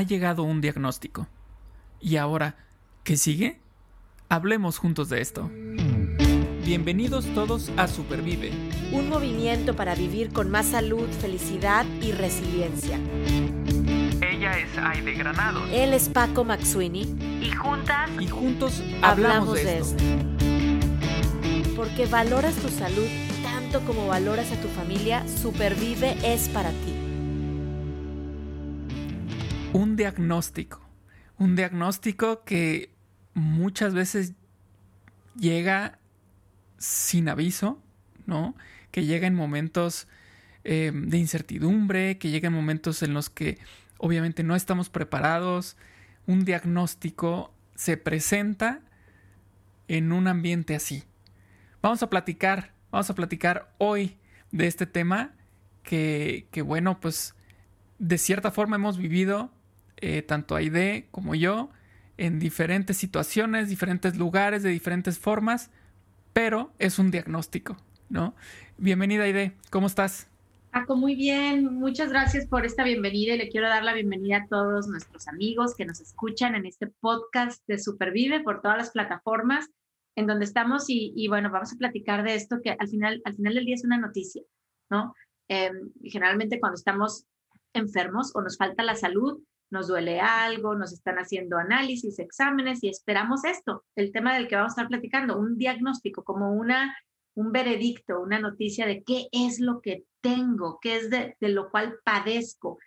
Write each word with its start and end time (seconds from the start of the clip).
ha 0.00 0.02
llegado 0.02 0.44
un 0.44 0.62
diagnóstico. 0.62 1.26
Y 2.00 2.16
ahora, 2.16 2.56
¿qué 3.04 3.18
sigue? 3.18 3.60
Hablemos 4.30 4.78
juntos 4.78 5.10
de 5.10 5.20
esto. 5.20 5.50
Bienvenidos 6.64 7.26
todos 7.34 7.70
a 7.76 7.86
Supervive. 7.86 8.50
Un 8.92 9.10
movimiento 9.10 9.76
para 9.76 9.94
vivir 9.94 10.32
con 10.32 10.50
más 10.50 10.68
salud, 10.68 11.06
felicidad 11.20 11.84
y 12.00 12.12
resiliencia. 12.12 12.98
Ella 14.22 14.58
es 14.58 14.78
Aide 14.78 15.12
Granado. 15.12 15.66
Él 15.66 15.92
es 15.92 16.08
Paco 16.08 16.44
Maxuini. 16.44 17.02
Y 17.42 17.50
juntas. 17.50 18.10
Y 18.18 18.26
juntos 18.26 18.82
hablamos, 19.02 19.54
de, 19.54 19.78
esto. 19.80 20.02
Porque 21.76 22.06
valoras 22.06 22.54
tu 22.54 22.70
salud 22.70 23.06
tanto 23.42 23.80
como 23.86 24.06
valoras 24.06 24.50
a 24.50 24.60
tu 24.62 24.68
familia, 24.68 25.26
Supervive 25.28 26.16
es 26.22 26.48
para 26.48 26.70
ti. 26.70 26.99
Un 29.72 29.94
diagnóstico. 29.94 30.80
Un 31.38 31.54
diagnóstico 31.54 32.42
que 32.44 32.92
muchas 33.34 33.94
veces 33.94 34.34
llega 35.36 36.00
sin 36.76 37.28
aviso, 37.28 37.80
¿no? 38.26 38.56
Que 38.90 39.04
llega 39.04 39.28
en 39.28 39.36
momentos 39.36 40.08
eh, 40.64 40.90
de 40.92 41.18
incertidumbre, 41.18 42.18
que 42.18 42.30
llega 42.30 42.48
en 42.48 42.54
momentos 42.54 43.02
en 43.04 43.14
los 43.14 43.30
que 43.30 43.58
obviamente 43.98 44.42
no 44.42 44.56
estamos 44.56 44.90
preparados. 44.90 45.76
Un 46.26 46.44
diagnóstico 46.44 47.54
se 47.76 47.96
presenta 47.96 48.80
en 49.86 50.10
un 50.10 50.26
ambiente 50.26 50.74
así. 50.74 51.04
Vamos 51.80 52.02
a 52.02 52.10
platicar, 52.10 52.72
vamos 52.90 53.08
a 53.08 53.14
platicar 53.14 53.72
hoy 53.78 54.18
de 54.50 54.66
este 54.66 54.86
tema 54.86 55.32
que, 55.84 56.48
que 56.50 56.60
bueno, 56.62 56.98
pues 56.98 57.36
de 58.00 58.18
cierta 58.18 58.50
forma 58.50 58.76
hemos 58.76 58.98
vivido, 58.98 59.52
eh, 60.00 60.22
tanto 60.22 60.54
Aide 60.56 61.08
como 61.10 61.34
yo, 61.34 61.70
en 62.16 62.38
diferentes 62.38 62.96
situaciones, 62.96 63.68
diferentes 63.68 64.16
lugares, 64.16 64.62
de 64.62 64.70
diferentes 64.70 65.18
formas, 65.18 65.70
pero 66.32 66.72
es 66.78 66.98
un 66.98 67.10
diagnóstico, 67.10 67.76
¿no? 68.08 68.34
Bienvenida 68.76 69.24
Aide, 69.24 69.52
¿cómo 69.70 69.86
estás? 69.86 70.28
Paco, 70.70 70.94
muy 70.94 71.16
bien. 71.16 71.64
Muchas 71.74 72.10
gracias 72.10 72.46
por 72.46 72.64
esta 72.64 72.84
bienvenida 72.84 73.34
y 73.34 73.38
le 73.38 73.48
quiero 73.48 73.68
dar 73.68 73.82
la 73.82 73.92
bienvenida 73.92 74.36
a 74.36 74.46
todos 74.46 74.86
nuestros 74.86 75.26
amigos 75.26 75.74
que 75.74 75.84
nos 75.84 76.00
escuchan 76.00 76.54
en 76.54 76.64
este 76.64 76.86
podcast 76.86 77.60
de 77.66 77.78
Supervive 77.78 78.40
por 78.40 78.62
todas 78.62 78.78
las 78.78 78.90
plataformas 78.90 79.68
en 80.16 80.26
donde 80.26 80.44
estamos 80.44 80.84
y, 80.88 81.26
bueno, 81.28 81.50
vamos 81.50 81.72
a 81.72 81.76
platicar 81.76 82.22
de 82.22 82.34
esto 82.34 82.60
que 82.62 82.76
al 82.78 82.88
final, 82.88 83.20
al 83.24 83.34
final 83.34 83.54
del 83.54 83.64
día 83.64 83.74
es 83.74 83.84
una 83.84 83.98
noticia, 83.98 84.42
¿no? 84.90 85.14
Em, 85.48 85.92
generalmente 86.02 86.60
cuando 86.60 86.76
estamos 86.76 87.24
enfermos 87.72 88.30
o 88.34 88.42
nos 88.42 88.56
falta 88.56 88.82
la 88.82 88.94
salud, 88.94 89.40
nos 89.70 89.88
duele 89.88 90.20
algo, 90.20 90.74
nos 90.74 90.92
están 90.92 91.16
haciendo 91.16 91.56
análisis, 91.56 92.18
exámenes 92.18 92.82
y 92.82 92.88
esperamos 92.88 93.44
esto, 93.44 93.84
el 93.94 94.12
tema 94.12 94.34
del 94.34 94.48
que 94.48 94.56
vamos 94.56 94.70
a 94.70 94.74
estar 94.74 94.88
platicando, 94.88 95.38
un 95.38 95.56
diagnóstico, 95.56 96.24
como 96.24 96.52
una, 96.52 96.96
un 97.34 97.52
veredicto, 97.52 98.20
una 98.20 98.40
noticia 98.40 98.86
de 98.86 99.02
qué 99.04 99.28
es 99.32 99.60
lo 99.60 99.80
que 99.80 100.04
tengo, 100.20 100.78
qué 100.82 100.96
es 100.96 101.10
de, 101.10 101.36
lo 101.40 101.70
cual 101.70 101.98
padezco. 102.04 102.78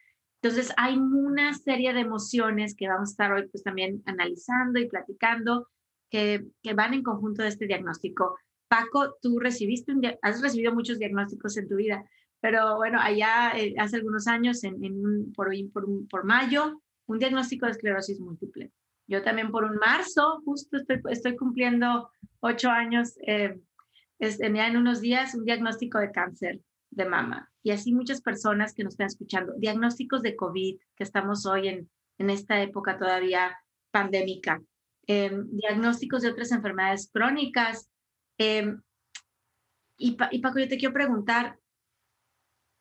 Entonces 0.41 0.73
hay 0.75 0.97
una 0.97 1.53
serie 1.53 1.93
de 1.93 2.01
emociones 2.01 2.75
que 2.75 2.89
vamos 2.89 3.09
a 3.09 3.13
estar 3.13 3.31
hoy 3.31 3.47
pues 3.47 3.63
también 3.63 4.03
analizando 4.05 4.79
y 4.79 4.89
platicando 4.89 5.69
que, 6.09 6.45
que 6.61 6.73
van 6.73 6.93
en 6.93 7.01
conjunto 7.01 7.43
de 7.43 7.47
este 7.47 7.65
diagnóstico. 7.65 8.37
Paco, 8.67 9.15
tú 9.21 9.39
recibiste 9.39 9.93
has 10.21 10.41
recibido 10.41 10.73
muchos 10.73 10.99
diagnósticos 10.99 11.55
en 11.57 11.69
tu 11.69 11.75
vida, 11.75 12.03
pero 12.43 12.75
bueno, 12.75 12.99
allá 12.99 13.53
eh, 13.55 13.73
hace 13.77 13.95
algunos 13.95 14.27
años, 14.27 14.65
en, 14.65 14.83
en 14.83 15.31
por, 15.31 15.47
por, 15.71 15.85
por, 16.09 16.25
mayo, 16.25 16.81
un 17.05 17.17
diagnóstico 17.17 17.65
de 17.65 17.71
esclerosis 17.71 18.19
múltiple. 18.19 18.69
Yo 19.07 19.23
también 19.23 19.49
por 19.49 19.63
un 19.63 19.77
marzo, 19.77 20.41
justo 20.43 20.75
estoy, 20.75 20.99
estoy 21.09 21.37
cumpliendo 21.37 22.11
ocho 22.41 22.69
años, 22.69 23.13
eh, 23.25 23.61
tenía 24.19 24.67
en 24.67 24.75
unos 24.75 24.99
días 24.99 25.35
un 25.35 25.45
diagnóstico 25.45 25.99
de 25.99 26.11
cáncer 26.11 26.59
de 26.89 27.05
mama. 27.05 27.49
Y 27.63 27.71
así 27.71 27.93
muchas 27.93 28.19
personas 28.19 28.73
que 28.73 28.83
nos 28.83 28.95
están 28.95 29.07
escuchando, 29.07 29.53
diagnósticos 29.57 30.21
de 30.21 30.35
COVID, 30.35 30.79
que 30.97 31.03
estamos 31.05 31.45
hoy 31.45 31.69
en, 31.69 31.89
en 32.17 32.29
esta 32.29 32.61
época 32.61 32.97
todavía 32.97 33.57
pandémica, 33.89 34.61
eh, 35.07 35.31
diagnósticos 35.45 36.23
de 36.23 36.31
otras 36.31 36.51
enfermedades 36.51 37.09
crónicas. 37.09 37.89
Eh, 38.37 38.75
y, 39.97 40.17
y 40.31 40.39
Paco, 40.39 40.59
yo 40.59 40.67
te 40.67 40.77
quiero 40.77 40.93
preguntar, 40.93 41.57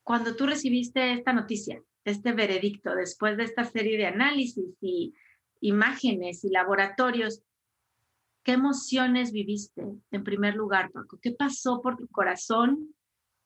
cuando 0.05 0.35
tú 0.35 0.47
recibiste 0.47 1.13
esta 1.13 1.33
noticia, 1.33 1.81
este 2.05 2.33
veredicto, 2.33 2.95
después 2.95 3.37
de 3.37 3.45
esta 3.45 3.65
serie 3.65 3.97
de 3.97 4.07
análisis 4.07 4.77
y 4.81 5.15
imágenes 5.61 6.45
y 6.45 6.51
laboratorios, 6.51 7.43
¿qué 8.43 8.53
emociones 8.53 9.33
viviste 9.33 9.85
en 10.11 10.25
primer 10.25 10.57
lugar, 10.57 10.91
Paco? 10.91 11.19
¿Qué 11.23 11.31
pasó 11.33 11.81
por 11.81 11.97
tu 11.97 12.09
corazón 12.09 12.95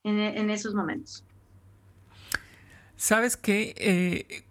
en, 0.03 0.51
esos 0.51 0.75
momentos? 0.75 1.25
Sabes 2.97 3.37
que 3.37 3.75
eh, 3.77 4.45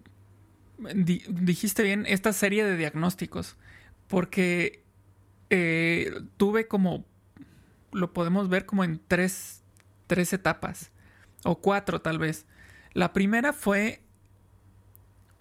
dijiste 0.94 1.81
bien 1.81 2.05
esta 2.07 2.33
serie 2.33 2.65
de 2.65 2.77
diagnósticos, 2.77 3.55
porque 4.07 4.83
eh, 5.49 6.13
tuve 6.38 6.67
como, 6.67 7.05
lo 7.91 8.13
podemos 8.13 8.49
ver 8.49 8.67
como 8.67 8.83
en 8.83 9.01
tres, 9.07 9.63
tres 10.05 10.33
etapas 10.33 10.91
o 11.45 11.61
cuatro 11.61 12.01
tal 12.01 12.17
vez. 12.19 12.45
La 12.94 13.13
primera 13.13 13.53
fue 13.53 14.01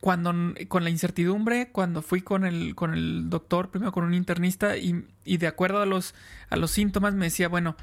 cuando 0.01 0.35
con 0.69 0.85
la 0.85 0.91
incertidumbre, 0.91 1.71
cuando 1.71 2.03
fui 2.03 2.21
con 2.21 2.45
el, 2.45 2.75
con 2.75 2.93
el 2.93 3.31
doctor, 3.31 3.71
primero 3.71 3.91
con 3.91 4.05
un 4.05 4.13
internista, 4.13 4.77
y, 4.77 5.07
y, 5.25 5.39
de 5.39 5.47
acuerdo 5.47 5.81
a 5.81 5.87
los, 5.87 6.15
a 6.51 6.57
los 6.57 6.71
síntomas 6.73 7.15
me 7.15 7.25
decía, 7.25 7.49
bueno, 7.49 7.75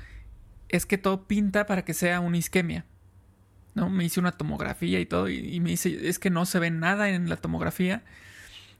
es 0.69 0.85
que 0.85 0.99
todo 0.99 1.27
pinta 1.27 1.65
para 1.65 1.83
que 1.83 1.95
sea 1.95 2.19
una 2.19 2.37
isquemia. 2.37 2.85
¿No? 3.73 3.89
Me 3.89 4.03
hice 4.03 4.19
una 4.19 4.33
tomografía 4.33 4.99
y 4.99 5.05
todo, 5.07 5.29
y, 5.29 5.59
me 5.61 5.71
dice, 5.71 6.09
es 6.09 6.19
que 6.19 6.29
no 6.29 6.45
se 6.45 6.59
ve 6.59 6.69
nada 6.69 7.09
en 7.09 7.27
la 7.27 7.37
tomografía. 7.37 8.03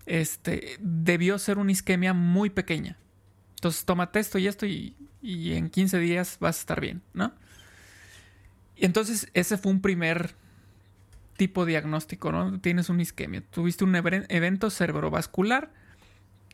Este, 0.06 0.78
debió 0.80 1.40
ser 1.40 1.58
una 1.58 1.72
isquemia 1.72 2.14
muy 2.14 2.52
pequeña. 2.52 2.98
Entonces, 3.56 3.86
tómate 3.86 4.20
esto 4.20 4.38
y 4.38 4.48
esto, 4.48 4.68
y, 4.68 4.96
y 5.22 5.54
en 5.54 5.72
15 5.72 5.98
días 5.98 6.38
vas 6.40 6.58
a 6.58 6.60
estar 6.60 6.80
bien, 6.80 7.02
¿no? 7.14 7.34
Y 8.82 8.86
entonces 8.86 9.30
ese 9.36 9.60
fue 9.60 9.72
un 9.72 9.80
primer 9.80 10.34
tipo 11.38 11.66
de 11.66 11.74
diagnóstico, 11.74 12.32
¿no? 12.32 12.60
Tienes 12.62 12.90
una 12.90 13.04
isquemia. 13.04 13.42
Tuviste 13.42 13.84
un 13.84 13.96
evento 13.96 14.72
cerebrovascular 14.72 15.72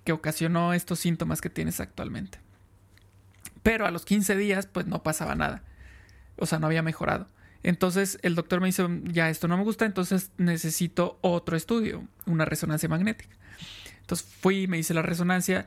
que 0.04 0.12
ocasionó 0.12 0.74
estos 0.74 1.00
síntomas 1.00 1.40
que 1.40 1.50
tienes 1.50 1.80
actualmente. 1.80 2.40
Pero 3.64 3.86
a 3.86 3.92
los 3.92 4.04
15 4.04 4.36
días, 4.36 4.68
pues 4.68 4.88
no 4.88 5.04
pasaba 5.04 5.36
nada. 5.36 5.64
O 6.36 6.46
sea, 6.46 6.60
no 6.60 6.68
había 6.68 6.82
mejorado. 6.82 7.30
Entonces 7.64 8.20
el 8.24 8.36
doctor 8.36 8.60
me 8.60 8.68
dice, 8.68 8.86
ya 9.06 9.30
esto 9.30 9.48
no 9.48 9.56
me 9.56 9.64
gusta, 9.64 9.86
entonces 9.86 10.32
necesito 10.38 11.20
otro 11.22 11.56
estudio, 11.56 12.06
una 12.26 12.44
resonancia 12.44 12.90
magnética. 12.90 13.38
Entonces 14.02 14.28
fui, 14.42 14.68
me 14.68 14.78
hice 14.78 14.94
la 14.94 15.02
resonancia, 15.02 15.66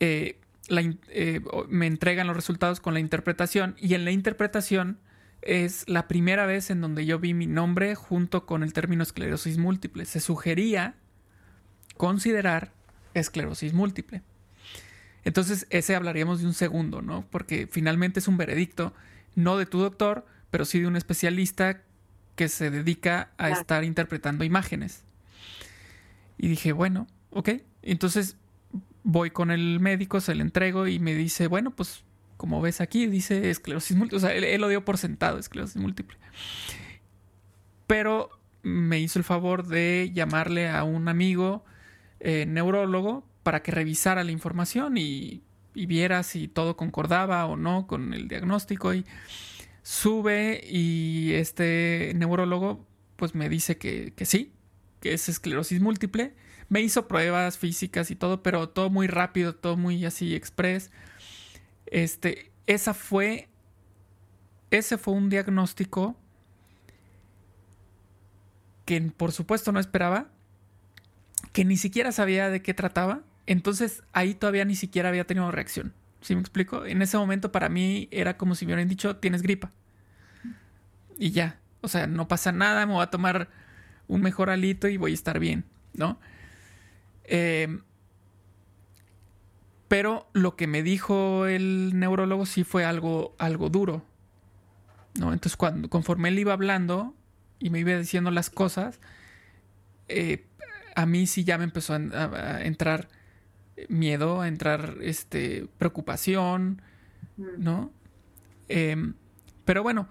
eh, 0.00 0.40
eh, 0.70 1.40
me 1.68 1.86
entregan 1.86 2.26
los 2.26 2.36
resultados 2.36 2.80
con 2.80 2.94
la 2.94 3.00
interpretación 3.00 3.76
y 3.78 3.92
en 3.92 4.06
la 4.06 4.12
interpretación 4.12 4.98
es 5.42 5.88
la 5.88 6.08
primera 6.08 6.46
vez 6.46 6.70
en 6.70 6.80
donde 6.80 7.06
yo 7.06 7.18
vi 7.18 7.34
mi 7.34 7.46
nombre 7.46 7.94
junto 7.94 8.46
con 8.46 8.62
el 8.62 8.72
término 8.72 9.02
esclerosis 9.02 9.58
múltiple. 9.58 10.04
Se 10.04 10.20
sugería 10.20 10.94
considerar 11.96 12.72
esclerosis 13.14 13.72
múltiple. 13.72 14.22
Entonces, 15.24 15.66
ese 15.70 15.94
hablaríamos 15.94 16.40
de 16.40 16.46
un 16.46 16.54
segundo, 16.54 17.02
¿no? 17.02 17.26
Porque 17.30 17.68
finalmente 17.70 18.20
es 18.20 18.28
un 18.28 18.36
veredicto, 18.36 18.94
no 19.34 19.56
de 19.56 19.66
tu 19.66 19.80
doctor, 19.80 20.26
pero 20.50 20.64
sí 20.64 20.80
de 20.80 20.86
un 20.86 20.96
especialista 20.96 21.82
que 22.36 22.48
se 22.48 22.70
dedica 22.70 23.30
a 23.36 23.50
estar 23.50 23.84
interpretando 23.84 24.44
imágenes. 24.44 25.04
Y 26.38 26.48
dije, 26.48 26.72
bueno, 26.72 27.06
ok. 27.30 27.50
Entonces 27.82 28.36
voy 29.02 29.30
con 29.30 29.50
el 29.50 29.80
médico, 29.80 30.20
se 30.20 30.34
le 30.34 30.42
entrego 30.42 30.86
y 30.86 30.98
me 30.98 31.14
dice, 31.14 31.46
bueno, 31.48 31.70
pues 31.70 32.04
como 32.40 32.62
ves 32.62 32.80
aquí, 32.80 33.06
dice 33.06 33.50
esclerosis 33.50 33.94
múltiple. 33.98 34.16
O 34.16 34.20
sea, 34.20 34.32
él, 34.32 34.58
lo 34.62 34.68
dio 34.68 34.82
por 34.82 34.96
sentado, 34.96 35.38
esclerosis 35.38 35.76
múltiple. 35.76 36.16
Pero 37.86 38.30
me 38.62 38.98
hizo 38.98 39.18
el 39.18 39.26
favor 39.26 39.66
de 39.66 40.10
llamarle 40.14 40.70
a 40.70 40.84
un 40.84 41.08
amigo 41.08 41.66
eh, 42.18 42.46
neurólogo 42.48 43.28
para 43.42 43.62
que 43.62 43.72
revisara 43.72 44.24
la 44.24 44.32
información 44.32 44.96
y, 44.96 45.42
viera 45.74 46.22
si 46.22 46.48
todo 46.48 46.78
concordaba 46.78 47.44
o 47.44 47.58
no 47.58 47.86
con 47.86 48.14
el 48.14 48.26
diagnóstico. 48.26 48.94
Y 48.94 49.04
sube 49.82 50.62
y 50.66 51.32
este 51.34 52.12
neurólogo 52.16 52.86
pues 53.16 53.34
me 53.34 53.50
dice 53.50 53.76
que, 53.76 54.14
que 54.16 54.24
sí, 54.24 54.54
que 55.00 55.12
es 55.12 55.28
esclerosis 55.28 55.82
múltiple. 55.82 56.32
Me 56.70 56.80
hizo 56.80 57.06
pruebas 57.06 57.58
físicas 57.58 58.10
y 58.10 58.16
todo, 58.16 58.42
pero 58.42 58.70
todo 58.70 58.88
muy 58.88 59.08
rápido, 59.08 59.54
todo 59.54 59.76
muy 59.76 60.06
así 60.06 60.34
express. 60.34 60.90
Este, 61.90 62.52
esa 62.66 62.94
fue, 62.94 63.48
ese 64.70 64.96
fue 64.96 65.14
un 65.14 65.28
diagnóstico 65.28 66.16
que 68.84 69.00
por 69.00 69.32
supuesto 69.32 69.72
no 69.72 69.80
esperaba, 69.80 70.28
que 71.52 71.64
ni 71.64 71.76
siquiera 71.76 72.12
sabía 72.12 72.48
de 72.48 72.62
qué 72.62 72.74
trataba. 72.74 73.22
Entonces 73.46 74.02
ahí 74.12 74.34
todavía 74.34 74.64
ni 74.64 74.76
siquiera 74.76 75.08
había 75.08 75.26
tenido 75.26 75.50
reacción. 75.50 75.92
¿Sí 76.20 76.34
me 76.34 76.40
explico? 76.40 76.84
En 76.84 77.02
ese 77.02 77.16
momento 77.16 77.50
para 77.50 77.68
mí 77.68 78.08
era 78.10 78.36
como 78.36 78.54
si 78.54 78.66
me 78.66 78.72
hubieran 78.72 78.88
dicho, 78.88 79.16
tienes 79.16 79.42
gripa. 79.42 79.72
Y 81.18 81.30
ya. 81.32 81.60
O 81.80 81.88
sea, 81.88 82.06
no 82.06 82.28
pasa 82.28 82.52
nada, 82.52 82.86
me 82.86 82.92
voy 82.92 83.02
a 83.02 83.10
tomar 83.10 83.48
un 84.06 84.20
mejor 84.20 84.50
alito 84.50 84.86
y 84.88 84.96
voy 84.96 85.12
a 85.12 85.14
estar 85.14 85.38
bien, 85.38 85.64
¿no? 85.94 86.20
Eh, 87.24 87.78
pero 89.90 90.28
lo 90.34 90.54
que 90.54 90.68
me 90.68 90.84
dijo 90.84 91.46
el 91.46 91.98
neurólogo 91.98 92.46
sí 92.46 92.62
fue 92.62 92.84
algo, 92.84 93.34
algo 93.38 93.70
duro. 93.70 94.04
¿no? 95.18 95.32
Entonces, 95.32 95.56
cuando, 95.56 95.90
conforme 95.90 96.28
él 96.28 96.38
iba 96.38 96.52
hablando 96.52 97.12
y 97.58 97.70
me 97.70 97.80
iba 97.80 97.98
diciendo 97.98 98.30
las 98.30 98.50
cosas, 98.50 99.00
eh, 100.06 100.46
a 100.94 101.06
mí 101.06 101.26
sí 101.26 101.42
ya 101.42 101.58
me 101.58 101.64
empezó 101.64 101.94
a, 101.94 102.62
entrar 102.62 103.08
miedo, 103.88 104.40
a 104.40 104.46
entrar 104.46 104.98
este, 105.00 105.66
preocupación, 105.76 106.82
¿no? 107.36 107.90
Em, 108.68 109.14
pero 109.64 109.82
bueno, 109.82 110.08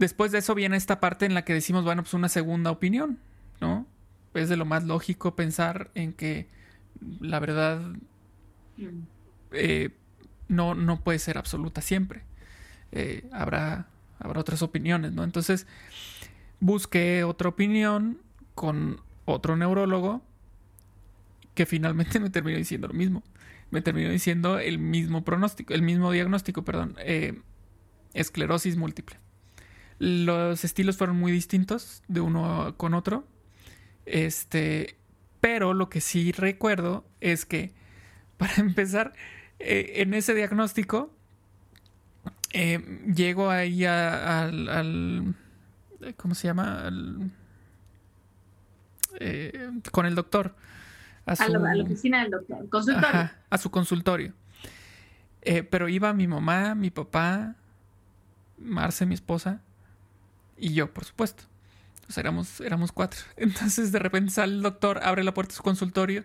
después 0.00 0.32
de 0.32 0.38
eso 0.38 0.56
viene 0.56 0.76
esta 0.76 0.98
parte 0.98 1.26
en 1.26 1.34
la 1.34 1.44
que 1.44 1.54
decimos, 1.54 1.84
bueno, 1.84 2.02
pues 2.02 2.14
una 2.14 2.28
segunda 2.28 2.72
opinión, 2.72 3.20
¿no? 3.60 3.86
Es 4.34 4.48
de 4.48 4.56
lo 4.56 4.64
más 4.64 4.82
lógico 4.82 5.36
pensar 5.36 5.92
en 5.94 6.12
que 6.12 6.48
la 7.20 7.38
verdad 7.38 7.80
eh, 9.52 9.90
no, 10.48 10.74
no 10.74 11.00
puede 11.02 11.18
ser 11.18 11.38
absoluta 11.38 11.80
siempre. 11.80 12.22
Eh, 12.92 13.28
habrá, 13.32 13.88
habrá 14.18 14.40
otras 14.40 14.62
opiniones, 14.62 15.12
¿no? 15.12 15.24
Entonces, 15.24 15.66
busqué 16.58 17.24
otra 17.24 17.48
opinión 17.48 18.18
con 18.54 19.00
otro 19.24 19.56
neurólogo 19.56 20.22
que 21.54 21.66
finalmente 21.66 22.20
me 22.20 22.30
terminó 22.30 22.58
diciendo 22.58 22.88
lo 22.88 22.94
mismo. 22.94 23.22
Me 23.70 23.82
terminó 23.82 24.10
diciendo 24.10 24.58
el 24.58 24.78
mismo 24.78 25.24
pronóstico, 25.24 25.74
el 25.74 25.82
mismo 25.82 26.10
diagnóstico, 26.10 26.64
perdón, 26.64 26.96
eh, 26.98 27.40
esclerosis 28.14 28.76
múltiple. 28.76 29.16
Los 29.98 30.64
estilos 30.64 30.96
fueron 30.96 31.16
muy 31.16 31.30
distintos 31.30 32.02
de 32.08 32.20
uno 32.20 32.74
con 32.76 32.94
otro. 32.94 33.24
Este, 34.06 34.96
pero 35.40 35.74
lo 35.74 35.88
que 35.88 36.00
sí 36.00 36.32
recuerdo 36.32 37.04
es 37.20 37.46
que 37.46 37.72
para 38.40 38.54
empezar, 38.56 39.12
eh, 39.58 39.92
en 39.96 40.14
ese 40.14 40.34
diagnóstico, 40.34 41.12
eh, 42.54 43.04
llego 43.14 43.50
ahí 43.50 43.84
al, 43.84 45.34
¿Cómo 46.16 46.34
se 46.34 46.46
llama? 46.46 46.90
Eh, 49.20 49.70
con 49.92 50.06
el 50.06 50.14
doctor. 50.14 50.56
A, 51.26 51.36
su, 51.36 51.52
la, 51.52 51.82
oficina 51.82 52.22
del 52.22 52.30
doctor. 52.30 52.66
Consultorio. 52.70 53.30
a 53.50 53.58
su 53.58 53.70
consultorio. 53.70 54.32
pero 55.70 55.90
iba 55.90 56.14
mi 56.14 56.26
mamá, 56.26 56.74
mi 56.74 56.88
papá, 56.88 57.56
Marce, 58.56 59.04
mi 59.04 59.14
esposa, 59.14 59.60
y 60.56 60.72
yo, 60.72 60.94
por 60.94 61.04
supuesto. 61.04 61.42
Entonces 61.96 62.16
éramos, 62.16 62.60
éramos 62.62 62.90
cuatro. 62.90 63.20
Entonces 63.36 63.92
de 63.92 63.98
repente 63.98 64.30
sale 64.30 64.54
el 64.54 64.62
doctor, 64.62 65.00
abre 65.02 65.24
la 65.24 65.34
puerta 65.34 65.52
de 65.52 65.56
su 65.56 65.62
consultorio 65.62 66.24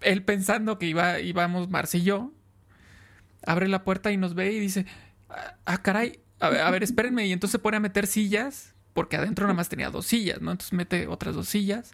él 0.00 0.24
pensando 0.24 0.78
que 0.78 0.86
iba, 0.86 1.20
íbamos 1.20 1.68
yo, 1.92 2.32
abre 3.46 3.68
la 3.68 3.84
puerta 3.84 4.12
y 4.12 4.16
nos 4.16 4.34
ve 4.34 4.52
y 4.52 4.60
dice, 4.60 4.86
ah, 5.64 5.82
caray, 5.82 6.20
a 6.40 6.70
ver, 6.70 6.82
espérenme. 6.82 7.26
Y 7.26 7.32
entonces 7.32 7.52
se 7.52 7.58
pone 7.58 7.76
a 7.76 7.80
meter 7.80 8.06
sillas, 8.06 8.74
porque 8.94 9.16
adentro 9.16 9.46
nada 9.46 9.54
más 9.54 9.68
tenía 9.68 9.90
dos 9.90 10.06
sillas, 10.06 10.40
¿no? 10.40 10.52
Entonces 10.52 10.72
mete 10.72 11.06
otras 11.06 11.34
dos 11.34 11.48
sillas. 11.48 11.92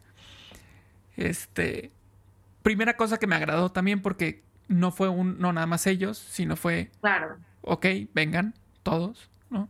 Este, 1.16 1.92
primera 2.62 2.96
cosa 2.96 3.18
que 3.18 3.26
me 3.26 3.36
agradó 3.36 3.70
también 3.70 4.02
porque 4.02 4.42
no 4.68 4.90
fue 4.90 5.08
un, 5.08 5.38
no 5.38 5.52
nada 5.52 5.66
más 5.66 5.86
ellos, 5.86 6.18
sino 6.18 6.56
fue, 6.56 6.90
claro. 7.00 7.36
ok, 7.62 7.86
vengan 8.14 8.54
todos, 8.82 9.28
¿no? 9.50 9.68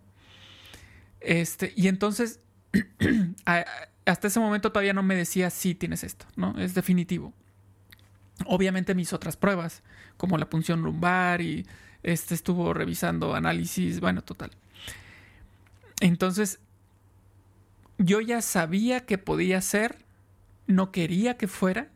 Este, 1.20 1.72
y 1.76 1.88
entonces, 1.88 2.40
hasta 4.06 4.28
ese 4.28 4.40
momento 4.40 4.72
todavía 4.72 4.92
no 4.92 5.02
me 5.02 5.16
decía, 5.16 5.50
sí, 5.50 5.74
tienes 5.74 6.04
esto, 6.04 6.26
¿no? 6.36 6.58
Es 6.58 6.74
definitivo. 6.74 7.32
Obviamente 8.46 8.94
mis 8.94 9.12
otras 9.12 9.36
pruebas, 9.36 9.82
como 10.16 10.38
la 10.38 10.50
punción 10.50 10.82
lumbar 10.82 11.40
y 11.40 11.66
este 12.02 12.34
estuvo 12.34 12.74
revisando 12.74 13.34
análisis, 13.34 14.00
bueno, 14.00 14.22
total. 14.22 14.50
Entonces, 16.00 16.58
yo 17.98 18.20
ya 18.20 18.42
sabía 18.42 19.06
que 19.06 19.18
podía 19.18 19.60
ser, 19.60 20.04
no 20.66 20.90
quería 20.90 21.36
que 21.36 21.48
fuera, 21.48 21.90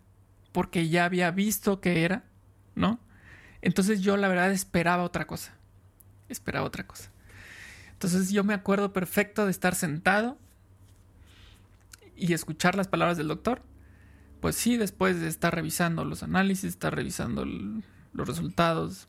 porque 0.52 0.88
ya 0.88 1.04
había 1.04 1.30
visto 1.30 1.80
que 1.80 2.04
era, 2.04 2.24
¿no? 2.74 3.00
Entonces 3.60 4.00
yo 4.00 4.16
la 4.16 4.28
verdad 4.28 4.52
esperaba 4.52 5.02
otra 5.02 5.26
cosa, 5.26 5.52
esperaba 6.28 6.66
otra 6.66 6.86
cosa. 6.86 7.10
Entonces 7.92 8.30
yo 8.30 8.44
me 8.44 8.54
acuerdo 8.54 8.92
perfecto 8.92 9.44
de 9.44 9.50
estar 9.50 9.74
sentado 9.74 10.38
y 12.16 12.32
escuchar 12.32 12.76
las 12.76 12.88
palabras 12.88 13.16
del 13.16 13.28
doctor 13.28 13.62
pues 14.40 14.56
sí, 14.56 14.76
después 14.76 15.20
de 15.20 15.28
estar 15.28 15.54
revisando 15.54 16.04
los 16.04 16.22
análisis, 16.22 16.64
estar 16.64 16.94
revisando 16.94 17.44
los 17.44 18.28
resultados 18.28 19.08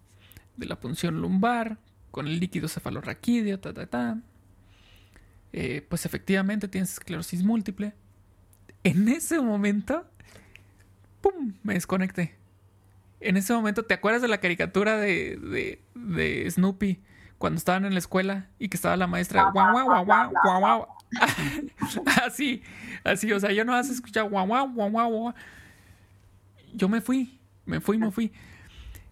de 0.58 0.66
la 0.66 0.80
punción 0.80 1.22
lumbar 1.22 1.78
con 2.12 2.28
el 2.28 2.40
líquido 2.40 2.68
cefalorraquídeo, 2.68 3.60
ta, 3.60 3.74
ta, 3.74 3.86
ta, 3.88 4.18
eh, 5.54 5.86
pues 5.88 6.06
efectivamente 6.06 6.68
tienes 6.68 6.94
esclerosis 6.94 7.44
múltiple. 7.44 7.94
En 8.84 9.08
ese 9.10 9.40
momento, 9.42 10.06
¡pum! 11.22 11.54
Me 11.64 11.74
desconecté. 11.74 12.36
En 13.20 13.38
ese 13.38 13.54
momento, 13.54 13.84
¿te 13.84 13.94
acuerdas 13.94 14.22
de 14.22 14.28
la 14.28 14.40
caricatura 14.40 14.98
de, 14.98 15.38
de, 15.38 15.82
de 15.96 16.50
Snoopy 16.50 17.02
cuando 17.38 17.58
estaban 17.58 17.86
en 17.86 17.94
la 17.94 18.00
escuela 18.00 18.48
y 18.60 18.70
que 18.70 18.78
estaba 18.78 18.96
la 18.98 19.08
maestra 19.08 19.50
guau, 19.52 19.86
guau, 19.86 20.06
guau, 20.06 20.60
guau. 20.60 20.88
así, 22.24 22.62
así, 23.04 23.32
o 23.32 23.40
sea, 23.40 23.52
yo 23.52 23.66
no 23.66 23.74
has 23.74 23.90
escuchado 23.90 24.30
guau, 24.30 24.48
guau, 24.48 24.70
guau, 24.70 25.10
guau. 25.10 25.34
Yo 26.74 26.88
me 26.88 27.02
fui, 27.02 27.40
me 27.66 27.80
fui, 27.80 27.98
me 27.98 28.12
fui. 28.12 28.32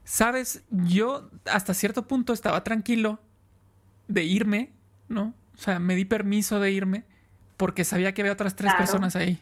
Sabes, 0.03 0.63
yo 0.69 1.29
hasta 1.45 1.73
cierto 1.73 2.07
punto 2.07 2.33
estaba 2.33 2.63
tranquilo 2.63 3.19
de 4.07 4.23
irme, 4.23 4.71
¿no? 5.07 5.33
O 5.53 5.57
sea, 5.57 5.79
me 5.79 5.95
di 5.95 6.05
permiso 6.05 6.59
de 6.59 6.71
irme 6.71 7.05
porque 7.57 7.83
sabía 7.83 8.13
que 8.13 8.21
había 8.21 8.33
otras 8.33 8.55
tres 8.55 8.73
personas 8.75 9.15
ahí. 9.15 9.41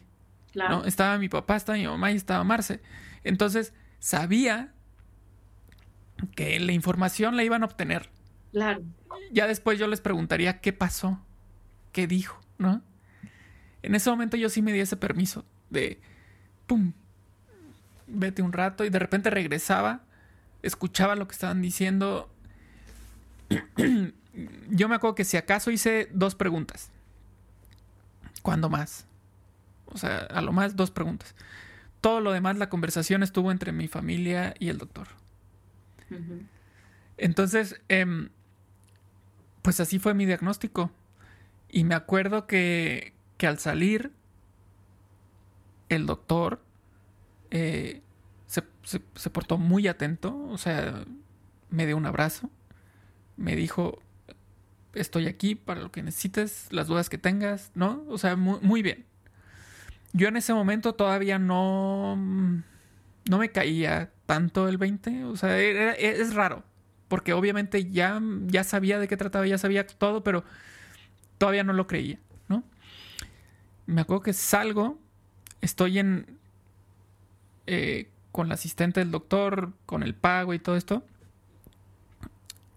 Claro. 0.52 0.78
¿no? 0.78 0.84
Estaba 0.86 1.18
mi 1.18 1.28
papá, 1.28 1.56
estaba 1.56 1.76
mi 1.76 1.86
mamá 1.86 2.10
y 2.12 2.16
estaba 2.16 2.42
Marce. 2.42 2.80
Entonces, 3.22 3.74
sabía 3.98 4.72
que 6.34 6.58
la 6.58 6.72
información 6.72 7.36
la 7.36 7.44
iban 7.44 7.62
a 7.62 7.66
obtener. 7.66 8.10
Claro. 8.52 8.82
Ya 9.30 9.46
después 9.46 9.78
yo 9.78 9.86
les 9.86 10.00
preguntaría 10.00 10.60
qué 10.60 10.72
pasó, 10.72 11.20
qué 11.92 12.06
dijo, 12.06 12.40
¿no? 12.58 12.82
En 13.82 13.94
ese 13.94 14.10
momento 14.10 14.36
yo 14.36 14.48
sí 14.48 14.62
me 14.62 14.72
di 14.72 14.80
ese 14.80 14.96
permiso 14.96 15.44
de, 15.70 16.00
¡pum! 16.66 16.92
Vete 18.08 18.42
un 18.42 18.52
rato 18.52 18.84
y 18.84 18.90
de 18.90 18.98
repente 18.98 19.30
regresaba, 19.30 20.02
escuchaba 20.62 21.16
lo 21.16 21.26
que 21.28 21.32
estaban 21.32 21.62
diciendo. 21.62 22.30
yo 24.70 24.88
me 24.88 24.94
acuerdo 24.94 25.14
que 25.14 25.24
si 25.24 25.36
acaso 25.36 25.70
hice 25.70 26.08
dos 26.12 26.34
preguntas. 26.34 26.90
¿Cuándo 28.42 28.68
más? 28.68 29.06
O 29.86 29.98
sea, 29.98 30.18
a 30.18 30.40
lo 30.42 30.52
más 30.52 30.76
dos 30.76 30.90
preguntas. 30.90 31.34
Todo 32.00 32.20
lo 32.20 32.32
demás, 32.32 32.56
la 32.56 32.68
conversación 32.68 33.22
estuvo 33.22 33.50
entre 33.50 33.72
mi 33.72 33.88
familia 33.88 34.54
y 34.58 34.68
el 34.68 34.78
doctor. 34.78 35.08
Entonces, 37.16 37.80
eh, 37.88 38.28
pues 39.62 39.80
así 39.80 39.98
fue 39.98 40.14
mi 40.14 40.26
diagnóstico. 40.26 40.92
Y 41.76 41.84
me 41.84 41.94
acuerdo 41.94 42.46
que, 42.46 43.12
que 43.36 43.46
al 43.46 43.58
salir, 43.58 44.10
el 45.90 46.06
doctor 46.06 46.62
eh, 47.50 48.00
se, 48.46 48.62
se, 48.82 49.28
portó 49.28 49.58
muy 49.58 49.86
atento, 49.86 50.34
o 50.48 50.56
sea, 50.56 51.04
me 51.68 51.84
dio 51.84 51.98
un 51.98 52.06
abrazo, 52.06 52.48
me 53.36 53.54
dijo, 53.56 54.00
estoy 54.94 55.26
aquí 55.26 55.54
para 55.54 55.82
lo 55.82 55.92
que 55.92 56.02
necesites, 56.02 56.68
las 56.70 56.86
dudas 56.86 57.10
que 57.10 57.18
tengas, 57.18 57.72
¿no? 57.74 58.06
O 58.08 58.16
sea, 58.16 58.36
muy, 58.36 58.58
muy 58.62 58.80
bien. 58.80 59.04
Yo 60.14 60.28
en 60.28 60.38
ese 60.38 60.54
momento 60.54 60.94
todavía 60.94 61.38
no, 61.38 62.16
no 62.16 63.38
me 63.38 63.52
caía 63.52 64.12
tanto 64.24 64.66
el 64.66 64.78
20, 64.78 65.24
o 65.24 65.36
sea, 65.36 65.58
es 65.58 66.32
raro, 66.32 66.64
porque 67.08 67.34
obviamente 67.34 67.90
ya, 67.90 68.18
ya 68.46 68.64
sabía 68.64 68.98
de 68.98 69.08
qué 69.08 69.18
trataba, 69.18 69.46
ya 69.46 69.58
sabía 69.58 69.86
todo, 69.86 70.24
pero 70.24 70.42
todavía 71.38 71.64
no 71.64 71.72
lo 71.72 71.86
creía, 71.86 72.18
¿no? 72.48 72.62
Me 73.86 74.02
acuerdo 74.02 74.22
que 74.22 74.32
salgo, 74.32 74.98
estoy 75.60 75.98
en... 75.98 76.38
Eh, 77.66 78.10
con 78.32 78.48
la 78.48 78.54
asistente 78.54 79.00
del 79.00 79.10
doctor, 79.10 79.72
con 79.86 80.02
el 80.02 80.14
pago 80.14 80.52
y 80.52 80.58
todo 80.58 80.76
esto. 80.76 81.02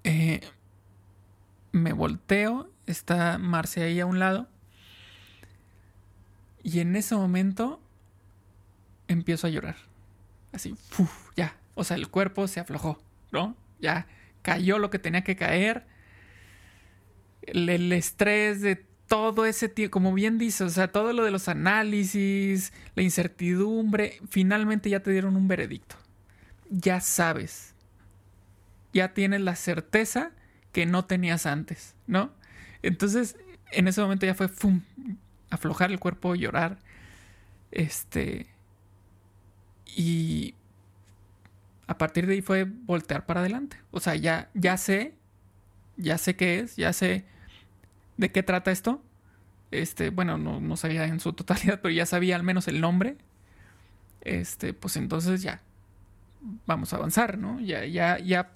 Eh, 0.05 0.39
me 1.73 1.91
volteo, 1.91 2.71
está 2.85 3.37
Marce 3.37 3.83
ahí 3.83 3.99
a 3.99 4.05
un 4.05 4.19
lado. 4.19 4.47
Y 6.63 6.79
en 6.79 6.95
ese 6.95 7.13
momento 7.15 7.81
empiezo 9.09 9.47
a 9.47 9.49
llorar. 9.49 9.75
Así, 10.53 10.75
uf, 10.97 11.31
ya. 11.35 11.57
O 11.75 11.83
sea, 11.83 11.97
el 11.97 12.07
cuerpo 12.07 12.47
se 12.47 12.61
aflojó, 12.61 13.01
¿no? 13.31 13.57
Ya 13.79 14.07
cayó 14.41 14.79
lo 14.79 14.89
que 14.89 14.99
tenía 14.99 15.25
que 15.25 15.35
caer. 15.35 15.85
El, 17.51 17.91
estrés 17.91 18.61
de 18.61 18.85
todo 19.07 19.45
ese 19.45 19.69
tiempo, 19.69 19.91
como 19.91 20.13
bien 20.13 20.37
dice, 20.37 20.63
o 20.63 20.69
sea, 20.69 20.91
todo 20.91 21.13
lo 21.13 21.23
de 21.23 21.31
los 21.31 21.47
análisis, 21.47 22.73
la 22.95 23.03
incertidumbre, 23.03 24.19
finalmente 24.29 24.89
ya 24.89 25.01
te 25.01 25.11
dieron 25.11 25.35
un 25.35 25.47
veredicto. 25.47 25.95
Ya 26.69 27.01
sabes. 27.01 27.73
Ya 28.93 29.13
tienes 29.13 29.41
la 29.41 29.55
certeza 29.55 30.31
que 30.71 30.85
no 30.85 31.05
tenías 31.05 31.45
antes, 31.45 31.95
¿no? 32.07 32.31
Entonces, 32.83 33.35
en 33.71 33.87
ese 33.87 34.01
momento 34.01 34.25
ya 34.25 34.35
fue 34.35 34.47
¡fum! 34.47 34.81
aflojar 35.49 35.91
el 35.91 35.99
cuerpo, 35.99 36.35
llorar. 36.35 36.77
Este. 37.71 38.47
Y 39.85 40.53
a 41.87 41.97
partir 41.97 42.27
de 42.27 42.33
ahí 42.33 42.41
fue 42.41 42.65
voltear 42.65 43.25
para 43.25 43.39
adelante. 43.39 43.77
O 43.91 43.99
sea, 43.99 44.15
ya, 44.15 44.49
ya 44.53 44.77
sé, 44.77 45.15
ya 45.97 46.17
sé 46.19 46.35
qué 46.35 46.59
es, 46.59 46.75
ya 46.75 46.93
sé 46.93 47.25
de 48.19 48.31
qué 48.33 48.43
trata 48.43 48.69
esto. 48.71 49.01
Este, 49.71 50.09
bueno, 50.09 50.37
no, 50.37 50.75
sabía 50.75 51.05
en 51.05 51.21
su 51.21 51.31
totalidad, 51.41 51.79
pero 51.81 51.93
ya 51.93 52.05
sabía 52.05 52.35
al 52.35 52.43
menos 52.43 52.67
el 52.67 52.81
nombre. 52.81 53.15
Este, 54.21 54.73
pues 54.73 54.97
entonces 54.97 55.41
ya 55.41 55.61
vamos 56.65 56.91
a 56.91 56.97
avanzar, 56.97 57.37
¿no? 57.37 57.61
Ya, 57.61 57.85
ya, 57.85 58.19
ya, 58.19 58.51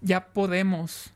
ya 0.00 0.28
podemos 0.28 1.12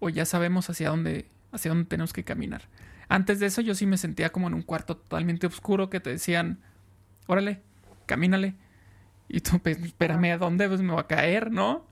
o 0.00 0.08
ya 0.08 0.24
sabemos 0.24 0.70
hacia 0.70 0.88
dónde, 0.88 1.26
hacia 1.52 1.70
dónde 1.70 1.84
tenemos 1.84 2.14
que 2.14 2.24
caminar. 2.24 2.62
Antes 3.10 3.40
de 3.40 3.46
eso 3.46 3.60
yo 3.60 3.74
sí 3.74 3.84
me 3.84 3.98
sentía 3.98 4.32
como 4.32 4.48
en 4.48 4.54
un 4.54 4.62
cuarto 4.62 4.96
totalmente 4.96 5.46
oscuro 5.46 5.90
que 5.90 6.00
te 6.00 6.08
decían, 6.08 6.60
órale, 7.26 7.60
camínale. 8.06 8.54
Y 9.28 9.40
tú, 9.40 9.58
pues, 9.58 9.78
espérame, 9.82 10.32
¿a 10.32 10.38
dónde? 10.38 10.66
Pues 10.66 10.80
me 10.80 10.94
va 10.94 11.02
a 11.02 11.06
caer, 11.06 11.50
¿no? 11.52 11.86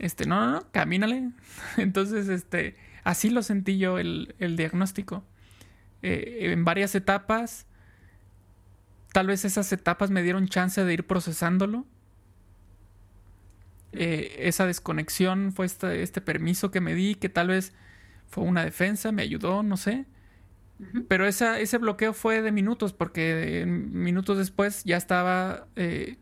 Este, 0.00 0.26
no, 0.26 0.40
no, 0.44 0.50
no, 0.50 0.70
camínale. 0.72 1.30
Entonces, 1.76 2.28
este, 2.28 2.76
así 3.04 3.30
lo 3.30 3.42
sentí 3.42 3.78
yo 3.78 3.98
el, 3.98 4.34
el 4.38 4.56
diagnóstico. 4.56 5.24
Eh, 6.04 6.52
en 6.52 6.66
varias 6.66 6.94
etapas. 6.94 7.66
Tal 9.14 9.26
vez 9.26 9.46
esas 9.46 9.72
etapas 9.72 10.10
me 10.10 10.22
dieron 10.22 10.48
chance 10.48 10.84
de 10.84 10.92
ir 10.92 11.06
procesándolo. 11.06 11.86
Eh, 13.92 14.36
esa 14.40 14.66
desconexión 14.66 15.52
fue 15.52 15.64
este, 15.64 16.02
este, 16.02 16.20
permiso 16.20 16.70
que 16.70 16.82
me 16.82 16.94
di, 16.94 17.14
que 17.14 17.30
tal 17.30 17.48
vez 17.48 17.72
fue 18.26 18.44
una 18.44 18.64
defensa, 18.64 19.12
me 19.12 19.22
ayudó, 19.22 19.62
no 19.62 19.78
sé. 19.78 20.04
Pero 21.08 21.26
esa, 21.26 21.58
ese 21.60 21.78
bloqueo 21.78 22.12
fue 22.12 22.42
de 22.42 22.52
minutos, 22.52 22.92
porque 22.92 23.64
minutos 23.66 24.36
después 24.36 24.84
ya 24.84 24.98
estaba 24.98 25.68
eh, 25.76 26.18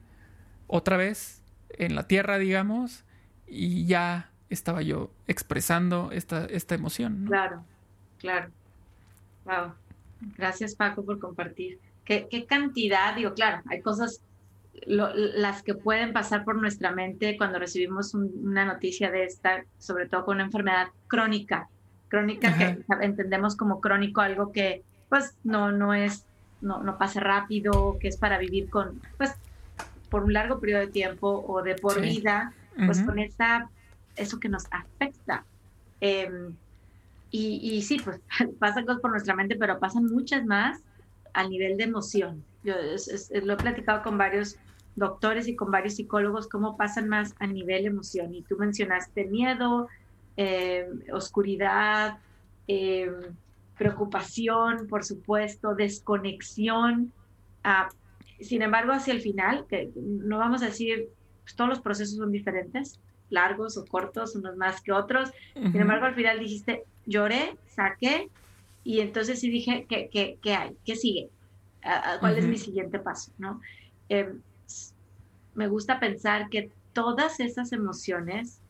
otra 0.69 0.97
vez 0.97 1.43
en 1.71 1.97
la 1.97 2.07
tierra, 2.07 2.39
digamos, 2.39 3.05
y 3.49 3.87
ya 3.87 4.31
estaba 4.53 4.83
yo 4.83 5.11
expresando 5.27 6.11
esta, 6.13 6.45
esta 6.47 6.75
emoción. 6.75 7.25
Claro, 7.27 7.65
claro. 8.19 8.51
Wow. 9.45 9.75
Gracias, 10.37 10.75
Paco, 10.75 11.05
por 11.05 11.19
compartir. 11.19 11.79
¿Qué, 12.05 12.47
cantidad? 12.49 13.15
Digo, 13.15 13.33
claro, 13.35 13.63
hay 13.69 13.81
cosas, 13.81 14.21
las 14.87 15.63
que 15.63 15.75
pueden 15.75 16.13
pasar 16.13 16.45
por 16.45 16.57
nuestra 16.57 16.91
mente 16.91 17.37
cuando 17.37 17.59
recibimos 17.59 18.15
una 18.15 18.65
noticia 18.65 19.11
de 19.11 19.25
esta, 19.25 19.65
sobre 19.79 20.09
todo 20.09 20.25
con 20.25 20.37
una 20.37 20.45
enfermedad 20.45 20.89
crónica. 21.07 21.69
Crónica 22.09 22.57
que 22.59 22.85
entendemos 23.01 23.57
como 23.57 23.81
crónico, 23.81 24.21
algo 24.21 24.53
que 24.53 24.83
pues 25.09 25.37
no, 25.45 25.73
no 25.73 25.95
es, 25.95 26.25
no, 26.61 26.83
no 26.83 26.99
pasa 26.99 27.21
rápido, 27.21 27.99
que 28.01 28.09
es 28.09 28.17
para 28.17 28.39
vivir 28.39 28.69
con, 28.69 29.01
pues, 29.17 29.35
por 30.11 30.25
un 30.25 30.33
largo 30.33 30.59
periodo 30.61 30.81
de 30.81 30.87
tiempo 30.89 31.45
o 31.47 31.63
de 31.63 31.75
por 31.75 32.01
vida, 32.01 32.53
pues 32.87 33.03
con 33.03 33.19
esa, 33.19 33.71
eso 34.17 34.41
que 34.41 34.49
nos 34.49 34.65
afecta. 34.71 35.45
Em, 36.01 36.57
y, 37.31 37.81
sí, 37.83 37.99
pues 37.99 38.21
pasan 38.59 38.85
cosas 38.85 39.01
por 39.01 39.11
nuestra 39.11 39.35
mente, 39.35 39.57
pero 39.57 39.79
pasan 39.79 40.07
muchas 40.07 40.45
más 40.45 40.83
a 41.33 41.49
nivel 41.49 41.77
de 41.79 41.85
emoción. 41.85 42.45
Yo 42.63 42.75
lo 43.43 43.55
he 43.55 43.57
platicado 43.57 44.03
con 44.03 44.19
varios 44.19 44.57
doctores 44.97 45.49
y 45.49 45.57
con 45.57 45.71
varios 45.71 45.95
psicólogos, 45.95 46.49
cómo 46.49 46.77
pasan 46.77 47.09
más 47.09 47.35
a 47.39 47.47
nivel 47.47 47.87
emoción. 47.87 48.35
Y 48.35 48.43
tú 48.43 48.57
mencionaste 48.59 49.25
miedo, 49.25 49.89
eh, 50.37 50.87
oscuridad, 51.13 52.19
eh, 52.69 53.11
preocupación, 53.79 54.87
por 54.89 55.05
supuesto, 55.05 55.75
desconexión. 55.75 57.13
Sin 58.41 58.63
embargo, 58.63 58.93
hacia 58.93 59.15
el 59.15 59.21
final, 59.21 59.67
que 59.69 59.91
no 59.97 60.39
vamos 60.39 60.63
a 60.63 60.67
decir, 60.67 61.09
pues, 61.43 61.57
todos 61.57 61.71
los 61.71 61.81
procesos 61.81 62.17
son 62.17 62.31
diferentes, 62.31 63.01
largos 63.33 63.77
o 63.77 63.85
cortos, 63.85 64.37
unos 64.37 64.57
más 64.57 64.81
que 64.81 64.93
otros. 64.93 65.31
Sin 65.55 65.81
embargo, 65.81 66.07
al 66.07 66.15
final 66.15 66.39
dijiste, 66.39 66.85
lloré, 67.07 67.57
saqué, 67.67 68.29
y 68.85 69.01
entonces 69.01 69.41
sí 69.41 69.51
dije, 69.51 69.87
¿qué, 69.89 70.09
qué, 70.11 70.39
qué 70.43 70.55
hay? 70.55 70.77
¿Qué 70.85 70.97
sigue? 70.97 71.31
¿Cuál 72.21 72.39
es 72.39 72.47
mi 72.47 72.59
siguiente 72.59 72.99
paso? 72.99 73.33
¿no? 73.39 73.61
Em, 74.09 74.41
me 75.55 75.69
gusta 75.69 76.01
pensar 76.01 76.49
que 76.49 76.71
todas 76.93 77.41
esas 77.41 77.73
emociones, 77.73 78.61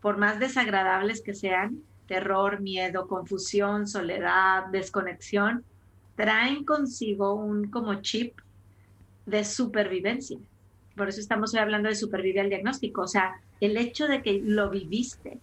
por 0.00 0.18
más 0.18 0.38
desagradables 0.38 1.22
que 1.22 1.34
sean, 1.34 1.78
terror, 2.06 2.60
miedo, 2.60 3.08
confusión, 3.08 3.86
soledad, 3.86 4.66
desconexión, 4.66 5.64
traen 6.16 6.64
consigo 6.64 7.34
un 7.34 7.70
como 7.70 7.94
chip 8.02 8.38
de 9.26 9.44
supervivencia. 9.44 10.38
Por 10.96 11.08
eso 11.08 11.20
estamos 11.20 11.54
hoy 11.54 11.60
hablando 11.60 11.88
de 11.88 11.94
supervivir 11.94 12.40
al 12.40 12.50
diagnóstico. 12.50 13.02
O 13.02 13.08
sea, 13.08 13.40
el 13.60 13.76
hecho 13.76 14.06
de 14.06 14.22
que 14.22 14.40
lo 14.44 14.70
viviste, 14.70 15.40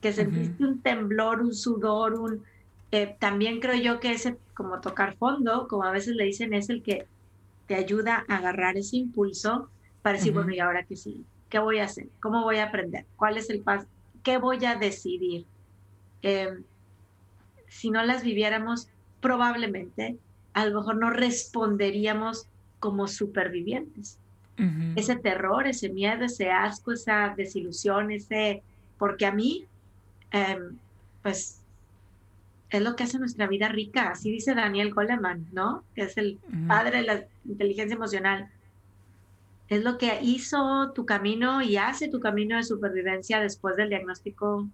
que 0.00 0.12
sentiste 0.12 0.64
un 0.64 0.82
temblor, 0.82 1.40
un 1.40 1.54
sudor, 1.54 2.14
un... 2.14 2.44
Eh, 2.90 3.16
también 3.18 3.60
creo 3.60 3.76
yo 3.76 4.00
que 4.00 4.12
ese, 4.12 4.38
como 4.54 4.80
tocar 4.80 5.16
fondo, 5.16 5.66
como 5.68 5.84
a 5.84 5.92
veces 5.92 6.14
le 6.14 6.24
dicen, 6.24 6.52
es 6.52 6.68
el 6.68 6.82
que 6.82 7.06
te 7.66 7.74
ayuda 7.74 8.24
a 8.28 8.36
agarrar 8.36 8.76
ese 8.76 8.96
impulso 8.96 9.70
para 10.02 10.18
decir, 10.18 10.32
bueno, 10.32 10.52
¿y 10.52 10.58
ahora 10.58 10.84
qué 10.84 10.96
sí? 10.96 11.24
¿Qué 11.48 11.58
voy 11.58 11.78
a 11.78 11.84
hacer? 11.84 12.08
¿Cómo 12.20 12.42
voy 12.42 12.56
a 12.56 12.64
aprender? 12.64 13.06
¿Cuál 13.16 13.36
es 13.36 13.48
el 13.48 13.62
paso? 13.62 13.86
¿Qué 14.22 14.38
voy 14.38 14.64
a 14.64 14.76
decidir? 14.76 15.46
Em, 16.20 16.64
si 17.68 17.90
no 17.90 18.04
las 18.04 18.22
viviéramos, 18.22 18.88
probablemente 19.20 20.18
a 20.52 20.66
lo 20.66 20.80
mejor 20.80 20.96
no 20.96 21.10
responderíamos 21.10 22.48
como 22.78 23.08
supervivientes. 23.08 24.20
Ese 24.96 25.16
terror, 25.16 25.66
ese 25.66 25.88
miedo, 25.88 26.24
ese 26.24 26.50
asco, 26.50 26.92
esa 26.92 27.34
desilusión, 27.36 28.10
ese... 28.10 28.62
Porque 28.98 29.26
a 29.26 29.32
mí 29.32 29.66
Em, 30.32 30.78
pues 31.22 31.60
es 32.70 32.82
lo 32.82 32.96
que 32.96 33.04
hace 33.04 33.18
nuestra 33.18 33.46
vida 33.46 33.68
rica. 33.68 34.10
Así 34.10 34.30
dice 34.30 34.54
Daniel 34.54 34.92
Goleman, 34.92 35.46
¿no? 35.52 35.84
Que 35.94 36.02
es 36.02 36.16
el 36.16 36.38
padre 36.66 36.98
de 36.98 37.02
la 37.04 37.24
inteligencia 37.44 37.94
emocional. 37.94 38.48
Es 39.68 39.84
lo 39.84 39.98
que 39.98 40.20
hizo 40.22 40.90
tu 40.94 41.04
camino 41.06 41.62
y 41.62 41.76
hace 41.76 42.08
tu 42.08 42.18
camino 42.18 42.56
de 42.56 42.64
supervivencia 42.64 43.40
después 43.40 43.76
del 43.76 43.90
diagnóstico 43.90 44.68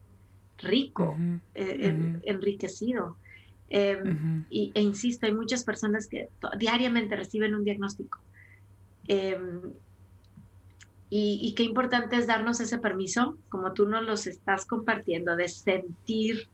rico, 0.58 1.16
eh, 1.54 2.18
enriquecido. 2.24 3.16
Em, 3.68 4.44
y, 4.48 4.72
e 4.74 4.80
insisto, 4.80 5.26
hay 5.26 5.34
muchas 5.34 5.62
personas 5.62 6.06
que 6.06 6.28
diariamente 6.56 7.16
reciben 7.16 7.54
un 7.54 7.64
diagnóstico. 7.64 8.18
Em, 9.08 9.62
y, 11.10 11.54
qué 11.56 11.62
importante 11.62 12.16
es 12.16 12.26
darnos 12.26 12.60
ese 12.60 12.78
permiso, 12.78 13.38
como 13.48 13.72
tú 13.72 13.88
nos 13.88 14.04
los 14.04 14.26
estás 14.26 14.66
compartiendo, 14.66 15.36
de 15.36 15.48
sentir 15.48 16.48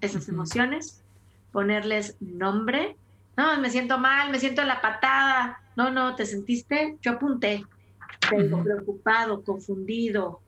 esas 0.00 0.28
emociones, 0.28 1.02
ponerles 1.50 2.16
nombre. 2.20 2.96
No, 3.36 3.60
me 3.60 3.68
siento 3.68 3.98
mal, 3.98 4.30
me 4.30 4.38
siento 4.38 4.62
en 4.62 4.68
la 4.68 4.80
patada. 4.80 5.60
No, 5.74 5.90
no, 5.90 6.14
te 6.14 6.24
sentiste, 6.24 6.96
yo 7.02 7.12
apunté. 7.12 7.64
Tengo 8.30 8.62
preocupado, 8.62 9.42
confundido, 9.42 10.40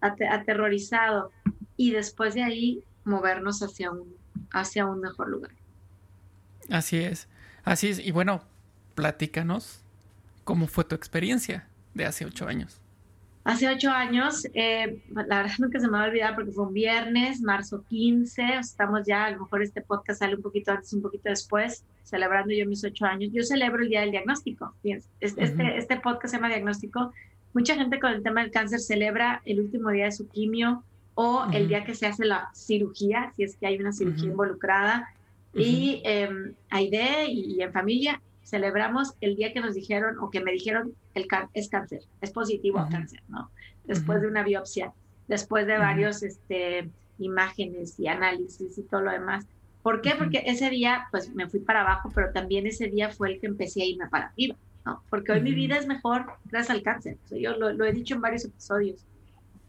aterrorizado. 0.00 1.32
Y 1.76 1.90
después 1.90 2.34
de 2.34 2.44
ahí, 2.44 2.84
movernos 3.04 3.60
hacia 3.60 3.90
un, 3.90 4.14
hacia 4.52 4.86
un 4.86 5.00
mejor 5.00 5.28
lugar. 5.28 5.50
Así 6.70 6.98
es, 6.98 7.28
así 7.64 7.88
es. 7.88 7.98
Y 7.98 8.12
bueno, 8.12 8.42
platícanos 8.94 9.82
cómo 10.48 10.66
fue 10.66 10.84
tu 10.84 10.94
experiencia 10.94 11.68
de 11.92 12.06
hace 12.06 12.24
ocho 12.24 12.48
años? 12.48 12.80
Hace 13.44 13.68
ocho 13.68 13.90
años, 13.90 14.46
eh, 14.54 15.02
la 15.10 15.42
verdad 15.42 15.52
nunca 15.58 15.78
se 15.78 15.86
me 15.88 15.92
va 15.92 16.04
a 16.04 16.08
olvidar 16.08 16.34
porque 16.34 16.52
fue 16.52 16.64
un 16.64 16.72
viernes, 16.72 17.42
marzo 17.42 17.84
15, 17.86 18.54
estamos 18.58 19.02
ya, 19.06 19.26
a 19.26 19.30
lo 19.32 19.40
mejor 19.40 19.62
este 19.62 19.82
podcast 19.82 20.20
sale 20.20 20.36
un 20.36 20.40
poquito 20.40 20.72
antes, 20.72 20.90
un 20.94 21.02
poquito 21.02 21.28
después, 21.28 21.84
celebrando 22.02 22.54
yo 22.54 22.64
mis 22.64 22.82
ocho 22.82 23.04
años. 23.04 23.30
Yo 23.30 23.42
celebro 23.42 23.82
el 23.82 23.90
Día 23.90 24.00
del 24.00 24.10
Diagnóstico. 24.10 24.72
Este, 25.20 25.76
este, 25.76 26.00
podcast 26.00 26.30
se 26.30 26.38
llama 26.38 26.48
Diagnóstico. 26.48 27.12
Mucha 27.52 27.74
gente 27.74 28.00
con 28.00 28.12
el 28.12 28.22
tema 28.22 28.40
del 28.40 28.50
cáncer 28.50 28.80
celebra 28.80 29.42
el 29.44 29.60
último 29.60 29.90
día 29.90 30.06
de 30.06 30.12
su 30.12 30.30
quimio 30.30 30.82
o 31.14 31.46
el 31.52 31.68
día 31.68 31.84
que 31.84 31.94
se 31.94 32.06
hace 32.06 32.24
la 32.24 32.48
cirugía, 32.54 33.34
si 33.36 33.42
es 33.42 33.54
que 33.56 33.66
hay 33.66 33.78
una 33.78 33.92
cirugía 33.92 34.30
involucrada. 34.30 35.12
Y 35.52 36.00
eh, 36.06 36.54
Aide 36.70 37.26
y, 37.26 37.56
y 37.56 37.60
en 37.60 37.70
familia 37.70 38.22
celebramos 38.48 39.14
el 39.20 39.36
día 39.36 39.52
que 39.52 39.60
nos 39.60 39.74
dijeron 39.74 40.18
o 40.20 40.30
que 40.30 40.40
me 40.40 40.52
dijeron 40.52 40.94
el 41.14 41.26
es 41.52 41.68
cáncer, 41.68 42.00
es 42.20 42.30
positivo 42.30 42.78
a 42.78 42.88
cáncer, 42.88 43.22
¿no? 43.28 43.50
Después 43.84 44.22
de 44.22 44.28
una 44.28 44.42
biopsia, 44.42 44.92
después 45.26 45.66
de 45.66 45.78
varios 45.78 46.22
este, 46.22 46.88
imágenes 47.18 47.98
y 48.00 48.08
análisis 48.08 48.78
y 48.78 48.82
todo 48.82 49.02
lo 49.02 49.10
demás. 49.10 49.46
¿Por 49.82 50.00
qué? 50.00 50.14
Porque 50.16 50.42
ese 50.46 50.70
día, 50.70 51.08
pues 51.10 51.34
me 51.34 51.48
fui 51.48 51.60
para 51.60 51.82
abajo, 51.82 52.10
pero 52.14 52.32
también 52.32 52.66
ese 52.66 52.88
día 52.88 53.10
fue 53.10 53.32
el 53.32 53.40
que 53.40 53.46
empecé 53.46 53.82
a 53.82 53.86
irme 53.86 54.08
para 54.08 54.26
arriba, 54.26 54.56
¿no? 54.86 55.02
Porque 55.10 55.32
hoy 55.32 55.40
mi 55.40 55.52
vida 55.52 55.76
es 55.76 55.86
mejor 55.86 56.26
gracias 56.46 56.70
al 56.70 56.82
cáncer. 56.82 57.16
yo 57.30 57.56
lo, 57.56 57.84
he 57.84 57.92
dicho 57.92 58.14
en 58.14 58.20
varios 58.22 58.44
episodios. 58.44 59.04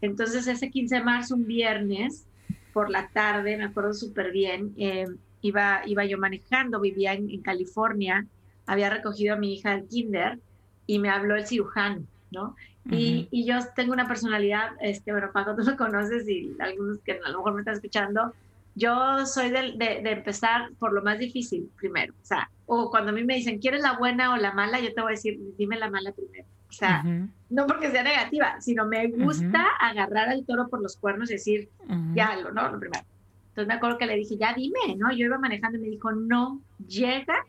Entonces, 0.00 0.46
ese 0.46 0.70
15 0.70 0.96
de 0.96 1.02
marzo, 1.02 1.34
un 1.34 1.46
viernes, 1.46 2.24
por 2.72 2.88
la 2.88 3.08
tarde, 3.08 3.56
me 3.58 3.64
acuerdo 3.64 3.92
súper 3.92 4.32
bien, 4.32 4.72
eh, 4.78 5.06
iba, 5.42 5.82
iba 5.86 6.04
yo 6.04 6.18
manejando, 6.18 6.80
vivía 6.80 7.14
en, 7.14 7.40
California, 7.42 8.26
había 8.70 8.88
recogido 8.88 9.34
a 9.34 9.36
mi 9.36 9.54
hija 9.54 9.70
del 9.70 9.88
kinder 9.88 10.38
y 10.86 11.00
me 11.00 11.10
habló 11.10 11.34
el 11.34 11.46
cirujano, 11.46 12.02
¿no? 12.30 12.54
y, 12.88 13.28
y, 13.30 13.44
yo 13.44 13.58
tengo 13.74 13.92
una 13.92 14.08
personalidad, 14.08 14.70
este, 14.80 15.12
bueno, 15.12 15.30
Paco, 15.32 15.54
tú 15.54 15.64
me 15.64 15.76
conoces 15.76 16.26
y 16.28 16.56
algunos 16.60 16.98
que 17.00 17.20
a 17.24 17.28
lo 17.28 17.38
mejor 17.38 17.54
me 17.54 17.60
están 17.60 17.74
escuchando, 17.74 18.32
yo 18.74 19.26
soy 19.26 19.50
de, 19.50 19.72
de, 19.76 20.10
empezar 20.10 20.70
por 20.78 20.92
lo 20.92 21.02
más 21.02 21.18
difícil 21.18 21.68
primero, 21.76 22.14
o 22.14 22.24
sea, 22.24 22.48
o 22.66 22.90
cuando 22.90 23.10
a 23.10 23.12
mí 23.12 23.24
me 23.24 23.34
dicen, 23.34 23.58
¿quieres 23.58 23.82
la 23.82 23.98
buena 23.98 24.32
o 24.32 24.36
la 24.36 24.52
mala? 24.52 24.80
Yo 24.80 24.94
te 24.94 25.00
voy 25.00 25.10
a 25.10 25.16
decir, 25.16 25.38
dime 25.58 25.76
la 25.76 25.90
mala 25.90 26.12
primero. 26.12 26.46
O 26.68 26.72
sea, 26.72 27.02
no 27.50 27.66
porque 27.66 27.90
sea 27.90 28.04
negativa, 28.04 28.60
sino 28.60 28.86
me 28.86 29.08
gusta 29.08 29.66
agarrar 29.80 30.28
al 30.28 30.46
toro 30.46 30.68
por 30.68 30.80
los 30.80 30.96
cuernos 30.96 31.28
y 31.30 31.34
decir, 31.34 31.68
ya, 32.14 32.36
lo, 32.36 32.52
no, 32.52 32.70
lo 32.70 32.78
primero. 32.78 33.04
Entonces 33.48 33.66
me 33.66 33.74
acuerdo 33.74 33.98
que 33.98 34.06
le 34.06 34.14
dije, 34.14 34.36
ya 34.36 34.54
dime, 34.54 34.94
¿no? 34.96 35.10
Yo 35.10 35.26
iba 35.26 35.36
manejando 35.36 35.78
y 35.78 35.80
me 35.80 35.88
dijo, 35.88 36.12
no, 36.12 36.60
llega. 36.86 37.44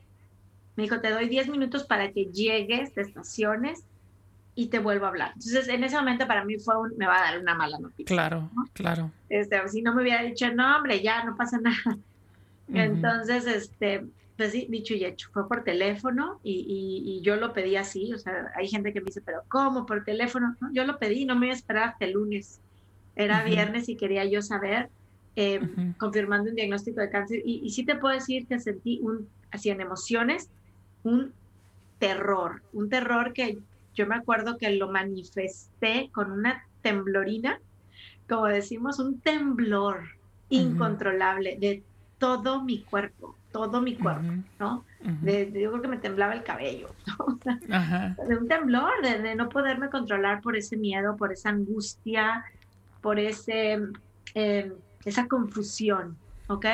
Me 0.76 0.84
dijo, 0.84 1.02
te 1.02 1.10
doy 1.10 1.28
10 1.28 1.50
minutos 1.50 1.84
para 1.84 2.12
que 2.12 2.26
llegues, 2.26 2.94
te 2.94 3.02
estaciones 3.02 3.84
y 4.56 4.68
te 4.68 4.80
vuelvo 4.80 5.06
a 5.06 5.10
hablar. 5.10 5.32
Entonces, 5.36 5.68
en 5.70 5.84
ese 5.84 5.96
momento 5.96 6.28
para 6.28 6.44
mí 6.46 6.58
fue 6.60 6.78
un, 6.78 6.98
me 6.98 7.08
va 7.08 7.18
a 7.18 7.32
dar 7.32 7.40
una 7.40 7.56
mala 7.56 7.80
noticia. 7.80 8.06
Claro, 8.06 8.50
claro. 8.74 9.12
Este, 9.30 9.68
si 9.70 9.82
no 9.82 9.94
me 9.94 10.02
hubiera 10.02 10.24
dicho, 10.24 10.54
no, 10.54 10.78
hombre, 10.78 11.02
ya 11.02 11.24
no 11.24 11.36
pasa 11.36 11.60
nada. 11.60 11.98
Entonces, 12.74 13.48
este, 13.48 14.06
pues 14.38 14.52
sí, 14.52 14.68
dicho 14.70 14.94
y 14.94 15.04
hecho, 15.04 15.30
fue 15.34 15.48
por 15.48 15.64
teléfono 15.64 16.40
y, 16.44 17.04
y, 17.06 17.22
yo 17.22 17.36
lo 17.36 17.54
pedí 17.54 17.76
así, 17.76 18.14
o 18.14 18.18
sea, 18.18 18.52
hay 18.56 18.68
gente 18.68 18.94
que 18.94 19.02
me 19.02 19.08
dice, 19.08 19.22
pero 19.22 19.44
¿cómo? 19.50 19.86
¿Por 19.86 20.04
teléfono? 20.04 20.56
yo 20.72 20.86
lo 20.86 20.98
pedí, 20.98 21.26
no 21.26 21.36
me 21.36 21.48
iba 21.48 21.54
a 21.54 21.58
esperar 21.58 21.90
hasta 21.90 22.06
el 22.06 22.14
lunes. 22.14 22.60
Era 23.16 23.44
viernes 23.44 23.90
y 23.90 23.98
quería 23.98 24.24
yo 24.26 24.42
saber, 24.42 24.90
eh, 25.36 25.60
confirmando 25.98 26.50
un 26.50 26.56
diagnóstico 26.56 27.02
de 27.02 27.10
cáncer. 27.10 27.42
Y, 27.46 27.62
y 27.64 27.70
sí 27.72 27.86
te 27.86 27.96
puedo 27.96 28.14
decir 28.14 28.48
que 28.48 28.60
sentí 28.60 29.00
un, 29.02 29.28
así 29.52 29.70
en 29.70 29.82
emociones, 29.82 30.50
un 31.04 31.34
terror, 32.00 32.62
un 32.74 32.90
terror 32.90 33.34
que 33.34 33.60
yo 33.94 34.08
me 34.08 34.16
acuerdo 34.16 34.58
que 34.58 34.72
lo 34.72 34.90
manifesté 34.90 36.10
con 36.12 36.32
una 36.32 36.66
temblorina, 36.82 37.60
como 38.28 38.46
decimos, 38.46 39.00
un 39.00 39.20
temblor 39.20 40.02
incontrolable 40.50 41.58
de 41.60 41.84
todo 42.18 42.64
mi 42.64 42.82
cuerpo, 42.82 43.36
todo 43.52 43.82
mi 43.82 43.96
cuerpo, 43.96 44.34
¿no? 44.60 44.86
de, 45.22 45.52
yo 45.54 45.72
creo 45.72 45.82
que 45.82 45.88
me 45.88 45.98
temblaba 45.98 46.34
el 46.34 46.44
cabello, 46.44 46.90
¿no? 47.08 47.40
de 48.28 48.38
un 48.38 48.48
temblor, 48.48 48.92
de, 49.02 49.36
no 49.36 49.50
poderme 49.50 49.90
controlar 49.90 50.42
por 50.42 50.56
ese 50.56 50.78
miedo, 50.78 51.18
por 51.18 51.32
esa 51.32 51.50
angustia, 51.50 52.46
por 53.02 53.20
ese, 53.20 53.80
em, 54.34 54.74
esa 55.04 55.28
confusión, 55.28 56.16
¿ok? 56.48 56.66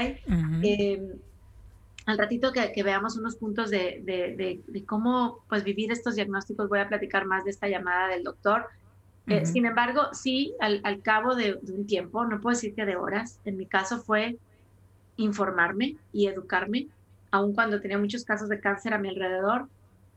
Al 2.07 2.17
ratito 2.17 2.53
que, 2.53 2.83
veamos 2.83 3.17
unos 3.17 3.35
puntos 3.35 3.69
de, 3.69 4.61
cómo 4.87 5.43
pues, 5.49 5.65
vivir 5.65 5.91
estos 5.91 6.15
diagnósticos, 6.15 6.69
voy 6.69 6.79
a 6.79 6.87
platicar 6.87 7.25
más 7.25 7.43
de 7.43 7.51
esta 7.51 7.67
llamada 7.67 8.07
del 8.07 8.23
doctor. 8.23 8.67
Eh, 9.27 9.45
sin 9.45 9.65
embargo, 9.65 10.13
sí, 10.13 10.55
al, 10.61 11.01
cabo 11.01 11.35
de, 11.35 11.59
un 11.67 11.85
tiempo, 11.85 12.23
no 12.23 12.39
puedo 12.39 12.55
decir 12.55 12.73
que 12.73 12.85
de 12.85 12.95
horas, 12.95 13.41
en 13.43 13.57
mi 13.57 13.65
caso 13.65 13.99
fue 13.99 14.37
informarme 15.17 15.97
y 16.13 16.27
educarme, 16.27 16.87
aun 17.29 17.53
cuando 17.53 17.81
tenía 17.81 17.97
muchos 17.97 18.23
casos 18.23 18.47
de 18.47 18.61
cáncer 18.61 18.93
a 18.93 18.99
mi 18.99 19.09
alrededor. 19.09 19.67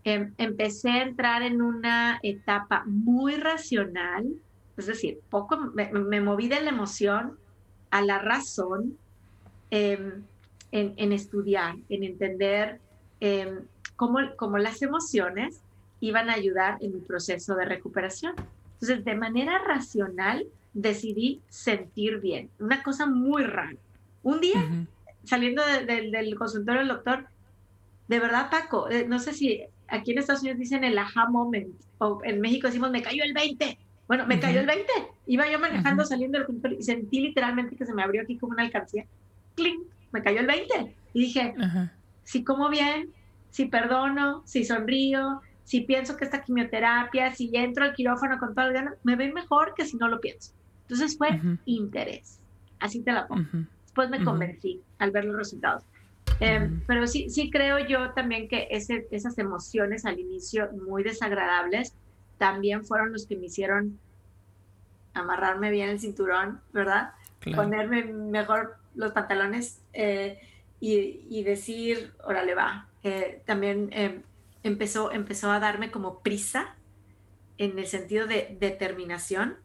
Em, 0.04 0.32
empecé 0.38 0.90
a 0.90 1.02
entrar 1.02 1.42
en 1.42 1.60
una 1.60 2.20
etapa 2.22 2.84
muy 2.86 3.34
racional, 3.34 4.28
es 4.76 4.86
decir, 4.86 5.18
poco 5.28 5.56
me, 5.56 6.20
moví 6.20 6.46
de 6.46 6.60
la 6.60 6.70
emoción 6.70 7.36
a 7.90 8.00
la 8.00 8.20
razón. 8.20 8.96
Em, 9.70 10.22
en, 10.72 11.12
estudiar, 11.12 11.76
en 11.88 12.04
entender 12.04 12.80
em, 13.20 13.60
cómo, 13.96 14.18
cómo 14.36 14.58
las 14.58 14.82
emociones 14.82 15.62
iban 16.00 16.30
a 16.30 16.34
ayudar 16.34 16.78
en 16.80 16.94
mi 16.94 17.00
proceso 17.00 17.54
de 17.54 17.64
recuperación. 17.64 18.34
Entonces, 18.74 19.04
de 19.04 19.14
manera 19.14 19.58
racional, 19.58 20.46
decidí 20.72 21.40
sentir 21.48 22.20
bien. 22.20 22.50
Una 22.58 22.82
cosa 22.82 23.06
muy 23.06 23.44
rara. 23.44 23.76
Un 24.22 24.40
día, 24.40 24.86
saliendo 25.24 25.62
del 25.64 26.34
consultorio 26.36 26.80
del 26.80 26.88
doctor, 26.88 27.26
de 28.08 28.18
verdad, 28.18 28.50
Paco, 28.50 28.90
eh, 28.90 29.06
no 29.06 29.18
sé 29.18 29.32
si 29.32 29.62
aquí 29.88 30.12
en 30.12 30.18
Estados 30.18 30.42
Unidos 30.42 30.58
dicen 30.58 30.84
el 30.84 30.98
aha 30.98 31.28
moment, 31.28 31.74
o 31.98 32.20
en 32.24 32.40
México 32.40 32.66
decimos, 32.66 32.90
me 32.90 33.02
cayó 33.02 33.22
el 33.22 33.32
20. 33.32 33.78
Bueno, 34.08 34.26
me 34.26 34.40
cayó 34.40 34.60
el 34.60 34.66
20. 34.66 34.84
Iba 35.26 35.48
yo 35.48 35.60
manejando, 35.60 36.04
saliendo 36.04 36.38
del 36.38 36.46
consultorio 36.46 36.78
y 36.78 36.82
sentí 36.82 37.20
literalmente 37.20 37.76
que 37.76 37.86
se 37.86 37.94
me 37.94 38.02
abrió 38.02 38.22
aquí 38.22 38.36
como 38.36 38.52
una 38.52 38.64
alcancía. 38.64 39.04
¡Cling! 39.54 39.84
Me 40.12 40.22
cayó 40.22 40.40
el 40.40 40.46
20. 40.46 40.96
Y 41.12 41.20
dije, 41.20 41.54
si 42.24 42.44
como 42.44 42.68
bien, 42.68 43.10
si 43.50 43.66
perdono, 43.66 44.42
si 44.46 44.64
sonrío, 44.64 45.40
si 45.64 45.82
pienso 45.82 46.16
que 46.16 46.24
esta 46.24 46.42
quimioterapia, 46.42 47.32
si 47.32 47.50
entro 47.54 47.84
al 47.84 47.94
quirófano 47.94 48.38
con 48.38 48.54
todo 48.54 48.66
el 48.66 48.72
ganas, 48.72 48.94
me 49.02 49.16
ve 49.16 49.32
mejor 49.32 49.74
que 49.76 49.84
si 49.84 49.96
no 49.96 50.08
lo 50.08 50.20
pienso. 50.20 50.52
Entonces 50.82 51.16
fue 51.16 51.40
interés. 51.64 52.40
Así 52.80 53.02
te 53.02 53.12
la 53.12 53.28
pongo. 53.28 53.46
Después 53.84 54.10
me 54.10 54.24
convencí 54.24 54.80
al 54.98 55.10
ver 55.10 55.24
los 55.26 55.36
resultados. 55.36 55.84
Em, 56.40 56.80
pero 56.86 57.06
sí, 57.06 57.28
sí 57.28 57.50
creo 57.50 57.78
yo 57.86 58.10
también 58.12 58.48
que 58.48 58.66
ese, 58.70 59.06
esas 59.10 59.36
emociones 59.38 60.06
al 60.06 60.18
inicio 60.18 60.70
muy 60.86 61.02
desagradables 61.02 61.94
también 62.38 62.84
fueron 62.84 63.12
los 63.12 63.26
que 63.26 63.36
me 63.36 63.46
hicieron 63.46 63.98
amarrarme 65.12 65.70
bien 65.70 65.90
el 65.90 66.00
cinturón, 66.00 66.60
¿verdad? 66.72 67.12
Ponerme 67.54 68.04
mejor 68.04 68.79
los 68.94 69.12
pantalones 69.12 69.80
eh, 69.92 70.40
y, 70.80 71.42
decir, 71.42 72.12
órale, 72.24 72.54
va. 72.54 72.88
Eh, 73.02 73.42
también 73.44 73.90
em, 73.92 74.22
empezó, 74.62 75.12
empezó 75.12 75.50
a 75.50 75.60
darme 75.60 75.90
como 75.90 76.20
prisa 76.20 76.74
en 77.58 77.78
el 77.78 77.86
sentido 77.86 78.26
de 78.26 78.56
determinación. 78.58 79.58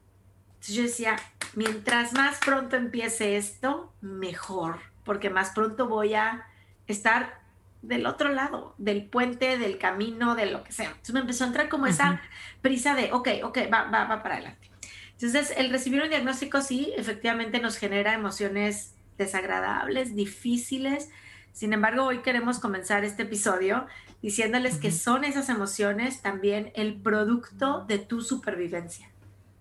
Entonces 0.55 0.75
yo 0.75 0.83
decía, 0.83 1.15
mientras 1.55 2.13
más 2.13 2.39
pronto 2.39 2.75
empiece 2.75 3.37
esto, 3.37 3.93
mejor, 4.01 4.79
porque 5.05 5.29
más 5.29 5.51
pronto 5.51 5.87
voy 5.87 6.15
a 6.15 6.45
estar 6.87 7.39
del 7.81 8.05
otro 8.07 8.29
lado, 8.29 8.73
del 8.77 9.05
puente, 9.05 9.57
del 9.57 9.77
camino, 9.77 10.35
de 10.35 10.47
lo 10.47 10.63
que 10.63 10.73
sea. 10.73 10.87
Entonces 10.87 11.13
me 11.13 11.21
empezó 11.21 11.43
a 11.43 11.47
entrar 11.47 11.69
como 11.69 11.87
esa 11.87 12.21
prisa 12.61 12.95
de, 12.95 13.13
ok, 13.13 13.29
ok, 13.43 13.59
va, 13.71 13.83
va, 13.89 14.05
va 14.05 14.23
para 14.23 14.35
adelante. 14.35 14.69
Entonces, 15.13 15.53
el 15.55 15.69
recibir 15.69 16.01
un 16.01 16.09
diagnóstico 16.09 16.61
sí, 16.61 16.93
efectivamente 16.97 17.59
nos 17.61 17.77
genera 17.77 18.13
emociones 18.13 18.94
desagradables, 19.17 20.15
difíciles. 20.15 21.09
Sin 21.53 21.73
embargo, 21.73 22.03
hoy 22.03 22.19
queremos 22.19 22.59
comenzar 22.59 23.05
este 23.05 23.23
episodio 23.23 23.85
diciéndoles 24.21 24.77
que 24.77 24.91
son 24.91 25.23
esas 25.23 25.49
emociones 25.49 26.21
también 26.21 26.71
el 26.75 26.95
producto 27.01 27.85
de 27.87 27.99
tu 27.99 28.21
supervivencia. 28.21 29.09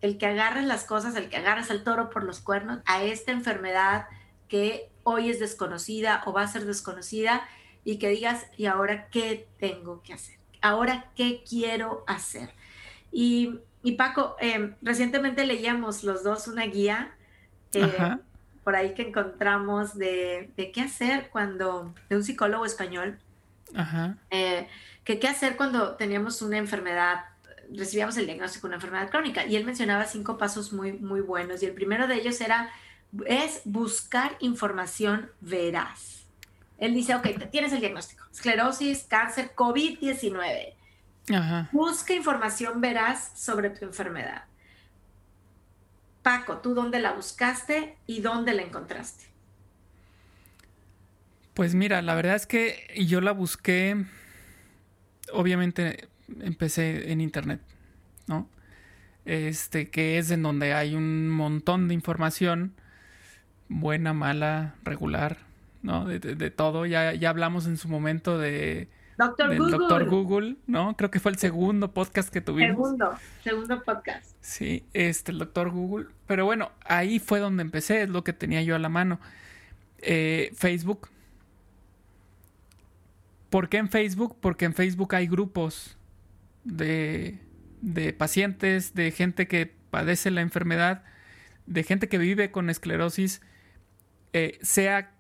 El 0.01 0.19
que 0.19 0.27
agarres 0.27 0.64
las 0.64 0.85
cosas, 0.85 1.17
el 1.17 1.29
que 1.29 1.37
agarres 1.37 1.71
al 1.71 1.85
toro 1.85 2.11
por 2.11 2.25
los 2.25 2.40
cuernos 2.40 2.81
a 2.87 3.03
esta 3.03 3.33
enfermedad 3.33 4.07
que 4.49 4.90
hoy 5.03 5.31
es 5.31 5.38
desconocida 5.38 6.23
o 6.27 6.33
va 6.33 6.43
a 6.43 6.49
ser 6.49 6.64
desconocida 6.64 7.47
y 7.85 7.99
que 7.99 8.09
digas, 8.09 8.47
¿y 8.57 8.67
ahora 8.67 9.09
qué 9.09 9.49
tengo 9.59 10.03
que 10.03 10.14
hacer? 10.14 10.37
¿Ahora 10.62 11.11
qué 11.14 11.45
quiero 11.49 12.05
hacer? 12.07 12.51
Y, 13.12 13.61
Paco, 13.97 14.37
em, 14.40 14.75
recientemente 14.83 15.47
leíamos 15.47 16.03
los 16.05 16.25
dos 16.25 16.49
una 16.49 16.64
guía 16.64 17.14
eh, 17.75 18.17
por 18.64 18.74
ahí 18.74 18.94
que 18.94 19.03
encontramos 19.03 19.96
de, 19.96 20.50
qué 20.74 20.81
hacer 20.81 21.29
cuando, 21.31 21.94
de 22.09 22.16
un 22.16 22.24
psicólogo 22.24 22.64
español, 22.64 23.18
eh, 24.31 24.66
que 25.05 25.18
qué 25.18 25.29
hacer 25.29 25.57
cuando 25.57 25.96
teníamos 25.96 26.40
una 26.42 26.57
enfermedad, 26.57 27.27
recibíamos 27.70 28.16
el 28.16 28.27
diagnóstico 28.27 28.66
de 28.66 28.68
una 28.68 28.77
enfermedad 28.77 29.11
crónica. 29.11 29.44
Y 29.44 29.57
él 29.57 29.64
mencionaba 29.64 30.07
cinco 30.07 30.38
pasos 30.38 30.72
muy, 30.72 30.92
muy 30.94 31.20
buenos. 31.20 31.62
Y 31.62 31.66
el 31.66 31.74
primero 31.74 32.07
de 32.07 32.14
ellos 32.14 32.40
era, 32.40 32.70
es 33.27 33.61
buscar 33.64 34.37
información 34.40 35.31
veraz. 35.40 36.24
Él 36.79 36.94
dice, 36.94 37.14
ok, 37.14 37.29
tienes 37.50 37.72
el 37.72 37.81
diagnóstico, 37.81 38.24
esclerosis, 38.33 39.05
cáncer, 39.05 39.53
COVID-19. 39.55 40.74
Busca 41.72 42.14
información 42.14 42.81
veraz 42.81 43.33
sobre 43.35 43.70
tu 43.70 43.85
enfermedad. 43.85 44.44
Paco, 46.25 46.57
¿tú 46.57 46.75
dónde 46.75 46.99
la 46.99 47.13
buscaste 47.13 47.97
y 48.09 48.21
dónde 48.21 48.53
la 48.55 48.63
encontraste? 48.63 49.27
Pues 51.55 51.77
mira, 51.77 52.03
la 52.03 52.17
verdad 52.17 52.35
es 52.35 52.49
que 52.49 52.93
yo 53.07 53.21
la 53.21 53.31
busqué 53.31 54.05
obviamente 55.33 56.09
empecé 56.41 57.13
en 57.13 57.21
internet, 57.21 57.61
¿no? 58.27 58.49
Este, 59.25 59.91
que 59.91 60.19
es 60.19 60.31
en 60.31 60.43
donde 60.43 60.75
hay 60.75 60.95
un 60.95 61.29
montón 61.29 61.89
de 61.89 61.95
información, 61.95 62.75
buena, 63.69 64.13
mala, 64.13 64.75
regular, 64.85 65.39
¿no? 65.83 66.05
De, 66.07 66.51
todo. 66.51 66.87
Ya, 66.87 67.15
ya 67.15 67.31
hablamos 67.31 67.67
en 67.67 67.77
su 67.77 67.89
momento 67.89 68.39
de 68.39 68.89
Doctor 69.16 69.50
del 69.50 69.59
Google. 69.59 69.79
Doctor 69.79 70.09
Google, 70.09 70.57
¿no? 70.66 70.96
Creo 70.96 71.11
que 71.11 71.20
fue 71.20 71.31
el 71.33 71.38
segundo 71.38 71.92
podcast 71.92 72.31
que 72.31 72.40
tuvimos. 72.40 72.77
Segundo, 72.77 73.14
segundo 73.42 73.83
podcast. 73.83 74.37
Sí, 74.40 74.85
este, 74.92 75.33
el 75.33 75.38
Doctor 75.38 75.70
Google. 75.70 76.07
Pero 76.27 76.44
bueno, 76.44 76.72
ahí 76.85 77.18
fue 77.18 77.38
donde 77.38 77.62
empecé, 77.62 78.03
es 78.03 78.09
lo 78.09 78.24
que 78.24 78.33
tenía 78.33 78.62
yo 78.62 78.74
a 78.74 78.79
la 78.79 78.88
mano. 78.88 79.20
Eh, 79.98 80.53
Facebook. 80.57 81.09
¿Por 83.50 83.68
qué 83.68 83.79
en 83.79 83.88
Facebook? 83.88 84.37
Porque 84.40 84.64
en 84.64 84.74
Facebook 84.74 85.14
hay 85.14 85.29
grupos 85.29 85.96
de, 86.64 87.38
de 87.81 88.12
pacientes, 88.12 88.94
de 88.94 89.12
gente 89.12 89.46
que 89.46 89.72
padece 89.90 90.33
la 90.33 90.40
enfermedad, 90.40 91.05
de 91.66 91.85
gente 91.85 92.09
que 92.09 92.18
vive 92.18 92.50
con 92.50 92.68
esclerosis, 92.68 93.40
eh, 94.33 94.59
sea 94.62 95.12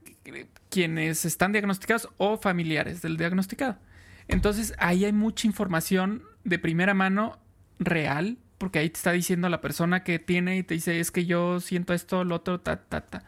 quienes 0.74 1.24
están 1.24 1.52
diagnosticados 1.52 2.08
o 2.16 2.36
familiares 2.36 3.00
del 3.00 3.16
diagnosticado. 3.16 3.78
Entonces 4.26 4.74
ahí 4.78 5.04
hay 5.04 5.12
mucha 5.12 5.46
información 5.46 6.24
de 6.42 6.58
primera 6.58 6.94
mano 6.94 7.38
real, 7.78 8.38
porque 8.58 8.80
ahí 8.80 8.90
te 8.90 8.96
está 8.96 9.12
diciendo 9.12 9.48
la 9.48 9.60
persona 9.60 10.02
que 10.02 10.18
tiene 10.18 10.56
y 10.56 10.64
te 10.64 10.74
dice 10.74 10.98
es 10.98 11.12
que 11.12 11.26
yo 11.26 11.60
siento 11.60 11.94
esto, 11.94 12.24
lo 12.24 12.34
otro, 12.34 12.60
ta, 12.60 12.82
ta, 12.82 13.02
ta. 13.02 13.24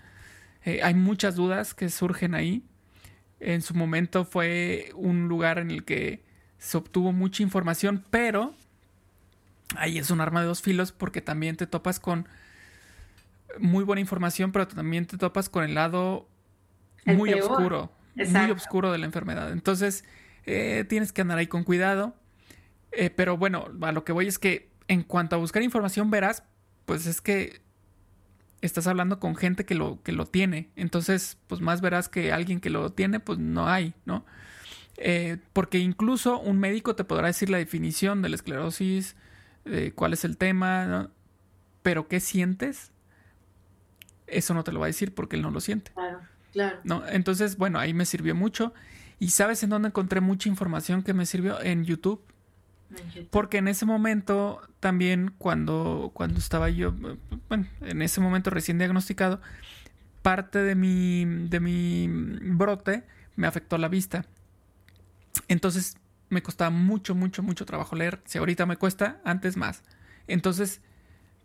Eh, 0.65 0.81
hay 0.83 0.95
muchas 0.95 1.37
dudas 1.37 1.73
que 1.73 1.89
surgen 1.89 2.35
ahí. 2.35 2.65
En 3.39 3.63
su 3.63 3.75
momento 3.75 4.25
fue 4.25 4.91
un 4.97 5.29
lugar 5.29 5.59
en 5.59 5.71
el 5.71 5.85
que 5.85 6.25
se 6.59 6.77
obtuvo 6.77 7.13
mucha 7.13 7.45
información, 7.45 8.05
pero 8.11 8.57
ahí 9.77 9.99
es 9.99 10.11
un 10.11 10.21
arma 10.21 10.41
de 10.41 10.49
dos 10.49 10.63
filos 10.63 10.91
porque 10.91 11.21
también 11.21 11.57
te 11.57 11.69
topas 11.69 12.01
con 12.01 12.27
muy 13.61 13.85
buena 13.85 14.01
información, 14.01 14.51
pero 14.51 14.67
también 14.67 15.07
te 15.07 15.17
topas 15.17 15.49
con 15.49 15.63
el 15.63 15.75
lado 15.75 16.27
muy 17.07 17.33
oscuro, 17.35 17.93
muy 18.15 18.51
oscuro 18.51 18.93
de 18.93 18.99
la 18.99 19.07
enfermedad. 19.07 19.53
Entonces, 19.53 20.05
eh, 20.47 20.85
tienes 20.89 21.13
que 21.13 21.23
andar 21.23 21.39
ahí 21.39 21.49
con 21.49 21.65
cuidado. 21.65 22.15
Eh, 22.93 23.11
pero 23.11 23.37
bueno, 23.37 23.69
a 23.83 23.93
lo 23.93 24.05
que 24.05 24.13
voy 24.13 24.27
es 24.27 24.39
que 24.39 24.71
en 24.89 25.03
cuanto 25.03 25.37
a 25.37 25.39
buscar 25.39 25.63
información 25.63 26.11
verás, 26.11 26.45
pues 26.87 27.07
es 27.07 27.21
que 27.21 27.61
estás 28.63 28.87
hablando 28.87 29.21
con 29.21 29.37
gente 29.37 29.67
que 29.67 29.75
lo, 29.75 30.03
que 30.03 30.13
lo 30.13 30.27
tiene. 30.27 30.71
Entonces, 30.77 31.37
pues 31.49 31.61
más 31.61 31.81
verás 31.81 32.09
que 32.09 32.33
alguien 32.33 32.61
que 32.61 32.71
lo 32.71 32.91
tiene, 32.93 33.21
pues 33.21 33.39
no 33.39 33.69
hay, 33.69 33.93
¿no? 34.05 34.25
Eh, 34.99 35.39
porque 35.53 35.79
incluso 35.79 36.41
un 36.41 36.59
médico 36.59 36.97
te 36.97 37.05
podrá 37.05 37.27
decir 37.27 37.51
la 37.51 37.59
definición 37.59 38.23
de 38.23 38.31
la 38.31 38.37
esclerosis, 38.37 39.17
cuál 39.97 40.13
es 40.13 40.25
el 40.25 40.37
tema, 40.37 40.87
¿no? 40.87 41.11
Pero 41.83 42.07
¿qué 42.07 42.21
sientes? 42.21 42.93
Eso 44.29 44.55
no 44.55 44.63
te 44.63 44.71
lo 44.71 44.79
va 44.79 44.87
a 44.87 44.89
decir 44.89 45.13
porque 45.13 45.35
él 45.35 45.43
no 45.43 45.51
lo 45.51 45.61
siente. 45.61 45.91
Claro. 45.93 46.21
Claro. 46.57 46.79
¿no? 46.85 47.07
Entonces, 47.07 47.59
bueno, 47.59 47.79
ahí 47.79 47.93
me 47.93 48.07
sirvió 48.07 48.35
mucho. 48.35 48.73
¿Y 49.19 49.29
sabes 49.29 49.63
en 49.63 49.69
dónde 49.69 49.89
encontré 49.89 50.23
mucha 50.23 50.49
información 50.49 51.03
que 51.03 51.13
me 51.13 51.27
sirvió? 51.27 51.61
En 51.61 51.85
YouTube. 51.85 52.23
Porque 53.31 53.59
en 53.59 53.69
ese 53.69 53.85
momento 53.85 54.63
también 54.81 55.35
cuando, 55.37 56.13
cuando 56.15 56.39
estaba 56.39 56.71
yo, 56.71 56.95
bueno, 57.49 57.67
en 57.83 58.01
ese 58.01 58.23
momento 58.23 58.49
recién 58.49 58.79
diagnosticado, 58.79 59.43
parte 60.23 60.61
de 60.63 60.75
mi, 60.75 61.27
de 61.27 61.61
mi 61.61 62.09
brote 62.09 63.05
me 63.35 63.47
afectó 63.47 63.77
la 63.77 63.89
vista. 63.89 64.25
Entonces 65.49 65.99
me 66.31 66.43
costaba 66.43 66.71
mucho, 66.71 67.15
mucho, 67.15 67.43
mucho 67.43 67.67
trabajo 67.67 67.97
leer. 67.97 68.23
Si 68.25 68.39
ahorita 68.39 68.65
me 68.65 68.79
cuesta, 68.79 69.21
antes 69.25 69.59
más. 69.59 69.83
Entonces 70.27 70.81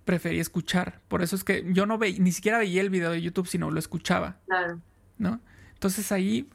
preferí 0.05 0.39
escuchar. 0.39 1.01
Por 1.09 1.21
eso 1.21 1.35
es 1.35 1.43
que 1.43 1.65
yo 1.73 1.85
no 1.85 1.97
veía, 1.97 2.19
ni 2.19 2.31
siquiera 2.31 2.59
veía 2.59 2.79
el 2.81 2.89
video 2.89 3.11
de 3.11 3.21
YouTube, 3.21 3.47
sino 3.47 3.71
lo 3.71 3.79
escuchaba. 3.79 4.37
Claro. 4.45 4.79
¿No? 5.21 5.39
Entonces 5.73 6.11
ahí 6.11 6.49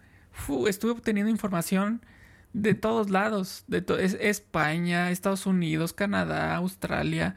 estuve 0.68 0.90
obteniendo 0.92 1.30
información 1.30 2.04
de 2.52 2.74
todos 2.74 3.10
lados, 3.10 3.64
de 3.68 3.84
España, 4.20 5.10
Estados 5.10 5.46
Unidos, 5.46 5.92
Canadá, 5.92 6.54
Australia, 6.56 7.36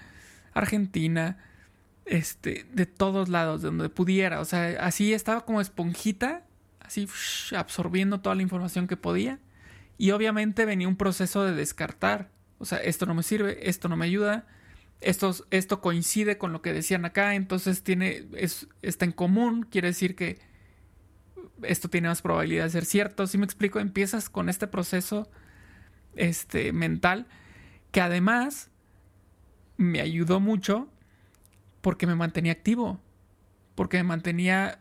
Argentina, 0.53 1.37
este, 2.05 2.65
de 2.71 2.85
todos 2.85 3.29
lados, 3.29 3.61
de 3.61 3.67
donde 3.67 3.89
pudiera, 3.89 4.39
o 4.39 4.45
sea, 4.45 4.77
así 4.79 5.13
estaba 5.13 5.45
como 5.45 5.61
esponjita, 5.61 6.43
así 6.79 7.07
absorbiendo 7.55 8.21
toda 8.21 8.35
la 8.35 8.41
información 8.41 8.87
que 8.87 8.97
podía, 8.97 9.39
y 9.97 10.11
obviamente 10.11 10.65
venía 10.65 10.87
un 10.87 10.95
proceso 10.95 11.43
de 11.43 11.53
descartar, 11.53 12.31
o 12.57 12.65
sea, 12.65 12.79
esto 12.79 13.05
no 13.05 13.13
me 13.13 13.23
sirve, 13.23 13.69
esto 13.69 13.89
no 13.89 13.97
me 13.97 14.05
ayuda, 14.05 14.47
esto, 15.01 15.35
esto 15.51 15.81
coincide 15.81 16.37
con 16.37 16.53
lo 16.53 16.61
que 16.61 16.73
decían 16.73 17.05
acá, 17.05 17.35
entonces 17.35 17.83
tiene, 17.83 18.25
es, 18.33 18.67
está 18.81 19.05
en 19.05 19.11
común, 19.11 19.67
quiere 19.69 19.89
decir 19.89 20.15
que 20.15 20.39
esto 21.63 21.89
tiene 21.89 22.07
más 22.07 22.21
probabilidad 22.21 22.65
de 22.65 22.69
ser 22.71 22.85
cierto. 22.85 23.27
Si 23.27 23.37
me 23.37 23.45
explico, 23.45 23.79
empiezas 23.79 24.29
con 24.29 24.49
este 24.49 24.67
proceso 24.67 25.29
este, 26.15 26.73
mental 26.73 27.27
que 27.91 28.01
además 28.01 28.69
me 29.77 30.01
ayudó 30.01 30.39
mucho 30.39 30.89
porque 31.81 32.07
me 32.07 32.15
mantenía 32.15 32.51
activo, 32.51 32.99
porque 33.75 33.97
me 33.97 34.03
mantenía 34.03 34.79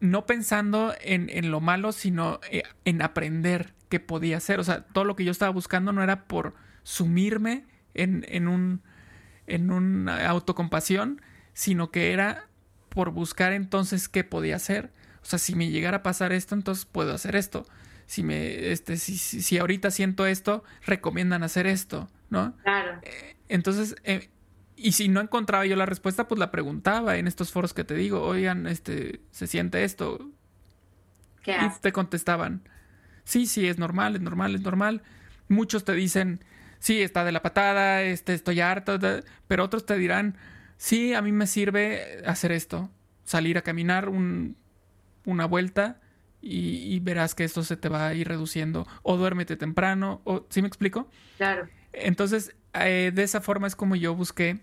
no 0.00 0.26
pensando 0.26 0.94
en, 1.00 1.50
lo 1.50 1.60
malo, 1.60 1.92
sino 1.92 2.40
eh, 2.50 2.64
en 2.84 3.02
aprender 3.02 3.74
qué 3.88 4.00
podía 4.00 4.38
hacer. 4.38 4.58
O 4.58 4.64
sea, 4.64 4.84
todo 4.86 5.04
lo 5.04 5.14
que 5.14 5.24
yo 5.24 5.30
estaba 5.30 5.52
buscando 5.52 5.92
no 5.92 6.02
era 6.02 6.24
por 6.24 6.54
sumirme 6.82 7.66
en, 7.94 8.24
en, 8.28 8.48
un, 8.48 8.82
en 9.46 9.70
una 9.70 10.28
autocompasión, 10.28 11.20
sino 11.52 11.90
que 11.90 12.12
era 12.12 12.48
por 12.88 13.10
buscar 13.10 13.52
entonces 13.52 14.08
qué 14.08 14.24
podía 14.24 14.56
hacer 14.56 14.92
o 15.22 15.26
sea, 15.26 15.38
si 15.38 15.54
me 15.54 15.70
llegara 15.70 15.98
a 15.98 16.02
pasar 16.02 16.32
esto, 16.32 16.54
entonces 16.54 16.84
puedo 16.84 17.14
hacer 17.14 17.36
esto. 17.36 17.64
Si 18.06 18.22
me, 18.22 18.72
este, 18.72 18.96
si, 18.96 19.16
si, 19.16 19.58
ahorita 19.58 19.90
siento 19.90 20.26
esto, 20.26 20.64
recomiendan 20.84 21.42
hacer 21.42 21.66
esto, 21.66 22.10
¿no? 22.28 22.54
Claro. 22.62 23.00
Eh, 23.02 23.36
entonces, 23.48 23.94
eh, 24.04 24.28
y 24.76 24.92
si 24.92 25.08
no 25.08 25.20
encontraba 25.20 25.64
yo 25.64 25.76
la 25.76 25.86
respuesta, 25.86 26.26
pues 26.26 26.38
la 26.38 26.50
preguntaba 26.50 27.16
en 27.16 27.28
estos 27.28 27.52
foros 27.52 27.72
que 27.72 27.84
te 27.84 27.94
digo, 27.94 28.22
oigan, 28.22 28.66
este, 28.66 29.20
se 29.30 29.46
siente 29.46 29.84
esto. 29.84 30.30
¿Qué 31.42 31.52
y 31.52 31.80
te 31.80 31.92
contestaban, 31.92 32.68
sí, 33.24 33.46
sí, 33.46 33.66
es 33.66 33.78
normal, 33.78 34.16
es 34.16 34.20
normal, 34.20 34.54
es 34.54 34.60
normal. 34.62 35.02
Muchos 35.48 35.84
te 35.84 35.92
dicen, 35.92 36.44
sí, 36.78 37.00
está 37.00 37.24
de 37.24 37.32
la 37.32 37.42
patada, 37.42 38.02
este, 38.02 38.34
estoy 38.34 38.60
harto, 38.60 38.98
pero 39.48 39.64
otros 39.64 39.86
te 39.86 39.96
dirán, 39.96 40.36
sí, 40.76 41.14
a 41.14 41.22
mí 41.22 41.32
me 41.32 41.46
sirve 41.46 42.22
hacer 42.26 42.52
esto, 42.52 42.90
salir 43.24 43.58
a 43.58 43.62
caminar 43.62 44.08
un, 44.08 44.56
una 45.24 45.46
vuelta 45.46 46.00
y, 46.40 46.98
verás 47.00 47.34
que 47.36 47.44
esto 47.44 47.62
se 47.62 47.76
te 47.76 47.88
va 47.88 48.08
a 48.08 48.14
ir 48.14 48.26
reduciendo. 48.26 48.86
O 49.02 49.16
duérmete 49.16 49.56
temprano, 49.56 50.20
o 50.24 50.44
¿sí 50.48 50.60
me 50.60 50.68
explico? 50.68 51.08
Claro. 51.36 51.68
Entonces, 51.92 52.56
eh, 52.74 53.12
de 53.14 53.22
esa 53.22 53.40
forma 53.40 53.68
es 53.68 53.76
como 53.76 53.94
yo 53.94 54.14
busqué 54.14 54.60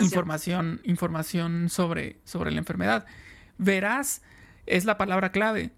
información, 0.00 0.80
información, 0.84 1.68
sobre, 1.68 2.20
sobre 2.24 2.52
la 2.52 2.58
enfermedad. 2.58 3.06
Verás 3.58 4.22
es 4.66 4.84
la 4.84 4.96
palabra 4.96 5.32
clave. 5.32 5.72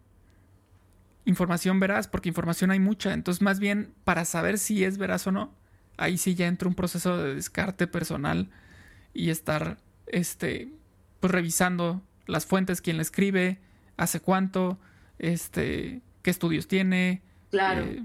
Información 1.25 1.81
veraz, 1.81 2.09
porque 2.09 2.29
información 2.29 2.71
hay 2.71 2.81
mucha. 2.81 3.15
Entonces, 3.15 3.41
más 3.43 3.61
bien, 3.61 3.95
para 4.05 4.25
saber 4.25 4.59
si 4.59 4.85
es 4.85 4.99
veraz 4.99 5.27
o 5.27 5.33
no, 5.33 5.55
ahí 5.97 6.19
sí 6.19 6.35
ya 6.35 6.49
entra 6.49 6.69
un 6.69 6.75
proceso 6.75 7.17
de 7.17 7.35
descarte 7.35 7.87
personal 7.87 8.51
y 9.15 9.31
estar 9.31 9.79
este, 10.07 10.69
pues, 11.21 11.31
revisando 11.31 12.03
las 12.27 12.47
fuentes, 12.47 12.81
quién 12.81 12.97
la 12.97 13.03
escribe, 13.03 13.59
hace 13.97 14.21
cuánto, 14.21 14.79
este, 15.19 16.01
qué 16.23 16.31
estudios 16.31 16.69
tiene. 16.69 17.23
Claro, 17.51 17.83
eh, 17.83 18.03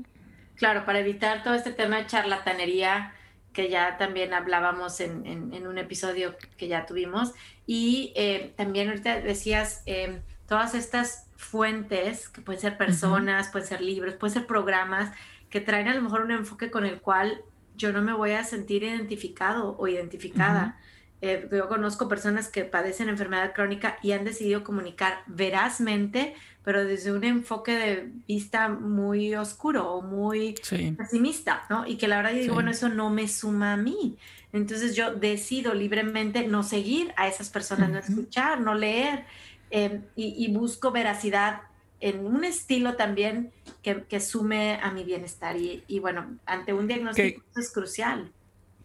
claro, 0.56 0.86
para 0.86 1.00
evitar 1.00 1.44
todo 1.44 1.54
este 1.54 1.72
tema 1.72 1.98
de 1.98 2.08
charlatanería 2.08 3.14
que 3.58 3.70
ya 3.70 3.98
también 3.98 4.36
hablábamos 4.36 5.00
en, 5.00 5.26
en, 5.26 5.66
un 5.66 5.80
episodio 5.80 6.36
que 6.58 6.68
ya 6.68 6.86
tuvimos. 6.86 7.34
Y 7.66 8.14
eh, 8.16 8.54
también 8.56 8.90
ahorita 8.90 9.20
decías, 9.22 9.82
em, 9.88 10.22
todas 10.48 10.76
estas 10.76 11.26
fuentes, 11.38 12.30
que 12.30 12.42
pueden 12.42 12.62
ser 12.62 12.78
personas, 12.78 13.50
pueden 13.50 13.68
ser 13.68 13.82
libros, 13.82 14.14
pueden 14.14 14.36
ser 14.36 14.46
programas, 14.46 15.12
que 15.50 15.60
traen 15.60 15.88
a 15.88 15.96
lo 15.96 16.04
mejor 16.04 16.22
un 16.22 16.30
enfoque 16.30 16.70
con 16.70 16.86
el 16.86 17.02
cual 17.02 17.42
yo 17.76 17.92
no 17.92 18.04
me 18.04 18.14
voy 18.14 18.32
a 18.32 18.44
sentir 18.44 18.84
identificado 18.84 19.76
o 19.80 19.88
identificada. 19.88 20.78
Eh, 21.22 21.48
yo 21.52 21.68
conozco 21.68 22.08
personas 22.08 22.48
que 22.48 22.64
padecen 22.64 23.10
enfermedad 23.10 23.54
crónica 23.54 23.98
y 24.04 24.12
han 24.12 24.24
decidido 24.24 24.64
comunicar 24.64 25.24
verazmente, 25.26 26.36
pero 26.64 26.86
desde 26.86 27.12
un 27.12 27.24
enfoque 27.24 27.72
de 27.72 28.12
vista 28.28 28.70
muy 28.70 29.34
oscuro 29.34 29.92
o 29.94 30.02
muy 30.02 30.56
pesimista, 30.98 31.64
¿no? 31.70 31.88
Y 31.88 31.98
que 31.98 32.08
la 32.08 32.18
verdad 32.18 32.34
yo 32.34 32.42
digo, 32.42 32.54
bueno, 32.54 32.70
eso 32.70 32.90
no 32.90 33.10
me 33.10 33.28
suma 33.28 33.74
a 33.74 33.78
mí. 33.78 34.18
Entonces 34.54 34.96
yo 34.96 35.14
decido 35.14 35.74
libremente 35.74 36.48
no 36.48 36.64
seguir 36.64 37.14
a 37.18 37.28
esas 37.28 37.50
personas, 37.50 37.90
no 37.90 38.00
escuchar, 38.00 38.62
no 38.62 38.76
leer, 38.76 39.26
em, 39.72 40.04
y, 40.16 40.48
busco 40.52 40.92
veracidad 40.92 41.62
en 42.00 42.26
un 42.26 42.44
estilo 42.44 42.96
también 42.96 43.52
que, 43.82 44.20
sume 44.20 44.80
a 44.82 44.92
mi 44.92 45.04
bienestar. 45.04 45.56
Y, 45.58 46.00
bueno, 46.00 46.38
ante 46.46 46.74
un 46.74 46.88
diagnóstico 46.88 47.42
es 47.56 47.72
crucial. 47.72 48.32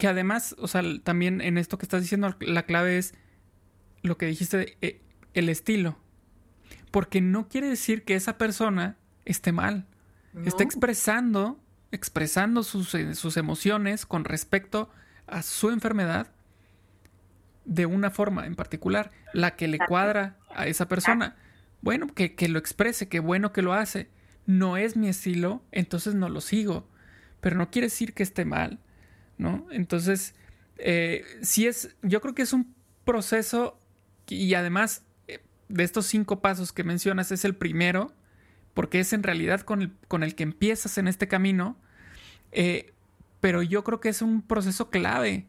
Que 0.02 0.08
además, 0.08 0.56
o 0.58 0.66
sea, 0.66 0.82
también 1.04 1.40
en 1.40 1.58
esto 1.58 1.78
que 1.78 1.84
estás 1.86 2.02
diciendo, 2.02 2.34
la 2.40 2.64
clave 2.64 2.98
es 2.98 3.14
lo 4.02 4.18
que 4.18 4.26
dijiste, 4.26 4.76
eh, 4.80 5.00
el 5.32 5.48
estilo. 5.48 5.96
Porque 6.90 7.20
no 7.20 7.48
quiere 7.48 7.68
decir 7.68 8.02
que 8.02 8.16
esa 8.16 8.36
persona 8.36 8.96
esté 9.24 9.52
mal. 9.52 9.86
Está 10.44 10.64
expresando, 10.64 11.60
expresando 11.92 12.64
sus, 12.64 12.92
eh, 12.96 13.14
sus 13.14 13.36
emociones 13.36 14.04
con 14.04 14.24
respecto 14.24 14.90
a 15.28 15.40
su 15.42 15.70
enfermedad 15.70 16.32
de 17.64 17.86
una 17.86 18.10
forma 18.10 18.44
en 18.46 18.56
particular, 18.56 19.12
la 19.32 19.54
que 19.54 19.68
le 19.68 19.78
cuadra 19.78 20.36
a 20.52 20.66
esa 20.66 20.88
persona. 20.88 21.36
Bueno, 21.80 22.08
que, 22.08 22.34
lo 22.48 22.58
exprese, 22.58 23.08
qué 23.08 23.20
bueno 23.20 23.52
que 23.52 23.62
lo 23.62 23.72
hace. 23.72 24.10
No 24.46 24.76
es 24.76 24.96
mi 24.96 25.08
estilo, 25.08 25.62
entonces 25.70 26.16
no 26.16 26.28
lo 26.28 26.40
sigo. 26.40 26.88
Pero 27.40 27.54
no 27.54 27.70
quiere 27.70 27.86
decir 27.86 28.14
que 28.14 28.24
esté 28.24 28.44
mal, 28.44 28.80
¿no? 29.38 29.66
Entonces, 29.71 30.35
eh, 30.79 31.25
si 31.42 31.66
es, 31.66 31.95
yo 32.03 32.21
creo 32.21 32.35
que 32.35 32.42
es 32.42 32.53
un 32.53 32.75
proceso 33.05 33.79
y 34.29 34.55
además 34.55 35.05
eh, 35.29 35.40
de 35.68 35.85
estos 35.85 36.07
cinco 36.07 36.40
pasos 36.40 36.73
que 36.73 36.85
mencionas 36.85 37.33
es 37.33 37.45
el 37.45 37.55
primero, 37.55 38.12
porque 38.75 39.01
es 39.01 39.12
en 39.12 39.23
realidad 39.23 39.61
con 39.62 39.83
el, 39.83 39.92
con 40.09 40.23
el 40.23 40.35
que 40.35 40.42
empiezas 40.42 40.99
en 40.99 41.09
este 41.09 41.29
camino, 41.29 41.77
eh, 42.53 42.92
pero 43.40 43.62
yo 43.62 43.85
creo 43.85 44.01
que 44.01 44.09
es 44.09 44.23
un 44.23 44.42
proceso 44.42 44.90
clave 44.90 45.47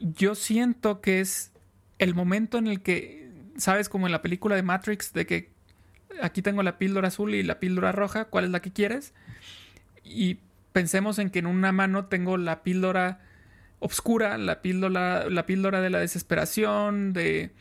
yo 0.00 0.34
siento 0.34 1.00
que 1.00 1.20
es 1.20 1.52
el 1.98 2.14
momento 2.14 2.58
en 2.58 2.66
el 2.66 2.82
que, 2.82 3.30
sabes, 3.56 3.88
como 3.88 4.06
en 4.06 4.12
la 4.12 4.22
película 4.22 4.56
de 4.56 4.62
Matrix, 4.62 5.12
de 5.12 5.26
que 5.26 5.50
aquí 6.20 6.42
tengo 6.42 6.62
la 6.62 6.78
píldora 6.78 7.08
azul 7.08 7.34
y 7.34 7.42
la 7.42 7.60
píldora 7.60 7.92
roja, 7.92 8.26
¿cuál 8.26 8.44
es 8.44 8.50
la 8.50 8.60
que 8.60 8.72
quieres? 8.72 9.14
Y 10.02 10.38
pensemos 10.74 11.20
en 11.20 11.30
que 11.30 11.38
en 11.38 11.46
una 11.46 11.70
mano 11.70 12.06
tengo 12.06 12.36
la 12.36 12.64
píldora 12.64 13.20
oscura, 13.78 14.36
la 14.38 14.60
píldora, 14.60 15.30
la 15.30 15.46
píldora 15.46 15.80
de 15.80 15.88
la 15.88 16.00
desesperación, 16.00 17.12
de, 17.12 17.52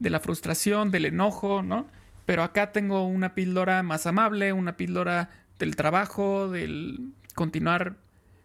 de 0.00 0.10
la 0.10 0.18
frustración, 0.18 0.90
del 0.90 1.04
enojo, 1.04 1.62
¿no? 1.62 1.86
Pero 2.26 2.42
acá 2.42 2.72
tengo 2.72 3.06
una 3.06 3.36
píldora 3.36 3.84
más 3.84 4.08
amable, 4.08 4.52
una 4.52 4.76
píldora 4.76 5.30
del 5.60 5.76
trabajo, 5.76 6.50
del 6.50 7.12
continuar 7.36 7.98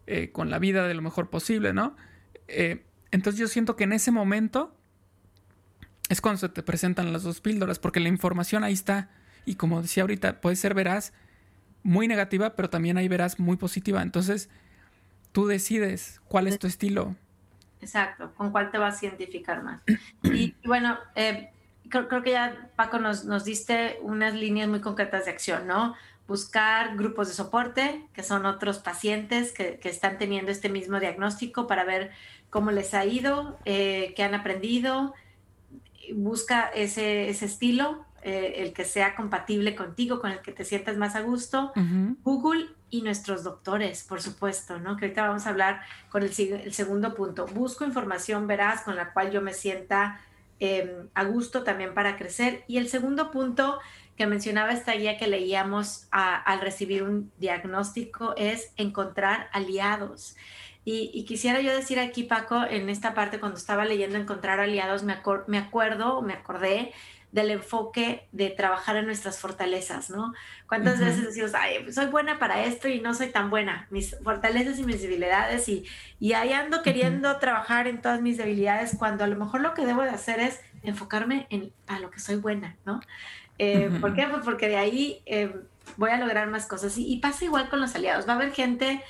eh, 0.05 0.31
con 0.31 0.51
la 0.51 0.59
vida 0.59 0.87
de 0.87 0.93
lo 0.93 1.01
mejor 1.01 1.31
posible, 1.31 1.73
¿no? 1.73 1.95
Eh, 2.47 2.85
entonces 3.09 3.39
yo 3.39 3.47
siento 3.47 3.75
que 3.75 3.85
en 3.85 3.93
ese 3.93 4.11
momento 4.11 4.77
es 6.09 6.21
cuando 6.21 6.37
se 6.37 6.49
te 6.49 6.61
presentan 6.61 7.11
las 7.11 7.23
dos 7.23 7.41
píldoras, 7.41 7.79
porque 7.79 7.99
la 7.99 8.09
información 8.09 8.63
ahí 8.63 8.73
está. 8.73 9.09
Y 9.47 9.55
como 9.55 9.81
decía 9.81 10.03
ahorita, 10.03 10.41
puede 10.41 10.57
ser 10.57 10.75
veraz, 10.75 11.11
muy 11.83 12.07
negativa, 12.07 12.55
pero 12.55 12.69
también 12.69 12.97
hay 12.97 13.07
veraz 13.07 13.39
muy 13.39 13.57
positiva. 13.57 14.01
Entonces, 14.01 14.49
tú 15.31 15.47
decides 15.47 16.21
cuál 16.27 16.47
es 16.47 16.59
tu 16.59 16.67
estilo. 16.67 17.15
Exacto, 17.81 18.31
con 18.35 18.51
cuál 18.51 18.71
te 18.71 18.77
vas 18.77 19.01
a 19.01 19.05
identificar 19.07 19.63
más. 19.63 19.81
Y, 20.23 20.53
bueno, 20.65 20.97
eh, 21.15 21.49
creo, 21.89 22.21
que 22.21 22.31
ya 22.31 22.69
Paco 22.75 22.99
nos, 22.99 23.25
nos 23.25 23.43
diste 23.43 23.97
unas 24.01 24.33
líneas 24.33 24.69
muy 24.69 24.81
concretas 24.81 25.25
de 25.25 25.31
acción, 25.31 25.67
¿no? 25.67 25.95
Buscar 26.27 26.95
grupos 26.95 27.27
de 27.27 27.33
soporte, 27.33 28.05
que 28.13 28.23
son 28.23 28.45
otros 28.45 28.79
pacientes 28.79 29.51
que, 29.51 29.79
que 29.79 29.89
están 29.89 30.17
teniendo 30.17 30.51
este 30.51 30.69
mismo 30.69 30.99
diagnóstico 30.99 31.67
para 31.67 31.83
ver 31.83 32.11
cómo 32.51 32.69
les 32.69 32.93
ha 32.93 33.05
ido, 33.05 33.57
eh, 33.65 34.13
qué 34.15 34.23
han 34.23 34.35
aprendido. 34.35 35.15
Busca 36.13 36.69
ese, 36.75 37.29
ese 37.29 37.45
estilo, 37.45 38.05
eh, 38.23 38.55
el 38.57 38.73
que 38.73 38.85
sea 38.85 39.15
compatible 39.15 39.75
contigo, 39.75 40.21
con 40.21 40.31
el 40.31 40.41
que 40.41 40.51
te 40.51 40.65
sientas 40.65 40.97
más 40.97 41.15
a 41.15 41.21
gusto. 41.21 41.71
Google 42.23 42.69
y 42.89 43.01
nuestros 43.01 43.43
doctores, 43.43 44.03
por 44.03 44.21
supuesto, 44.21 44.79
¿no? 44.79 44.97
Que 44.97 45.05
ahorita 45.05 45.27
vamos 45.27 45.47
a 45.47 45.49
hablar 45.49 45.81
con 46.09 46.23
el, 46.23 46.29
el 46.29 46.73
segundo 46.73 47.15
punto. 47.15 47.45
Busco 47.47 47.85
información 47.85 48.47
veraz 48.47 48.83
con 48.83 48.95
la 48.95 49.13
cual 49.13 49.31
yo 49.31 49.41
me 49.41 49.53
sienta 49.53 50.21
em, 50.59 51.07
a 51.13 51.23
gusto 51.23 51.63
también 51.63 51.93
para 51.93 52.17
crecer. 52.17 52.63
Y 52.67 52.77
el 52.77 52.89
segundo 52.89 53.31
punto 53.31 53.79
que 54.15 54.27
mencionaba 54.27 54.71
esta 54.71 54.93
guía 54.93 55.17
que 55.17 55.27
leíamos 55.27 56.07
al 56.11 56.61
recibir 56.61 57.01
un 57.01 57.31
diagnóstico 57.39 58.35
es 58.37 58.71
encontrar 58.77 59.49
aliados. 59.51 60.35
Y, 60.83 61.25
quisiera 61.25 61.61
yo 61.61 61.75
decir 61.75 61.99
aquí, 61.99 62.23
Paco, 62.23 62.63
en 62.67 62.89
esta 62.89 63.13
parte, 63.13 63.39
cuando 63.39 63.57
estaba 63.57 63.85
leyendo 63.85 64.17
Encontrar 64.17 64.59
aliados, 64.59 65.03
me, 65.03 65.17
me 65.47 65.59
acuerdo, 65.59 66.21
me 66.23 66.33
acordé 66.33 66.91
del 67.31 67.51
enfoque 67.51 68.27
de 68.31 68.49
trabajar 68.49 68.97
en 68.97 69.05
nuestras 69.05 69.39
fortalezas, 69.39 70.09
¿no? 70.09 70.33
¿Cuántas 70.67 70.99
veces 70.99 71.25
decimos, 71.25 71.53
ay, 71.53 71.79
pues 71.83 71.95
soy 71.95 72.07
buena 72.07 72.39
para 72.39 72.65
esto 72.65 72.87
y 72.87 72.99
no 72.99 73.13
soy 73.13 73.27
tan 73.27 73.49
buena? 73.49 73.87
Mis 73.89 74.17
fortalezas 74.23 74.79
y 74.79 74.83
mis 74.83 75.01
debilidades 75.01 75.67
y, 75.69 75.85
y 76.19 76.33
ahí 76.33 76.51
ando 76.51 76.81
queriendo 76.81 77.37
trabajar 77.37 77.87
en 77.87 78.01
todas 78.01 78.21
mis 78.21 78.37
debilidades 78.37 78.95
cuando 78.97 79.23
a 79.23 79.27
lo 79.27 79.37
mejor 79.37 79.61
lo 79.61 79.73
que 79.73 79.85
debo 79.85 80.01
de 80.03 80.09
hacer 80.09 80.39
es 80.39 80.59
enfocarme 80.83 81.47
en 81.49 81.71
a 81.87 81.99
lo 81.99 82.11
que 82.11 82.19
soy 82.19 82.35
buena, 82.35 82.75
¿no? 82.85 82.99
Eh, 83.57 83.91
¿Por 84.01 84.13
qué? 84.13 84.27
Pues 84.27 84.43
porque 84.43 84.67
de 84.67 84.77
ahí 84.77 85.21
eh, 85.25 85.55
voy 85.95 86.09
a 86.09 86.17
lograr 86.17 86.49
más 86.49 86.65
cosas. 86.65 86.97
Y, 86.97 87.05
y, 87.13 87.19
pasa 87.19 87.45
igual 87.45 87.69
con 87.69 87.79
los 87.79 87.93
aliados. 87.95 88.27
Va 88.27 88.33
a 88.33 88.35
haber 88.35 88.51
gente 88.53 89.03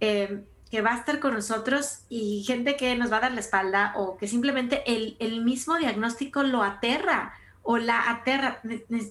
eh, 0.00 0.42
que 0.70 0.82
va 0.82 0.94
a 0.94 0.96
estar 0.96 1.20
con 1.20 1.34
nosotros 1.34 2.00
y 2.08 2.42
gente 2.44 2.76
que 2.76 2.96
nos 2.96 3.12
va 3.12 3.18
a 3.18 3.20
dar 3.20 3.32
la 3.32 3.40
espalda 3.40 3.92
o 3.94 4.16
que 4.16 4.26
simplemente 4.26 4.82
el, 4.86 5.16
el 5.20 5.44
mismo 5.44 5.76
diagnóstico 5.76 6.42
lo 6.42 6.62
aterra 6.62 7.34
o 7.62 7.78
la 7.78 8.10
aterra. 8.10 8.60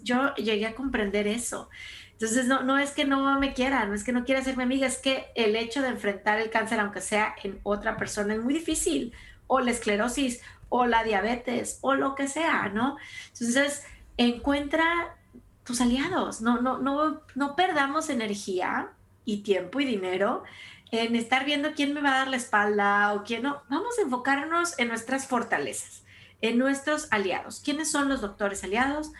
Yo 0.04 0.34
llegué 0.36 0.68
a 0.68 0.76
comprender 0.76 1.28
eso. 1.28 1.70
Entonces, 2.14 2.46
no, 2.48 2.64
no 2.64 2.78
es 2.78 2.92
que 2.92 3.06
no 3.06 3.40
me 3.40 3.54
quiera, 3.54 3.86
no 3.86 3.94
es 3.94 4.04
que 4.04 4.12
no 4.12 4.26
quiera 4.26 4.44
ser 4.44 4.56
mi 4.56 4.64
amiga, 4.64 4.86
es 4.86 4.98
que 4.98 5.28
el 5.36 5.56
hecho 5.56 5.82
de 5.82 5.88
enfrentar 5.88 6.40
el 6.40 6.52
cáncer, 6.52 6.80
aunque 6.80 7.02
sea 7.02 7.36
en 7.44 7.60
otra 7.64 7.98
persona, 7.98 8.36
es 8.36 8.42
muy 8.42 8.54
difícil. 8.54 9.14
O 9.48 9.60
la 9.60 9.72
esclerosis, 9.72 10.42
o 10.70 10.86
la 10.86 11.04
diabetes, 11.04 11.80
o 11.82 11.96
lo 11.96 12.16
que 12.16 12.28
sea, 12.28 12.70
¿no? 12.70 12.98
Entonces, 13.34 13.84
encuentra 14.18 15.18
tus 15.64 15.82
aliados, 15.82 16.42
no, 16.42 16.62
no, 16.62 16.78
no, 16.80 17.22
no 17.36 17.56
perdamos 17.56 18.10
energía 18.10 18.92
y 19.26 19.44
tiempo 19.44 19.80
y 19.80 19.86
dinero 19.86 20.44
en 20.92 21.16
estar 21.16 21.46
viendo 21.46 21.74
quién 21.74 21.94
me 21.94 22.02
va 22.02 22.10
a 22.10 22.20
dar 22.20 22.28
la 22.28 22.38
espalda 22.38 23.14
o 23.14 23.24
quién 23.24 23.44
no. 23.44 23.62
Vamos 23.70 23.98
a 23.98 24.02
enfocarnos 24.02 24.78
en 24.78 24.90
nuestras 24.90 25.28
fortalezas, 25.28 26.04
en 26.42 26.58
nuestros 26.58 27.08
aliados. 27.12 27.62
¿Quiénes 27.64 27.92
son 27.92 28.10
los 28.10 28.22
doctores 28.22 28.64
aliados? 28.64 29.12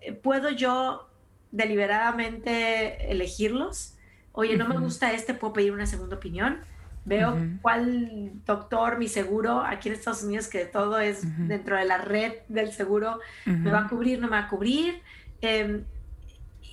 Eh, 0.00 0.12
¿Puedo 0.12 0.50
yo 0.50 1.08
deliberadamente 1.50 3.10
elegirlos? 3.10 3.94
Oye, 4.32 4.56
no 4.56 4.68
me 4.68 4.78
gusta 4.78 5.12
este, 5.12 5.32
puedo 5.34 5.54
pedir 5.54 5.72
una 5.72 5.86
segunda 5.86 6.16
opinión. 6.16 6.60
Veo 7.06 7.38
cuál 7.62 8.32
doctor, 8.44 8.98
mi 8.98 9.06
seguro, 9.06 9.60
aquí 9.60 9.88
en 9.88 9.94
Estados 9.94 10.24
Unidos, 10.24 10.48
que 10.48 10.64
todo 10.64 10.98
es 10.98 11.22
dentro 11.46 11.76
de 11.76 11.84
la 11.84 11.98
red 11.98 12.32
del 12.48 12.72
seguro, 12.72 13.20
me 13.44 13.70
va 13.70 13.82
a 13.82 13.88
cubrir, 13.88 14.18
no 14.18 14.26
me 14.26 14.32
va 14.32 14.46
a 14.46 14.48
cubrir. 14.48 15.02
Em, 15.40 15.84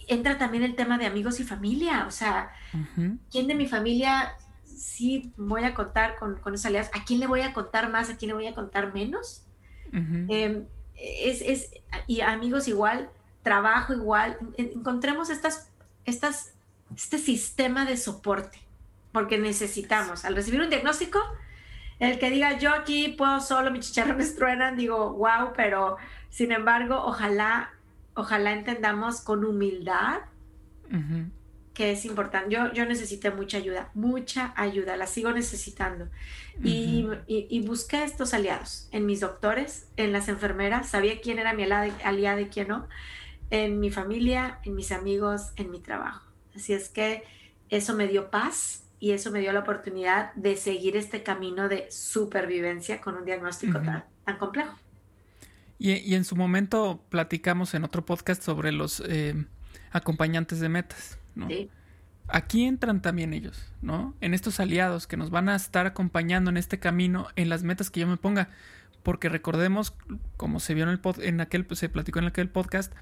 entra 0.08 0.40
también 0.40 0.64
el 0.64 0.76
tema 0.76 0.98
de 0.98 1.06
amigos 1.06 1.40
y 1.40 1.44
familia, 1.44 2.06
o 2.08 2.12
sea, 2.12 2.50
¿quién 3.32 3.48
de 3.48 3.54
mi 3.54 3.68
familia 3.68 4.34
sí 4.66 5.32
voy 5.38 5.66
a 5.66 5.76
contar 5.76 6.16
con, 6.18 6.40
con 6.40 6.56
esos 6.56 6.66
aliados, 6.66 6.90
¿a 6.94 7.06
quién 7.06 7.20
le 7.20 7.28
voy 7.28 7.42
a 7.42 7.54
contar 7.54 7.92
más? 7.92 8.10
¿A 8.10 8.18
quién 8.18 8.30
le 8.30 8.34
voy 8.34 8.48
a 8.48 8.56
contar 8.56 8.92
menos? 8.92 9.43
Em, 9.94 10.66
es, 10.96 11.42
es, 11.42 11.72
y 12.08 12.22
amigos 12.22 12.68
igual, 12.68 13.10
trabajo 13.44 13.94
igual, 13.94 14.38
encontremos 14.58 15.30
estas, 15.30 15.70
estas, 16.06 16.54
este 16.96 17.20
sistema 17.20 17.86
de 17.86 17.98
soporte, 17.98 18.58
porque 19.12 19.38
necesitamos, 19.38 20.26
al 20.26 20.36
recibir 20.36 20.62
un 20.62 20.70
diagnóstico, 20.70 21.20
el 22.00 22.18
que 22.20 22.30
diga 22.30 22.58
yo 22.58 22.74
aquí 22.74 23.10
puedo 23.10 23.40
solo, 23.40 23.72
mi 23.72 23.80
chicharrones 23.80 24.36
truenan, 24.38 24.76
digo, 24.76 25.14
wow, 25.14 25.54
pero 25.56 25.98
sin 26.30 26.52
embargo, 26.52 27.02
ojalá, 27.04 27.72
ojalá 28.16 28.54
entendamos 28.54 29.22
con 29.22 29.46
humildad 29.46 30.22
que 31.74 31.92
es 31.92 32.06
importante. 32.06 32.54
Yo, 32.54 32.72
yo 32.74 32.86
necesité 32.86 33.32
mucha 33.32 33.58
ayuda, 33.58 33.90
mucha 33.94 34.54
ayuda, 34.56 34.96
la 34.96 35.08
sigo 35.08 35.32
necesitando. 35.32 36.08
y, 36.64 37.08
y, 37.28 37.66
busqué 37.66 38.04
estos 38.04 38.34
aliados 38.34 38.88
en 38.92 39.06
mis 39.08 39.22
doctores, 39.22 39.88
en 39.98 40.12
las 40.12 40.28
enfermeras, 40.28 40.90
sabía 40.90 41.20
quién 41.20 41.40
era 41.40 41.54
mi 41.54 41.64
aliada 41.64 42.42
y 42.42 42.46
quién 42.46 42.68
no, 42.68 42.88
en 43.50 43.80
mi 43.80 43.90
familia, 43.90 44.60
en 44.64 44.76
mis 44.76 44.92
amigos, 44.92 45.52
en 45.56 45.72
mi 45.72 45.80
trabajo. 45.80 46.30
Así 46.56 46.74
es 46.74 46.90
que 46.90 47.24
eso 47.70 47.96
me 47.96 48.08
dio 48.08 48.30
paz 48.30 48.84
y 49.00 49.12
eso 49.12 49.32
me 49.32 49.40
dio 49.40 49.52
la 49.52 49.62
oportunidad 49.62 50.34
de 50.36 50.56
seguir 50.56 50.96
este 50.96 51.24
camino 51.24 51.68
de 51.68 51.88
supervivencia 51.92 53.02
con 53.02 53.16
un 53.16 53.26
diagnóstico 53.26 53.82
tan, 53.82 54.06
tan, 54.24 54.38
complejo. 54.38 54.78
Y, 55.80 55.94
y, 55.94 56.14
en 56.14 56.24
su 56.24 56.36
momento 56.36 57.04
platicamos 57.10 57.74
en 57.74 57.84
otro 57.84 58.06
podcast 58.06 58.44
sobre 58.44 58.72
los 58.72 59.02
eh, 59.08 59.46
acompañantes 59.92 60.60
de 60.60 60.70
metas. 60.70 61.18
Aquí 62.28 62.64
entran 62.64 63.02
también 63.02 63.34
ellos, 63.34 63.72
¿no? 63.82 64.16
En 64.22 64.34
estos 64.34 64.60
aliados 64.60 65.08
que 65.08 65.18
nos 65.18 65.30
van 65.30 65.50
a 65.50 65.56
estar 65.56 65.86
acompañando 65.86 66.50
en 66.50 66.58
este 66.58 66.80
camino, 66.80 67.28
en 67.36 67.50
las 67.50 67.64
metas 67.64 67.90
que 67.90 68.00
yo 68.00 68.08
me 68.08 68.18
ponga. 68.18 68.50
Porque 69.04 69.28
recordemos, 69.28 69.94
como 70.38 70.62
se 70.62 70.74
vio 70.74 70.86
en, 70.86 70.90
el 70.90 71.02
en 71.22 71.42
aquel, 71.42 71.68
se 71.74 71.90
platicó 71.90 72.20
en 72.20 72.26
aquel 72.26 72.50
podcast, 72.50 72.94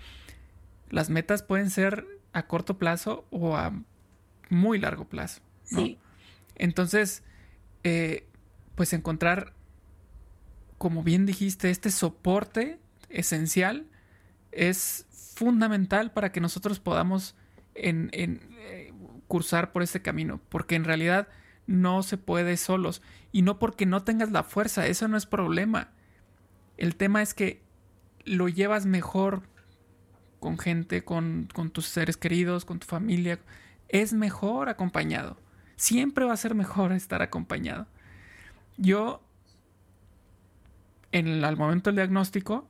Las 0.90 1.10
metas 1.10 1.44
pueden 1.44 1.70
ser 1.70 2.06
a 2.34 2.48
corto 2.48 2.78
plazo 2.78 3.26
o 3.30 3.56
a 3.56 3.72
muy 4.50 4.80
largo 4.80 5.06
plazo. 5.06 5.42
Sí. 5.64 6.00
Entonces, 6.56 7.24
eh, 7.84 8.28
pues 8.76 8.94
encontrar, 8.94 9.54
como 10.78 11.04
bien 11.04 11.26
dijiste, 11.26 11.70
este 11.70 11.92
soporte 11.92 12.80
esencial 13.10 13.86
es 14.52 15.06
fundamental 15.12 16.12
para 16.12 16.32
que 16.32 16.42
nosotros 16.42 16.80
podamos 16.80 17.36
en, 17.76 18.10
eh, 18.14 18.94
cursar 19.28 19.72
por 19.72 19.82
este 19.84 20.02
camino, 20.02 20.42
porque 20.50 20.76
en 20.76 20.84
realidad 20.84 21.28
no 21.68 22.04
se 22.04 22.18
puede 22.18 22.58
solos 22.58 23.02
y 23.32 23.44
no 23.44 23.60
porque 23.60 23.86
no 23.86 24.04
tengas 24.04 24.32
la 24.32 24.44
fuerza, 24.44 24.88
eso 24.88 25.08
no 25.08 25.18
es 25.18 25.26
problema. 25.26 25.90
El 26.78 26.96
tema 26.96 27.22
es 27.22 27.34
que 27.34 27.62
lo 28.26 28.50
llevas 28.50 28.86
mejor 28.86 29.44
con 30.40 30.58
gente, 30.58 31.04
con, 31.04 31.48
con 31.54 31.70
tus 31.70 31.86
seres 31.86 32.18
queridos, 32.18 32.66
con 32.66 32.80
tu 32.80 32.88
familia. 32.88 33.40
Es 33.88 34.14
mejor 34.14 34.70
acompañado. 34.70 35.38
Siempre 35.76 36.26
va 36.26 36.34
a 36.34 36.38
ser 36.38 36.56
mejor 36.56 36.92
estar 36.94 37.22
acompañado. 37.22 37.88
Yo, 38.78 39.22
en 41.12 41.44
al 41.44 41.58
momento 41.58 41.90
del 41.90 41.98
diagnóstico, 41.98 42.68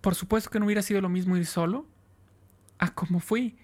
por 0.00 0.14
supuesto 0.14 0.50
que 0.50 0.58
no 0.58 0.66
hubiera 0.66 0.82
sido 0.82 1.00
lo 1.00 1.08
mismo 1.08 1.36
ir 1.36 1.46
solo 1.46 1.86
a 2.78 2.94
como 2.94 3.20
fui. 3.20 3.56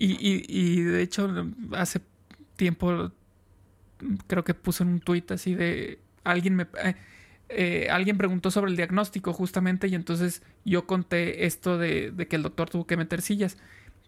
Y, 0.00 0.44
y, 0.46 0.82
de 0.82 1.02
hecho, 1.02 1.28
hace 1.72 2.00
tiempo 2.54 3.10
creo 4.28 4.44
que 4.44 4.54
puse 4.54 4.84
un 4.84 5.00
tuit 5.00 5.28
así 5.32 5.56
de 5.56 5.98
alguien 6.22 6.54
me 6.54 6.68
eh, 6.84 6.94
eh, 7.48 7.88
alguien 7.90 8.16
preguntó 8.16 8.52
sobre 8.52 8.70
el 8.70 8.76
diagnóstico 8.76 9.32
justamente 9.32 9.88
y 9.88 9.96
entonces 9.96 10.42
yo 10.64 10.86
conté 10.86 11.46
esto 11.46 11.78
de, 11.78 12.12
de, 12.12 12.28
que 12.28 12.36
el 12.36 12.42
doctor 12.42 12.70
tuvo 12.70 12.86
que 12.86 12.96
meter 12.96 13.22
sillas. 13.22 13.58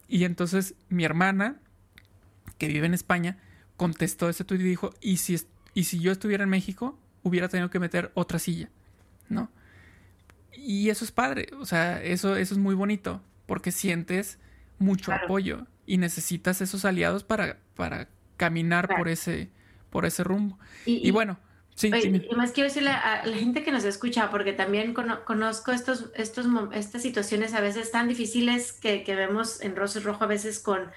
Y 0.07 0.25
entonces 0.25 0.75
mi 0.89 1.05
hermana 1.05 1.57
que 2.59 2.69
vive 2.69 2.87
en 2.87 2.95
España 2.95 3.39
contestó 3.77 4.29
ese 4.29 4.45
tuit 4.45 4.61
y 4.61 4.65
dijo 4.65 4.95
y 5.01 5.17
si 5.17 5.41
y 5.75 5.85
si 5.85 5.99
yo 5.99 6.13
estuviera 6.13 6.45
en 6.45 6.51
México 6.51 6.99
hubiera 7.25 7.49
tenido 7.49 7.71
que 7.71 7.81
meter 7.81 8.13
otra 8.15 8.39
silla 8.39 8.69
no 9.29 9.51
y 10.63 10.91
eso 10.91 11.05
es 11.05 11.11
padre, 11.11 11.49
o 11.59 11.65
sea, 11.65 12.03
eso, 12.03 12.37
eso 12.37 12.55
es 12.55 12.59
muy 12.59 12.75
bonito, 12.75 13.23
porque 13.47 13.73
sientes 13.73 14.39
mucho 14.79 15.13
apoyo 15.13 15.67
y 15.91 15.99
necesitas 15.99 16.61
esos 16.61 16.85
aliados 16.85 17.25
para, 17.25 17.59
para 17.75 18.07
caminar 18.37 18.87
por 18.97 19.09
ese, 19.09 19.51
por 19.91 20.07
ese 20.07 20.23
rumbo. 20.23 20.57
Y, 20.87 21.11
bueno, 21.11 21.37
sí. 21.75 21.91
y 21.93 22.37
más 22.37 22.53
quiero 22.53 22.69
decirle 22.69 22.91
a 22.91 23.27
la 23.27 23.37
gente 23.37 23.65
que 23.65 23.73
nos 23.73 23.83
escucha, 23.83 24.31
porque 24.31 24.53
también 24.53 24.95
conozco 24.95 25.73
estos, 25.73 26.13
estos, 26.15 26.47
estas 26.75 27.03
situaciones 27.03 27.55
a 27.55 27.61
veces 27.61 27.91
tan 27.91 28.07
difíciles 28.07 28.73
que, 28.73 29.03
que 29.03 29.17
vemos 29.17 29.61
en 29.63 29.75
Rosas 29.75 30.05
Rojo, 30.05 30.23
a 30.23 30.29
veces 30.29 30.61
con 30.61 30.93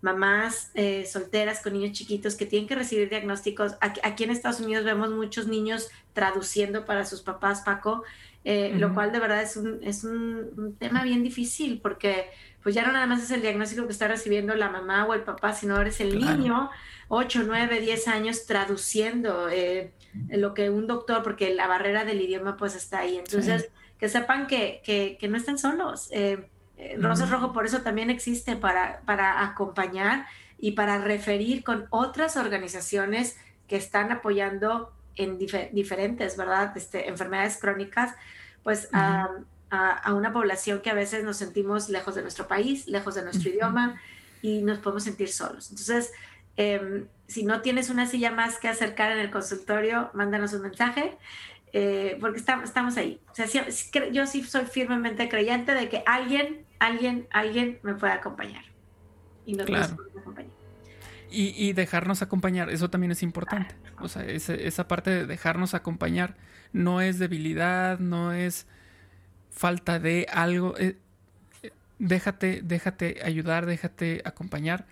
mamás 0.00 0.70
eh, 0.72 1.04
solteras 1.04 1.60
con 1.60 1.74
niños 1.74 1.92
chiquitos 1.92 2.34
que 2.34 2.46
tienen 2.46 2.66
que 2.66 2.74
recibir 2.74 3.10
diagnósticos. 3.10 3.74
Aquí, 3.80 4.24
en 4.24 4.30
Estados 4.30 4.60
Unidos 4.60 4.82
vemos 4.82 5.10
muchos 5.10 5.46
niños 5.46 5.90
traduciendo 6.14 6.86
para 6.86 7.04
sus 7.04 7.20
papás, 7.20 7.60
Paco, 7.66 8.02
eh, 8.44 8.72
lo 8.76 8.94
cual 8.94 9.12
de 9.12 9.18
verdad 9.18 9.42
es 9.42 9.58
un, 9.58 9.80
es 9.82 10.04
un, 10.04 10.74
tema 10.78 11.02
bien 11.02 11.22
difícil 11.22 11.80
porque 11.82 12.30
pues 12.62 12.74
ya 12.74 12.86
no 12.86 12.92
nada 12.92 13.06
más 13.06 13.22
es 13.22 13.30
el 13.30 13.42
diagnóstico 13.42 13.86
que 13.86 13.92
está 13.92 14.08
recibiendo 14.08 14.54
la 14.54 14.70
mamá 14.70 15.06
o 15.06 15.14
el 15.14 15.22
papá, 15.22 15.52
sino 15.52 15.80
eres 15.80 16.00
el 16.00 16.18
niño, 16.18 16.70
8, 17.08 17.42
9, 17.46 17.80
10 17.80 18.08
años 18.08 18.46
traduciendo 18.46 19.48
eh, 19.48 19.92
lo 20.28 20.54
que 20.54 20.70
un 20.70 20.86
doctor, 20.86 21.22
porque 21.22 21.54
la 21.54 21.66
barrera 21.66 22.04
del 22.04 22.20
idioma 22.20 22.56
pues 22.56 22.74
está 22.74 23.00
ahí. 23.00 23.16
Entonces, 23.18 23.70
que 23.98 24.08
sepan 24.08 24.46
que, 24.46 24.82
que, 24.84 25.16
que, 25.18 25.28
no 25.28 25.36
están 25.36 25.58
solos. 25.58 26.08
Eh, 26.12 26.48
Rosas 26.98 27.30
Rojo 27.30 27.52
por 27.52 27.66
eso 27.66 27.80
también 27.80 28.10
existe 28.10 28.56
para, 28.56 29.00
para 29.04 29.44
acompañar 29.44 30.26
y 30.58 30.72
para 30.72 30.98
referir 30.98 31.64
con 31.64 31.86
otras 31.90 32.36
organizaciones 32.36 33.36
que 33.66 33.76
están 33.76 34.12
apoyando 34.12 34.92
en 35.16 35.38
diferentes, 35.38 36.36
¿verdad? 36.36 36.76
Este, 36.76 37.08
enfermedades 37.08 37.58
crónicas, 37.58 38.14
pues 38.62 38.88
a, 39.70 40.14
una 40.14 40.32
población 40.32 40.80
que 40.80 40.90
a 40.90 40.94
veces 40.94 41.24
nos 41.24 41.36
sentimos 41.36 41.88
lejos 41.88 42.14
de 42.14 42.22
nuestro 42.22 42.48
país, 42.48 42.86
lejos 42.86 43.14
de 43.14 43.22
nuestro 43.22 43.50
idioma 43.50 44.00
y 44.42 44.62
nos 44.62 44.78
podemos 44.78 45.04
sentir 45.04 45.28
solos. 45.28 45.70
Entonces, 45.70 46.12
em, 46.56 47.06
si 47.26 47.44
no 47.44 47.60
tienes 47.60 47.90
una 47.90 48.06
silla 48.06 48.30
más 48.30 48.58
que 48.58 48.68
acercar 48.68 49.12
en 49.12 49.18
el 49.18 49.30
consultorio, 49.30 50.10
mándanos 50.14 50.52
un 50.52 50.62
mensaje. 50.62 51.16
Eh, 51.74 52.16
porque 52.20 52.38
estamos 52.38 52.96
ahí. 52.96 53.20
O 53.30 53.34
sea, 53.34 53.44
yo 54.10 54.26
sí 54.26 54.42
soy 54.42 54.64
firmemente 54.64 55.28
creyente 55.28 55.74
de 55.74 55.90
que 55.90 56.02
alguien, 56.06 56.64
alguien, 56.78 57.28
alguien 57.30 57.78
me 57.82 57.94
puede 57.94 58.14
acompañar. 58.14 58.64
Y 59.44 59.52
nos 59.52 59.66
claro. 59.66 59.98
acompañar. 60.18 60.52
Y, 61.30 61.74
dejarnos 61.74 62.22
acompañar, 62.22 62.70
eso 62.70 62.88
también 62.88 63.10
es 63.10 63.22
importante. 63.22 63.74
O 64.00 64.08
sea, 64.08 64.24
esa 64.24 64.88
parte 64.88 65.10
de 65.10 65.26
dejarnos 65.26 65.74
acompañar 65.74 66.36
no 66.72 67.02
es 67.02 67.18
debilidad, 67.18 67.98
no 67.98 68.32
es 68.32 68.66
falta 69.50 69.98
de 69.98 70.26
algo. 70.30 70.76
Eh, 70.78 70.98
déjate, 71.98 72.60
déjate 72.62 73.20
ayudar, 73.24 73.66
déjate 73.66 74.22
acompañar. 74.24 74.86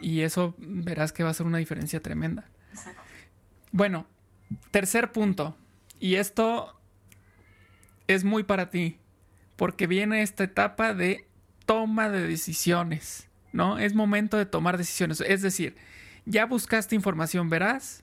Y 0.00 0.20
eso 0.20 0.54
verás 0.58 1.12
que 1.12 1.24
va 1.24 1.30
a 1.30 1.34
ser 1.34 1.46
una 1.46 1.58
diferencia 1.58 2.00
tremenda. 2.00 2.44
Bueno, 3.72 4.06
tercer 4.70 5.12
punto. 5.12 5.56
Y 5.98 6.14
esto 6.14 6.78
es 8.06 8.24
muy 8.24 8.44
para 8.44 8.70
ti, 8.70 8.98
porque 9.56 9.86
viene 9.86 10.22
esta 10.22 10.44
etapa 10.44 10.94
de 10.94 11.26
toma 11.66 12.08
de 12.08 12.26
decisiones. 12.26 13.28
¿no? 13.52 13.78
Es 13.78 13.94
momento 13.94 14.36
de 14.36 14.46
tomar 14.46 14.78
decisiones. 14.78 15.20
Es 15.20 15.42
decir, 15.42 15.76
ya 16.24 16.46
buscaste 16.46 16.94
información 16.94 17.48
veraz, 17.48 18.02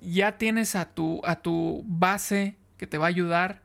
ya 0.00 0.38
tienes 0.38 0.74
a 0.74 0.86
tu, 0.86 1.20
a 1.24 1.36
tu 1.36 1.84
base 1.86 2.56
que 2.76 2.86
te 2.86 2.98
va 2.98 3.06
a 3.06 3.08
ayudar 3.08 3.61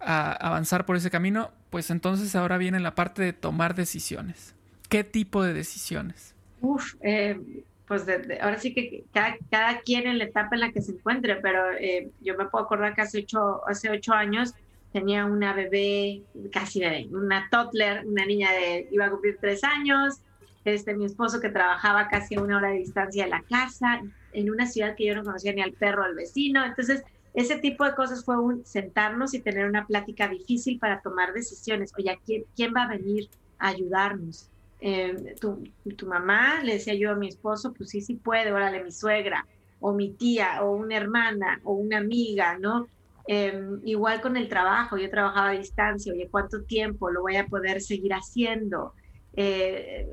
a 0.00 0.32
avanzar 0.32 0.86
por 0.86 0.96
ese 0.96 1.10
camino, 1.10 1.50
pues 1.70 1.90
entonces 1.90 2.34
ahora 2.34 2.58
viene 2.58 2.80
la 2.80 2.94
parte 2.94 3.22
de 3.22 3.32
tomar 3.32 3.74
decisiones. 3.74 4.54
¿Qué 4.88 5.04
tipo 5.04 5.42
de 5.42 5.54
decisiones? 5.54 6.34
Uf, 6.60 6.94
eh, 7.00 7.40
pues 7.86 8.04
ahora 8.40 8.58
sí 8.58 8.72
que 8.74 9.04
cada, 9.12 9.80
quien 9.80 10.06
en 10.06 10.18
la 10.18 10.24
etapa 10.24 10.54
en 10.54 10.60
la 10.60 10.72
que 10.72 10.80
se 10.80 10.92
encuentre, 10.92 11.36
pero 11.36 11.72
eh, 11.72 12.10
yo 12.20 12.36
me 12.36 12.46
puedo 12.46 12.64
acordar 12.64 12.94
que 12.94 13.02
hace 13.02 13.18
ocho, 13.18 13.66
hace 13.66 13.90
ocho 13.90 14.12
años 14.12 14.54
tenía 14.92 15.24
una 15.24 15.52
bebé, 15.52 16.22
casi 16.52 16.80
bebé, 16.80 17.08
una 17.10 17.48
toddler, 17.50 18.04
una 18.06 18.26
niña 18.26 18.50
de, 18.52 18.88
iba 18.90 19.06
a 19.06 19.10
cumplir 19.10 19.38
tres 19.40 19.62
años, 19.64 20.20
este, 20.64 20.94
mi 20.94 21.04
esposo 21.06 21.40
que 21.40 21.48
trabajaba 21.48 22.08
casi 22.08 22.34
a 22.34 22.42
una 22.42 22.58
hora 22.58 22.70
de 22.70 22.78
distancia 22.78 23.24
de 23.24 23.30
la 23.30 23.42
casa, 23.42 24.00
en 24.32 24.50
una 24.50 24.66
ciudad 24.66 24.94
que 24.96 25.06
yo 25.06 25.14
no 25.14 25.24
conocía 25.24 25.52
ni 25.52 25.62
al 25.62 25.72
perro, 25.72 26.04
al 26.04 26.14
vecino. 26.14 26.64
Entonces, 26.64 27.02
ese 27.34 27.58
tipo 27.58 27.84
de 27.84 27.94
cosas 27.94 28.24
fue 28.24 28.38
un 28.38 28.64
sentarnos 28.64 29.34
y 29.34 29.40
tener 29.40 29.68
una 29.68 29.86
plática 29.86 30.28
difícil 30.28 30.78
para 30.78 31.00
tomar 31.00 31.32
decisiones. 31.32 31.92
Oye, 31.96 32.18
¿quién, 32.26 32.44
quién 32.56 32.74
va 32.74 32.84
a 32.84 32.88
venir 32.88 33.28
a 33.58 33.68
ayudarnos? 33.68 34.48
Eh, 34.80 35.36
tu, 35.40 35.62
tu, 35.96 36.06
mamá, 36.06 36.62
le 36.62 36.74
decía 36.74 36.94
yo 36.94 37.10
a 37.10 37.14
mi 37.14 37.28
esposo, 37.28 37.72
pues 37.72 37.90
sí, 37.90 38.00
sí 38.00 38.14
puede, 38.14 38.50
órale, 38.50 38.82
mi 38.82 38.90
suegra, 38.90 39.46
o 39.78 39.92
mi 39.92 40.10
tía, 40.10 40.62
o 40.62 40.72
una 40.72 40.96
hermana, 40.96 41.60
o 41.64 41.74
una 41.74 41.98
amiga, 41.98 42.58
¿no? 42.58 42.88
Em, 43.26 43.80
igual 43.84 44.20
con 44.20 44.36
el 44.36 44.48
trabajo, 44.48 44.96
yo 44.96 45.08
trabajaba 45.10 45.50
a 45.50 45.52
distancia, 45.52 46.12
oye, 46.12 46.28
¿cuánto 46.30 46.62
tiempo 46.62 47.10
lo 47.10 47.22
voy 47.22 47.36
a 47.36 47.46
poder 47.46 47.80
seguir 47.80 48.12
haciendo? 48.12 48.94
Eh, 49.34 50.08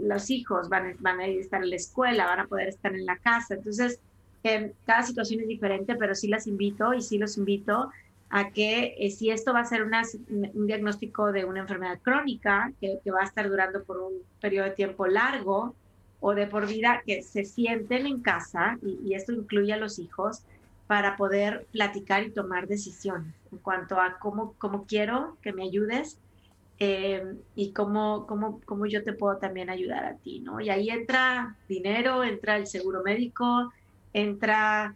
los 0.00 0.30
hijos 0.30 0.68
van, 0.70 0.96
van 1.00 1.20
a 1.20 1.26
estar 1.26 1.62
en 1.62 1.70
la 1.70 1.76
escuela, 1.76 2.24
van 2.24 2.40
a 2.40 2.46
poder 2.46 2.68
estar 2.68 2.94
en 2.94 3.04
la 3.04 3.18
casa. 3.18 3.54
Entonces, 3.54 4.00
eh, 4.44 4.72
cada 4.86 5.02
situación 5.02 5.40
es 5.40 5.48
diferente, 5.48 5.96
pero 5.96 6.14
sí 6.14 6.28
las 6.28 6.46
invito 6.46 6.94
y 6.94 7.02
sí 7.02 7.18
los 7.18 7.36
invito 7.36 7.90
a 8.30 8.50
que 8.50 8.94
eh, 8.98 9.10
si 9.10 9.30
esto 9.30 9.52
va 9.52 9.60
a 9.60 9.64
ser 9.64 9.82
un 9.82 10.66
diagnóstico 10.66 11.32
de 11.32 11.44
una 11.44 11.60
enfermedad 11.60 11.98
crónica 12.02 12.72
que, 12.80 12.98
va 13.10 13.22
a 13.22 13.24
estar 13.24 13.48
durando 13.48 13.84
por 13.84 13.98
un 13.98 14.12
periodo 14.40 14.66
de 14.66 14.72
tiempo 14.72 15.06
largo 15.06 15.74
o 16.20 16.34
de 16.34 16.46
por 16.46 16.66
vida, 16.66 17.02
que 17.04 17.22
se 17.22 17.44
sienten 17.44 18.06
en 18.06 18.20
casa, 18.20 18.78
y, 18.82 18.98
y 19.04 19.14
esto 19.14 19.32
incluye 19.32 19.72
a 19.72 19.76
los 19.76 19.98
hijos, 19.98 20.42
para 20.86 21.16
poder 21.16 21.66
platicar 21.72 22.24
y 22.24 22.30
tomar 22.30 22.66
decisiones 22.66 23.34
en 23.50 23.58
cuanto 23.58 24.00
a 24.00 24.18
cómo, 24.18 24.54
cómo 24.58 24.84
quiero 24.86 25.36
que 25.42 25.52
me 25.52 25.62
ayudes 25.62 26.18
eh, 26.78 27.34
y 27.54 27.72
cómo, 27.72 28.26
cómo, 28.26 28.60
cómo, 28.64 28.86
yo 28.86 29.04
te 29.04 29.12
puedo 29.12 29.36
también 29.36 29.70
ayudar 29.70 30.04
a 30.04 30.16
ti, 30.16 30.40
¿no? 30.40 30.60
Y 30.60 30.70
ahí 30.70 30.90
entra 30.90 31.56
dinero, 31.68 32.24
entra 32.24 32.56
el 32.56 32.66
seguro 32.66 33.02
médico, 33.02 33.72
entra 34.14 34.94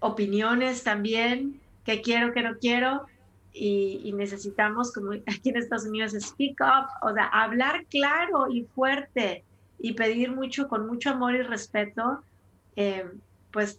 opiniones 0.00 0.82
también, 0.82 1.60
qué 1.84 2.02
quiero, 2.02 2.32
qué 2.32 2.42
no 2.42 2.58
quiero, 2.58 3.06
y, 3.52 4.12
necesitamos, 4.12 4.92
como 4.92 5.12
aquí 5.12 5.48
en 5.48 5.56
Estados 5.56 5.86
Unidos, 5.86 6.12
speak 6.12 6.60
up, 6.60 6.88
o 7.00 7.14
sea, 7.14 7.26
hablar 7.26 7.86
claro 7.86 8.50
y 8.50 8.64
fuerte 8.64 9.44
y 9.78 9.94
pedir 9.94 10.30
mucho, 10.30 10.68
con 10.68 10.86
mucho 10.86 11.10
amor 11.10 11.34
y 11.34 11.42
respeto, 11.42 12.22
eh, 12.74 13.06
pues 13.52 13.78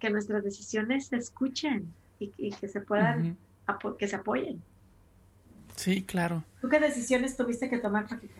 que 0.00 0.10
nuestras 0.10 0.42
decisiones 0.42 1.06
se 1.06 1.16
escuchen 1.16 1.92
y, 2.18 2.50
que 2.52 2.68
se 2.68 2.80
puedan, 2.80 3.36
que 3.98 4.08
se 4.08 4.16
apoyen. 4.16 4.62
Sí, 5.76 6.02
claro. 6.02 6.44
¿Tú 6.60 6.68
qué 6.68 6.80
decisiones 6.80 7.36
tuviste 7.36 7.70
que 7.70 7.78
tomar, 7.78 8.08
Paquito? 8.08 8.34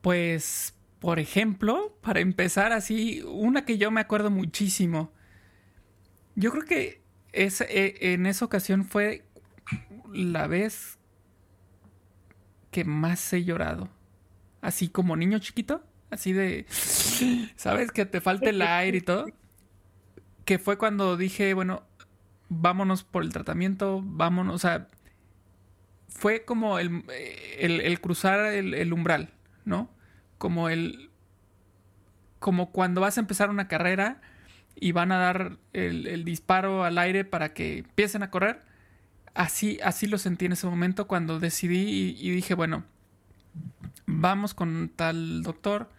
Pues, 0.00 0.74
por 1.00 1.18
ejemplo, 1.18 1.98
para 2.02 2.20
empezar 2.20 2.72
así, 2.72 3.22
una 3.26 3.64
que 3.64 3.78
yo 3.78 3.90
me 3.90 4.00
acuerdo 4.00 4.30
muchísimo. 4.30 5.12
Yo 6.36 6.52
creo 6.52 6.64
que 6.64 7.02
esa, 7.32 7.64
e, 7.64 8.12
en 8.12 8.26
esa 8.26 8.44
ocasión 8.44 8.84
fue 8.84 9.24
la 10.12 10.46
vez 10.46 10.98
que 12.70 12.84
más 12.84 13.32
he 13.32 13.44
llorado. 13.44 13.88
Así 14.60 14.88
como 14.88 15.16
niño 15.16 15.38
chiquito, 15.38 15.82
así 16.10 16.32
de, 16.32 16.66
¿sabes? 17.56 17.90
Que 17.92 18.04
te 18.04 18.20
falta 18.20 18.50
el 18.50 18.60
aire 18.62 18.98
y 18.98 19.00
todo. 19.00 19.26
Que 20.44 20.58
fue 20.58 20.76
cuando 20.76 21.16
dije, 21.16 21.54
bueno, 21.54 21.82
vámonos 22.50 23.04
por 23.04 23.22
el 23.22 23.32
tratamiento, 23.32 24.02
vámonos, 24.04 24.54
o 24.54 24.58
sea, 24.58 24.88
fue 26.08 26.44
como 26.44 26.78
el, 26.78 27.04
el, 27.58 28.00
cruzar 28.00 28.52
el, 28.52 28.92
umbral, 28.92 29.30
¿no? 29.64 29.88
Como 30.40 30.70
el, 30.70 31.10
como 32.38 32.72
cuando 32.72 33.02
vas 33.02 33.18
a 33.18 33.20
empezar 33.20 33.50
una 33.50 33.68
carrera 33.68 34.22
y 34.74 34.92
van 34.92 35.12
a 35.12 35.18
dar 35.18 35.58
el, 35.74 36.24
disparo 36.24 36.82
al 36.82 36.96
aire 36.96 37.26
para 37.26 37.52
que 37.52 37.80
empiecen 37.80 38.22
a 38.22 38.30
correr. 38.30 38.62
Así, 39.34 39.78
así 39.84 40.06
lo 40.06 40.16
sentí 40.16 40.46
en 40.46 40.52
ese 40.52 40.66
momento 40.66 41.06
cuando 41.06 41.38
decidí 41.40 42.16
y, 42.18 42.30
dije, 42.30 42.54
bueno, 42.54 42.84
vamos 44.06 44.54
con 44.54 44.90
tal 44.96 45.42
doctor, 45.42 45.90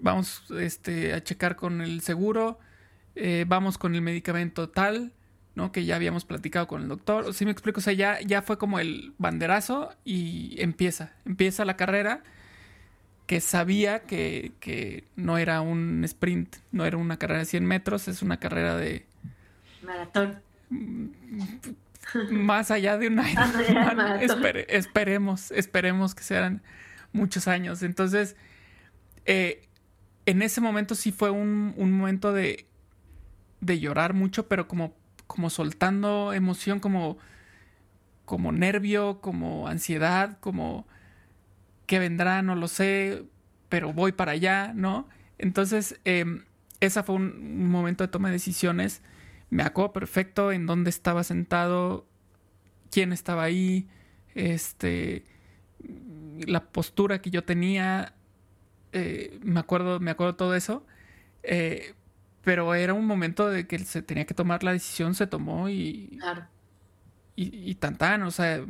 vamos 0.00 0.50
este, 0.58 1.14
a 1.14 1.22
checar 1.22 1.54
con 1.54 1.80
el 1.80 2.00
seguro, 2.00 2.58
eh, 3.14 3.44
vamos 3.46 3.78
con 3.78 3.94
el 3.94 4.02
medicamento 4.02 4.68
tal, 4.68 5.12
¿no? 5.54 5.70
Que 5.70 5.84
ya 5.84 5.94
habíamos 5.94 6.24
platicado 6.24 6.66
con 6.66 6.82
el 6.82 6.88
doctor. 6.88 7.32
Si 7.34 7.44
me 7.44 7.52
explico, 7.52 7.78
o 7.78 7.82
sea, 7.82 7.92
ya, 7.92 8.20
ya 8.20 8.42
fue 8.42 8.58
como 8.58 8.80
el 8.80 9.14
banderazo 9.18 9.94
y 10.04 10.60
empieza, 10.60 11.12
empieza 11.24 11.64
la 11.64 11.76
carrera 11.76 12.24
que 13.30 13.40
sabía 13.40 14.00
que, 14.00 14.50
que, 14.58 15.04
no 15.14 15.38
era 15.38 15.60
un 15.60 16.02
sprint, 16.02 16.56
no 16.72 16.84
era 16.84 16.96
una 16.96 17.16
carrera 17.16 17.38
de 17.38 17.44
100 17.44 17.64
metros, 17.64 18.08
es 18.08 18.22
una 18.22 18.40
carrera 18.40 18.76
de... 18.76 19.06
Maratón. 19.84 20.42
Más 22.32 22.72
allá 22.72 22.98
de 22.98 23.06
un 23.06 23.20
año. 23.20 23.38
esperemos, 24.68 25.52
esperemos 25.52 26.16
que 26.16 26.24
sean 26.24 26.60
muchos 27.12 27.46
años. 27.46 27.84
Entonces, 27.84 28.34
eh, 29.26 29.62
en 30.26 30.42
ese 30.42 30.60
momento 30.60 30.96
sí 30.96 31.12
fue 31.12 31.30
un, 31.30 31.72
un 31.76 31.92
momento 31.92 32.32
de, 32.32 32.66
de 33.60 33.78
llorar 33.78 34.12
mucho, 34.12 34.48
pero 34.48 34.66
como 34.66 34.98
como 35.28 35.50
soltando 35.50 36.32
emoción, 36.32 36.80
como, 36.80 37.16
como 38.24 38.50
nervio, 38.50 39.20
como 39.20 39.68
ansiedad, 39.68 40.38
como 40.40 40.88
que 41.90 41.98
vendrá, 41.98 42.40
no 42.40 42.54
lo 42.54 42.68
sé, 42.68 43.24
pero 43.68 43.92
voy 43.92 44.12
para 44.12 44.30
allá, 44.30 44.72
¿no? 44.72 45.08
Entonces, 45.38 45.98
eh, 46.04 46.44
esa 46.78 47.02
fue 47.02 47.16
un, 47.16 47.68
momento 47.68 48.04
de 48.04 48.08
toma 48.08 48.28
de 48.28 48.34
decisiones. 48.34 49.02
Me 49.50 49.64
acuerdo 49.64 49.92
perfecto 49.92 50.52
en 50.52 50.66
dónde 50.66 50.88
estaba 50.88 51.24
sentado, 51.24 52.06
quién 52.92 53.12
estaba 53.12 53.42
ahí, 53.42 53.88
este, 54.36 55.24
la 56.46 56.62
postura 56.66 57.20
que 57.20 57.30
yo 57.30 57.42
tenía, 57.42 58.14
eh, 58.92 59.40
me 59.42 59.58
acuerdo, 59.58 59.98
me 59.98 60.12
acuerdo 60.12 60.36
todo 60.36 60.54
eso. 60.54 60.86
Eh, 61.42 61.94
pero 62.44 62.72
era 62.72 62.94
un 62.94 63.04
momento 63.04 63.48
de 63.50 63.66
que 63.66 63.80
se 63.80 64.00
tenía 64.00 64.26
que 64.26 64.34
tomar 64.34 64.62
la 64.62 64.70
decisión, 64.70 65.16
se 65.16 65.26
tomó 65.26 65.68
y. 65.68 66.18
Claro. 66.20 66.46
Y, 67.34 67.68
y 67.68 67.74
tan 67.74 67.98
tan, 67.98 68.22
o 68.22 68.30
sea, 68.30 68.64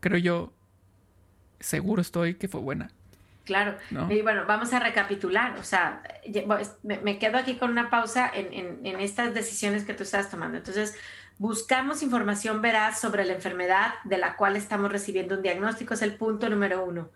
creo 0.00 0.18
yo, 0.18 0.52
seguro 1.60 2.02
estoy 2.02 2.34
que 2.34 2.48
fue 2.48 2.60
buena. 2.60 2.90
Claro. 3.44 3.76
Y 4.08 4.22
bueno, 4.22 4.44
vamos 4.46 4.72
a 4.72 4.78
recapitular. 4.78 5.58
O 5.58 5.64
sea, 5.64 6.02
me, 6.82 7.18
quedo 7.18 7.36
aquí 7.36 7.56
con 7.56 7.70
una 7.70 7.90
pausa 7.90 8.30
en, 8.32 8.52
en, 8.52 8.86
en, 8.86 9.00
estas 9.00 9.34
decisiones 9.34 9.84
que 9.84 9.94
tú 9.94 10.04
estás 10.04 10.30
tomando. 10.30 10.58
Entonces, 10.58 10.96
buscamos 11.38 12.02
información 12.02 12.62
veraz 12.62 13.00
sobre 13.00 13.24
la 13.24 13.32
enfermedad 13.32 13.94
de 14.04 14.18
la 14.18 14.36
cual 14.36 14.56
estamos 14.56 14.92
recibiendo 14.92 15.36
un 15.36 15.42
diagnóstico, 15.42 15.94
es 15.94 16.02
el 16.02 16.14
punto 16.14 16.48
número 16.48 16.84
uno. 16.84 17.10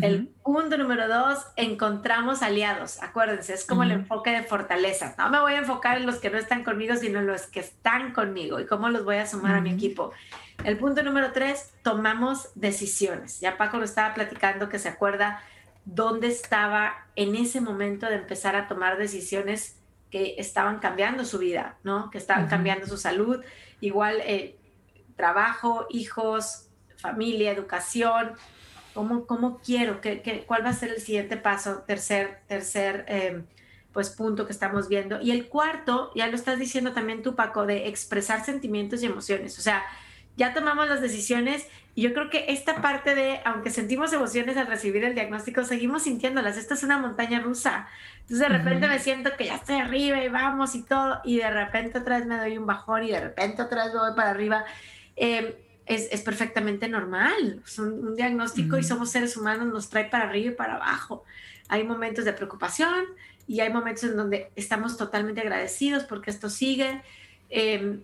El 0.00 0.28
punto 0.42 0.78
número 0.78 1.06
dos, 1.06 1.38
encontramos 1.56 2.40
aliados. 2.40 3.02
Acuérdense, 3.02 3.52
es 3.52 3.66
como 3.66 3.82
el 3.82 3.90
enfoque 3.90 4.30
de 4.30 4.42
fortaleza. 4.42 5.14
No 5.18 5.28
me 5.28 5.38
voy 5.38 5.52
a 5.52 5.58
enfocar 5.58 5.98
en 5.98 6.06
los 6.06 6.16
que 6.16 6.30
no 6.30 6.38
están 6.38 6.64
conmigo, 6.64 6.96
sino 6.96 7.18
en 7.18 7.26
los 7.26 7.42
que 7.42 7.60
están 7.60 8.12
conmigo 8.12 8.58
y 8.58 8.66
cómo 8.66 8.88
los 8.88 9.04
voy 9.04 9.16
a 9.16 9.26
sumar 9.26 9.56
a 9.56 9.60
mi 9.60 9.70
equipo. 9.70 10.12
El 10.64 10.78
punto 10.78 11.02
número 11.02 11.32
tres, 11.32 11.74
tomamos 11.82 12.48
decisiones. 12.54 13.40
Ya 13.40 13.58
Paco 13.58 13.76
lo 13.76 13.84
estaba 13.84 14.14
platicando 14.14 14.70
que 14.70 14.78
se 14.78 14.88
acuerda 14.88 15.42
dónde 15.84 16.28
estaba 16.28 16.94
en 17.14 17.36
ese 17.36 17.60
momento 17.60 18.06
de 18.06 18.14
empezar 18.14 18.56
a 18.56 18.68
tomar 18.68 18.96
decisiones 18.96 19.78
que 20.10 20.36
estaban 20.38 20.78
cambiando 20.78 21.26
su 21.26 21.38
vida, 21.38 21.76
¿no? 21.82 22.08
Que 22.10 22.16
estaban 22.16 22.46
cambiando 22.48 22.86
su 22.86 22.96
salud. 22.96 23.42
Igual 23.80 24.20
eh, 24.24 24.56
trabajo, 25.16 25.86
hijos, 25.90 26.68
familia, 26.96 27.50
educación 27.50 28.32
¿Cómo, 28.94 29.26
cómo 29.26 29.60
quiero? 29.64 30.00
¿Qué, 30.00 30.22
qué, 30.22 30.44
cuál 30.44 30.64
va 30.64 30.70
a 30.70 30.74
ser 30.74 30.90
el 30.90 31.00
siguiente 31.00 31.36
paso? 31.36 31.84
Tercer, 31.86 32.40
tercer 32.46 33.04
em, 33.08 33.44
pues, 33.92 34.10
punto 34.10 34.46
que 34.46 34.52
estamos 34.52 34.88
viendo. 34.88 35.20
Y 35.20 35.30
el 35.30 35.48
cuarto, 35.48 36.10
ya 36.14 36.26
lo 36.26 36.34
estás 36.34 36.58
diciendo 36.58 36.92
también 36.92 37.22
tú, 37.22 37.34
Paco, 37.34 37.66
de 37.66 37.88
expresar 37.88 38.44
sentimientos 38.44 39.02
y 39.02 39.06
emociones. 39.06 39.58
O 39.58 39.62
sea, 39.62 39.82
ya 40.36 40.54
tomamos 40.54 40.88
las 40.88 41.00
decisiones 41.00 41.66
y 41.94 42.02
yo 42.02 42.14
creo 42.14 42.30
que 42.30 42.46
esta 42.48 42.80
parte 42.80 43.14
de, 43.14 43.40
aunque 43.44 43.70
sentimos 43.70 44.12
emociones 44.14 44.56
al 44.56 44.66
recibir 44.66 45.04
el 45.04 45.14
diagnóstico, 45.14 45.62
seguimos 45.64 46.04
sintiéndolas. 46.04 46.56
Esta 46.56 46.74
es 46.74 46.82
una 46.82 46.96
montaña 46.96 47.40
rusa. 47.40 47.86
Entonces 48.22 48.38
de 48.38 48.48
repente 48.48 48.88
me 48.88 48.98
siento 48.98 49.30
que 49.36 49.46
ya 49.46 49.56
estoy 49.56 49.76
arriba 49.76 50.22
y 50.24 50.28
vamos 50.28 50.74
y 50.74 50.82
todo, 50.82 51.20
y 51.24 51.38
de 51.38 51.50
repente 51.50 51.98
otra 51.98 52.18
vez 52.18 52.26
me 52.26 52.38
doy 52.38 52.56
un 52.56 52.66
bajón 52.66 53.04
y 53.04 53.10
de 53.10 53.20
repente 53.20 53.60
otra 53.60 53.84
vez 53.84 53.92
me 53.92 54.00
voy 54.00 54.14
para 54.16 54.30
arriba. 54.30 54.64
Eh, 55.16 55.71
es, 55.86 56.22
perfectamente 56.22 56.88
normal. 56.88 57.62
Es 57.64 57.78
un, 57.78 58.14
diagnóstico 58.14 58.78
y 58.78 58.84
somos 58.84 59.10
seres 59.10 59.36
humanos, 59.36 59.66
nos 59.66 59.88
trae 59.88 60.04
para 60.06 60.24
arriba 60.24 60.52
y 60.52 60.54
para 60.54 60.76
abajo. 60.76 61.24
Hay 61.68 61.84
momentos 61.84 62.24
de 62.24 62.32
preocupación 62.32 63.04
y 63.46 63.60
hay 63.60 63.72
momentos 63.72 64.04
en 64.04 64.16
donde 64.16 64.50
estamos 64.56 64.96
totalmente 64.96 65.40
agradecidos 65.40 66.04
porque 66.04 66.30
esto 66.30 66.48
sigue. 66.48 67.02
Em, 67.50 68.02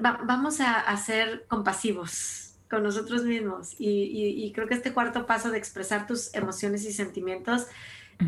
vamos 0.00 0.60
a, 0.60 0.96
ser 0.96 1.44
compasivos 1.48 2.54
con 2.70 2.82
nosotros 2.82 3.24
mismos 3.24 3.74
y, 3.78 4.50
creo 4.54 4.66
que 4.66 4.74
este 4.74 4.92
cuarto 4.92 5.26
paso 5.26 5.50
de 5.50 5.58
expresar 5.58 6.06
tus 6.06 6.34
emociones 6.34 6.84
y 6.84 6.92
sentimientos 6.92 7.66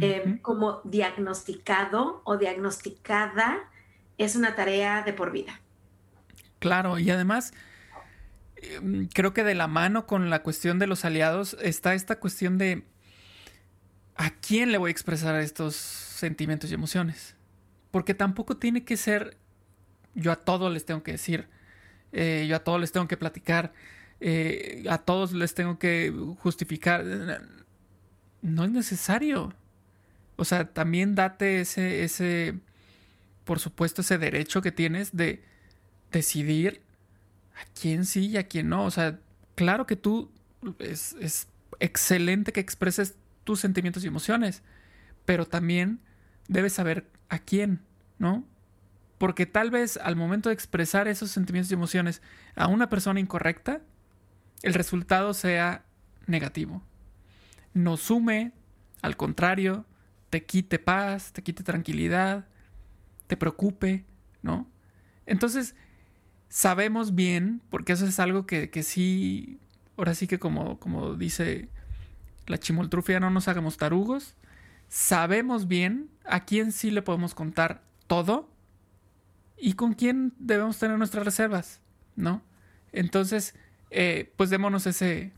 em, 0.01 0.39
como 0.39 0.81
diagnosticado 0.85 2.21
o 2.25 2.37
diagnosticada 2.37 3.71
es 4.19 4.35
una 4.37 4.55
tarea 4.55 5.03
de 5.03 5.13
por 5.13 5.31
vida. 5.31 5.61
Claro, 6.59 6.99
y 6.99 7.11
además 7.11 7.53
Em, 7.53 7.74
creo 9.13 9.35
que 9.35 9.45
de 9.45 9.55
la 9.55 9.69
mano 9.69 10.07
con 10.07 10.31
la 10.31 10.43
cuestión 10.43 10.79
de 10.79 10.87
los 10.87 11.05
aliados 11.05 11.57
está 11.61 11.95
esta 11.95 12.19
cuestión 12.21 12.59
de 12.59 12.85
a 14.17 14.31
quién 14.31 14.73
le 14.73 14.79
voy 14.79 14.89
a 14.89 14.93
expresar 14.93 15.41
estos 15.41 15.75
sentimientos 15.77 16.71
y 16.71 16.75
emociones. 16.75 17.37
Porque 17.91 18.15
tampoco 18.15 18.57
tiene 18.57 18.85
que 18.85 18.97
ser 18.97 19.37
yo 20.15 20.33
a 20.33 20.37
todos 20.37 20.73
les 20.73 20.85
tengo 20.85 21.03
que 21.03 21.13
decir, 21.13 21.49
eh, 22.13 22.47
yo 22.49 22.57
a 22.57 22.61
todos 22.61 22.81
les 22.81 22.93
tengo 22.93 23.09
que 23.09 23.17
platicar, 23.17 23.73
eh, 24.21 24.85
a 24.89 24.99
todos 24.99 25.33
les 25.33 25.55
tengo 25.55 25.79
que 25.79 26.13
justificar. 26.39 27.05
No 28.43 28.65
es 28.65 28.71
necesario. 28.71 29.53
O 30.37 30.45
sea, 30.45 30.73
también 30.73 31.15
date 31.15 31.61
ese, 31.61 32.05
ese, 32.05 32.55
por 33.45 33.59
supuesto, 33.59 34.03
ese 34.03 34.19
derecho 34.19 34.63
que 34.63 34.73
tienes 34.73 35.17
de 35.17 35.43
decidir 36.11 36.84
a 37.55 37.65
quién 37.81 38.05
sí 38.05 38.29
y 38.29 38.37
a 38.37 38.49
quién 38.49 38.69
no. 38.69 38.85
O 38.85 38.91
sea, 38.91 39.19
claro 39.55 39.87
que 39.87 39.97
tú 39.97 40.31
es, 40.79 41.15
es 41.21 41.49
excelente 41.81 42.53
que 42.53 42.61
expreses 42.61 43.17
tus 43.45 43.61
sentimientos 43.61 44.05
y 44.05 44.09
emociones, 44.09 44.63
pero 45.25 45.47
también 45.47 46.01
debes 46.49 46.73
saber 46.73 47.11
a 47.29 47.39
quién, 47.39 47.81
¿no? 48.19 48.45
Porque 49.19 49.47
tal 49.47 49.71
vez 49.71 49.97
al 49.97 50.17
momento 50.17 50.49
de 50.49 50.55
expresar 50.55 51.09
esos 51.09 51.31
sentimientos 51.31 51.71
y 51.71 51.75
emociones 51.75 52.23
a 52.57 52.67
una 52.67 52.89
persona 52.89 53.21
incorrecta, 53.21 53.81
el 54.63 54.75
resultado 54.75 55.35
sea 55.35 55.85
negativo. 56.27 56.83
No 57.75 57.97
sume, 57.97 58.53
al 59.03 59.17
contrario, 59.17 59.85
te 60.31 60.45
quite 60.45 60.79
paz, 60.79 61.33
te 61.33 61.43
quite 61.43 61.63
tranquilidad, 61.63 62.47
te 63.27 63.37
preocupe, 63.37 64.05
¿no? 64.43 64.69
Entonces, 65.27 65.75
sabemos 66.55 67.17
bien, 67.17 67.61
porque 67.69 67.95
eso 67.95 68.07
es 68.07 68.21
algo 68.21 68.47
que, 68.47 68.71
sí, 68.85 69.59
ahora 69.97 70.15
sí 70.15 70.29
que 70.29 70.39
como, 70.39 70.79
como 70.79 71.15
dice 71.17 71.69
la 72.47 72.59
chimoltrufia, 72.59 73.19
no 73.19 73.29
nos 73.29 73.49
hagamos 73.49 73.77
tarugos, 73.77 74.37
sabemos 74.89 75.67
bien 75.67 76.09
a 76.25 76.45
quién 76.45 76.71
sí 76.71 76.93
le 76.93 77.03
podemos 77.03 77.35
contar 77.35 77.83
todo 78.07 78.49
y 79.59 79.73
con 79.73 79.95
quién 79.95 80.33
debemos 80.39 80.79
tener 80.79 80.97
nuestras 80.97 81.25
reservas, 81.25 81.81
¿no? 82.15 82.41
Entonces, 82.93 83.57
eh, 83.91 84.33
pues 84.37 84.49
démonos 84.49 84.87
ese, 84.87 85.33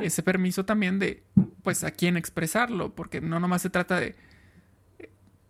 ese 0.00 0.22
permiso 0.22 0.64
también 0.64 1.00
de, 1.00 1.24
pues, 1.64 1.82
a 1.82 1.90
quién 1.90 2.16
expresarlo, 2.16 2.94
porque 2.94 3.20
no 3.20 3.40
nomás 3.40 3.62
se 3.62 3.70
trata 3.70 3.98
de 3.98 4.14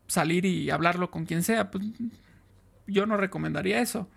salir 0.06 0.46
y 0.46 0.70
hablarlo 0.70 1.10
con 1.10 1.26
quien 1.26 1.42
sea, 1.42 1.70
pues 1.70 1.84
yo 2.86 3.04
no 3.04 3.18
recomendaría 3.18 3.82
eso. 3.82 4.08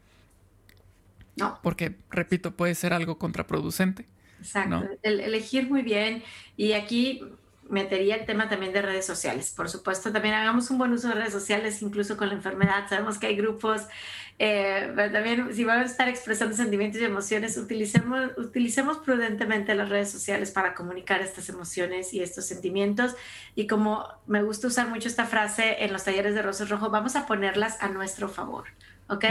No. 1.36 1.60
Porque, 1.64 1.96
repito, 2.10 2.56
puede 2.56 2.76
ser 2.76 2.94
algo 2.94 3.18
contraproducente. 3.18 4.06
Exacto, 4.40 4.84
El, 5.02 5.20
elegir 5.22 5.70
muy 5.70 5.82
bien. 5.82 6.24
Y 6.58 6.74
aquí 6.74 7.24
metería 7.70 8.16
el 8.16 8.26
tema 8.26 8.50
también 8.50 8.74
de 8.74 8.82
redes 8.82 9.06
sociales. 9.06 9.54
Por 9.56 9.70
supuesto, 9.70 10.12
también 10.12 10.36
hagamos 10.36 10.70
un 10.70 10.78
buen 10.78 10.92
uso 10.92 11.08
de 11.08 11.16
redes 11.16 11.34
sociales, 11.34 11.82
incluso 11.82 12.18
con 12.18 12.28
la 12.30 12.36
enfermedad. 12.36 12.88
Sabemos 12.90 13.18
que 13.18 13.28
hay 13.28 13.36
grupos, 13.36 13.84
eh, 14.38 14.92
pero 14.96 15.12
también 15.12 15.54
si 15.54 15.64
vamos 15.64 15.84
a 15.84 15.92
estar 15.92 16.10
expresando 16.10 16.56
sentimientos 16.56 17.02
y 17.02 17.06
emociones, 17.06 17.58
utilicemos, 17.58 18.32
utilicemos 18.38 18.98
prudentemente 18.98 19.74
las 19.76 19.90
redes 19.90 20.12
sociales 20.12 20.52
para 20.52 20.76
comunicar 20.76 21.22
estas 21.22 21.50
emociones 21.50 22.14
y 22.14 22.22
estos 22.22 22.46
sentimientos. 22.46 23.16
Y 23.56 23.68
como 23.68 24.08
me 24.28 24.44
gusta 24.44 24.68
usar 24.68 24.90
mucho 24.90 25.08
esta 25.08 25.26
frase 25.26 25.84
en 25.84 25.94
los 25.94 26.04
talleres 26.04 26.36
de 26.36 26.42
Rosas 26.42 26.70
Rojo, 26.70 26.90
vamos 26.90 27.16
a 27.16 27.26
ponerlas 27.26 27.82
a 27.82 27.90
nuestro 27.90 28.30
favor. 28.30 28.66
¿Ok? 29.14 29.26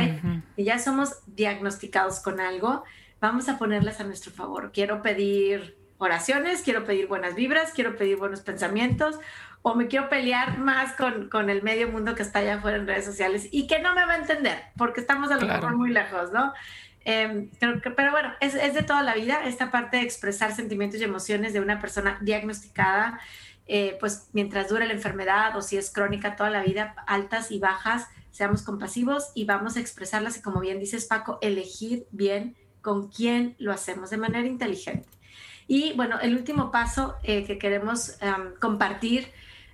Y 0.56 0.64
ya 0.64 0.78
somos 0.78 1.18
diagnosticados 1.26 2.20
con 2.20 2.40
algo 2.40 2.84
vamos 3.22 3.48
a 3.48 3.56
ponerlas 3.56 4.00
a 4.00 4.04
nuestro 4.04 4.32
favor. 4.32 4.72
Quiero 4.72 5.00
pedir 5.00 5.78
oraciones, 5.96 6.62
quiero 6.62 6.84
pedir 6.84 7.06
buenas 7.06 7.36
vibras, 7.36 7.72
quiero 7.72 7.96
pedir 7.96 8.16
buenos 8.16 8.40
pensamientos, 8.40 9.16
o 9.62 9.76
me 9.76 9.86
quiero 9.86 10.08
pelear 10.08 10.58
más 10.58 10.94
con, 10.96 11.30
con 11.30 11.48
el 11.48 11.62
medio 11.62 11.88
mundo 11.88 12.16
que 12.16 12.22
está 12.22 12.40
allá 12.40 12.56
afuera 12.56 12.76
en 12.78 12.88
redes 12.88 13.04
sociales 13.04 13.48
y 13.52 13.68
que 13.68 13.78
no 13.78 13.94
me 13.94 14.04
va 14.04 14.14
a 14.14 14.16
entender, 14.16 14.58
porque 14.76 15.00
estamos 15.00 15.30
a 15.30 15.36
lo 15.36 15.46
mejor 15.46 15.76
muy 15.76 15.90
lejos, 15.90 16.32
¿no? 16.32 16.52
Eh, 17.04 17.50
pero 17.96 18.10
bueno, 18.12 18.32
es, 18.40 18.54
es, 18.54 18.74
de 18.74 18.82
toda 18.82 19.02
la 19.02 19.14
vida 19.14 19.44
esta 19.44 19.70
parte 19.70 19.96
de 19.96 20.04
expresar 20.04 20.54
sentimientos 20.54 21.00
y 21.00 21.04
emociones 21.04 21.52
de 21.52 21.60
una 21.60 21.80
persona 21.80 22.18
diagnosticada, 22.20 23.20
eh, 23.66 23.96
pues 24.00 24.28
mientras 24.32 24.68
dura 24.68 24.86
la 24.86 24.92
enfermedad 24.92 25.56
o 25.56 25.62
si 25.62 25.76
es 25.76 25.90
crónica 25.90 26.36
toda 26.36 26.50
la 26.50 26.62
vida, 26.62 26.94
altas 27.06 27.50
y 27.50 27.58
bajas, 27.58 28.06
seamos 28.30 28.62
compasivos 28.62 29.30
y 29.34 29.44
vamos 29.44 29.76
a 29.76 29.80
expresarlas 29.80 30.36
y 30.38 30.42
como 30.42 30.60
bien 30.60 30.78
dices 30.78 31.06
Paco, 31.06 31.38
elegir 31.42 32.06
bien 32.10 32.56
con 32.80 33.08
quién 33.08 33.54
lo 33.58 33.72
hacemos 33.72 34.10
de 34.10 34.16
manera 34.16 34.46
inteligente. 34.46 35.08
Y 35.68 35.92
bueno, 35.94 36.18
el 36.20 36.36
último 36.36 36.70
paso 36.70 37.14
eh, 37.22 37.44
que 37.44 37.58
queremos 37.58 38.18
compartir 38.60 39.28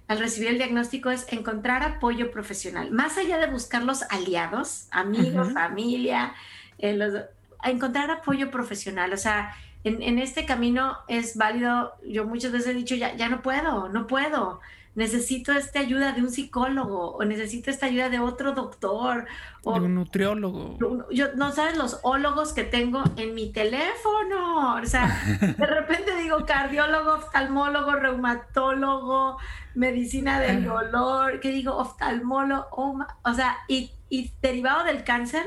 al 0.07 0.18
recibir 0.18 0.49
el 0.49 0.59
diagnóstico 0.59 1.11
es 1.11 1.31
encontrar 1.33 1.83
apoyo 1.83 2.31
profesional. 2.31 2.91
Más 2.91 3.18
allá 3.18 3.39
de 3.39 3.51
buscar 3.51 3.83
los 3.83 4.03
aliados, 4.11 4.87
amigos, 4.91 5.53
familia, 5.53 6.35
eh, 6.79 7.24
encontrar 7.64 8.11
apoyo 8.11 8.51
profesional. 8.51 9.12
O 9.12 9.16
sea, 9.16 9.55
en, 9.85 10.03
en, 10.03 10.18
este 10.18 10.47
camino 10.47 10.99
es 11.09 11.37
válido, 11.37 11.95
yo 12.07 12.26
muchas 12.26 12.53
veces 12.53 12.68
he 12.68 12.74
dicho, 12.74 12.95
ya, 12.95 13.14
ya 13.16 13.29
no 13.29 13.43
puedo, 13.43 13.89
no 13.89 14.07
puedo 14.07 14.61
necesito 14.99 15.53
esta 15.53 15.79
ayuda 15.79 16.11
de 16.11 16.22
un 16.22 16.31
psicólogo 16.31 17.12
o 17.12 17.24
necesito 17.24 17.70
esta 17.70 17.87
ayuda 17.87 18.09
de 18.09 18.18
otro 18.18 18.53
doctor 18.53 19.26
o 19.62 19.74
de 19.74 19.87
un 19.87 19.95
nutriólogo. 19.95 20.76
Yo 21.12 21.35
no 21.37 21.53
sabes 21.53 21.76
los 21.76 22.01
ólogos 22.03 22.53
que 22.53 22.64
tengo 22.64 23.05
en 23.16 23.33
mi 23.33 23.53
teléfono, 23.53 24.74
o 24.74 24.87
sea, 24.87 25.16
de 25.41 25.66
repente 25.66 26.16
digo 26.16 26.45
cardiólogo, 26.45 27.14
oftalmólogo, 27.14 27.93
reumatólogo, 27.93 29.39
medicina 29.76 30.41
del 30.41 30.64
dolor, 30.64 31.39
que 31.39 31.53
digo 31.53 31.76
oftalmólogo, 31.76 33.07
o 33.22 33.35
sea, 33.35 33.57
y, 33.68 33.93
y 34.09 34.33
derivado 34.43 34.83
del 34.83 35.05
cáncer, 35.05 35.47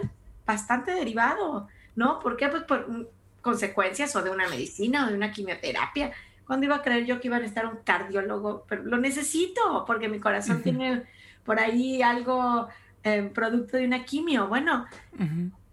bastante 0.52 0.92
derivado, 0.92 1.68
¿no? 1.96 2.20
¿Por 2.20 2.38
qué? 2.38 2.48
Pues 2.50 2.64
por 2.64 3.10
consecuencias 3.42 4.16
o 4.16 4.22
de 4.22 4.30
una 4.30 4.48
medicina 4.48 5.06
o 5.06 5.10
de 5.10 5.16
una 5.16 5.32
quimioterapia 5.32 6.12
¿Cuándo 6.52 6.66
iba 6.66 6.76
a 6.76 6.82
creer 6.82 7.06
yo 7.06 7.22
que 7.22 7.30
iba 7.30 7.38
a 7.38 7.40
necesitar 7.40 7.66
un 7.66 7.78
cardiólogo? 7.78 8.66
Pero 8.68 8.84
lo 8.84 8.98
necesito 8.98 9.86
porque 9.88 10.10
mi 10.10 10.20
corazón 10.20 10.62
tiene 10.62 11.04
por 11.46 11.62
ahí 11.62 12.02
algo 12.02 12.68
eh, 13.06 13.32
producto 13.34 13.78
de 13.78 13.86
una 13.86 14.04
quimio. 14.04 14.50
Bueno, 14.50 14.86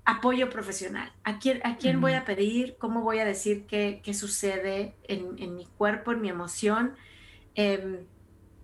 apoyo 0.05 0.49
profesional. 0.51 1.11
¿A 1.25 1.41
quién, 1.41 1.61
a 1.65 1.79
quién 1.79 2.01
voy 2.01 2.13
a 2.13 2.25
pedir? 2.25 2.77
¿Cómo 2.79 3.03
voy 3.03 3.19
a 3.19 3.25
decir 3.25 3.67
qué, 3.67 4.01
qué 4.05 4.15
sucede 4.15 4.95
en, 5.09 5.35
en, 5.39 5.57
mi 5.57 5.67
cuerpo, 5.67 6.13
en 6.13 6.21
mi 6.21 6.29
emoción? 6.29 6.95
Em, 7.57 8.05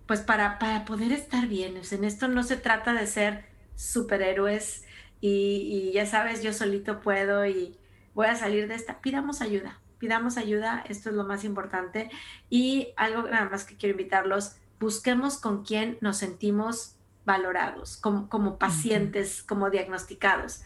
pues 0.05 0.21
para, 0.21 0.57
para, 0.57 0.85
poder 0.85 1.11
estar 1.11 1.47
bien. 1.47 1.73
en 1.91 2.05
esto 2.05 2.29
no 2.29 2.43
se 2.43 2.55
trata 2.55 2.93
de 2.93 3.07
ser 3.07 3.43
superhéroes 3.75 4.84
y, 5.21 5.89
y 5.89 5.91
ya 5.93 6.05
sabes, 6.05 6.43
yo 6.43 6.53
solito 6.53 7.01
puedo 7.01 7.45
y 7.45 7.77
voy 8.13 8.27
a 8.27 8.35
salir 8.35 8.67
de 8.67 8.75
esta. 8.75 9.01
Pidamos 9.01 9.41
ayuda 9.41 9.79
pidamos 9.97 10.37
ayuda, 10.37 10.83
esto 10.87 11.09
es 11.09 11.15
lo 11.15 11.23
más 11.23 11.43
importante. 11.43 12.11
Y 12.49 12.89
algo 12.95 13.23
nada 13.23 13.49
más 13.49 13.63
que 13.63 13.75
quiero 13.75 13.93
invitarlos, 13.93 14.57
busquemos 14.79 15.37
con 15.37 15.63
quién 15.63 15.97
nos 16.01 16.17
sentimos 16.17 16.95
valorados, 17.25 17.97
como, 17.97 18.29
como 18.29 18.57
pacientes, 18.57 19.41
como 19.41 19.69
diagnosticados. 19.69 20.61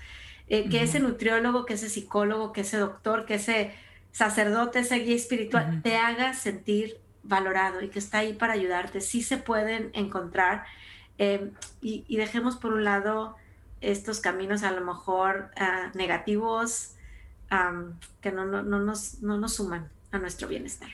Eh, 0.47 0.68
que 0.70 0.82
ese 0.82 1.00
nutriólogo, 1.00 1.66
que 1.66 1.76
ese 1.76 1.89
psicólogo, 1.89 2.52
que 2.52 2.62
ese 2.62 2.78
doctor, 2.78 3.26
que 3.26 3.36
ese 3.36 3.74
sacerdote, 4.12 4.80
ese 4.80 4.95
guía 4.95 5.16
espiritual, 5.16 5.82
te 5.84 5.95
haga 5.95 6.34
sentir 6.34 7.00
valorado 7.24 7.82
y 7.82 7.89
que 7.89 8.00
está 8.00 8.20
ahí 8.20 8.34
para 8.34 8.54
ayudarte. 8.54 9.00
Sí 9.00 9.22
se 9.22 9.38
pueden 9.38 9.91
encontrar 9.93 10.66
eh, 11.18 11.52
y, 11.82 12.18
dejemos 12.18 12.58
por 12.58 12.74
un 12.74 12.84
lado 12.84 13.36
estos 13.82 14.20
caminos 14.20 14.64
a 14.64 14.72
lo 14.72 14.86
mejor 14.86 15.52
ah, 15.58 15.92
negativos, 15.94 16.96
que 18.22 18.32
no, 18.32 18.46
no, 18.46 18.62
no, 18.62 18.80
nos, 18.80 19.22
no 19.22 19.38
nos 19.38 19.56
suman 19.56 19.90
a 20.12 20.20
nuestro 20.20 20.48
bienestar. 20.48 20.90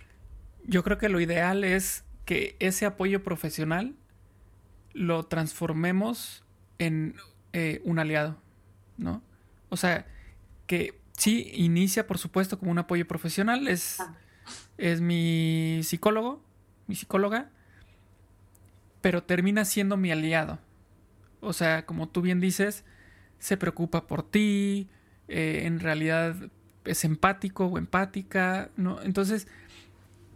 Yo 0.66 0.84
creo 0.84 0.98
que 0.98 1.10
lo 1.10 1.20
ideal 1.20 1.64
es 1.64 2.04
que 2.26 2.56
ese 2.60 2.86
apoyo 2.86 3.24
profesional 3.24 3.96
lo 4.94 5.26
transformemos 5.26 6.44
en 6.80 7.16
eh, 7.54 7.82
un 7.84 8.00
aliado, 8.00 8.38
¿no? 8.98 9.22
O 9.70 9.78
sea, 9.78 10.06
que 10.68 11.00
sí 11.18 11.52
inicia, 11.54 12.08
por 12.08 12.18
supuesto, 12.18 12.58
como 12.58 12.72
un 12.72 12.80
apoyo 12.80 13.08
profesional, 13.08 13.68
es, 13.68 14.00
ah. 14.00 14.16
es 14.78 15.02
mi 15.02 15.82
psicólogo, 15.84 16.42
mi 16.88 16.96
psicóloga, 16.96 17.50
pero 19.02 19.24
termina 19.24 19.66
siendo 19.66 19.98
mi 19.98 20.12
aliado. 20.12 20.60
O 21.46 21.54
sea, 21.54 21.86
como 21.86 22.10
tú 22.10 22.22
bien 22.22 22.40
dices, 22.40 22.84
se 23.40 23.58
preocupa 23.58 24.08
por 24.08 24.24
ti, 24.24 24.90
eh, 25.28 25.62
en 25.66 25.80
realidad 25.80 26.36
es 26.86 27.04
empático 27.04 27.66
o 27.66 27.78
empática, 27.78 28.70
¿no? 28.76 29.02
Entonces, 29.02 29.48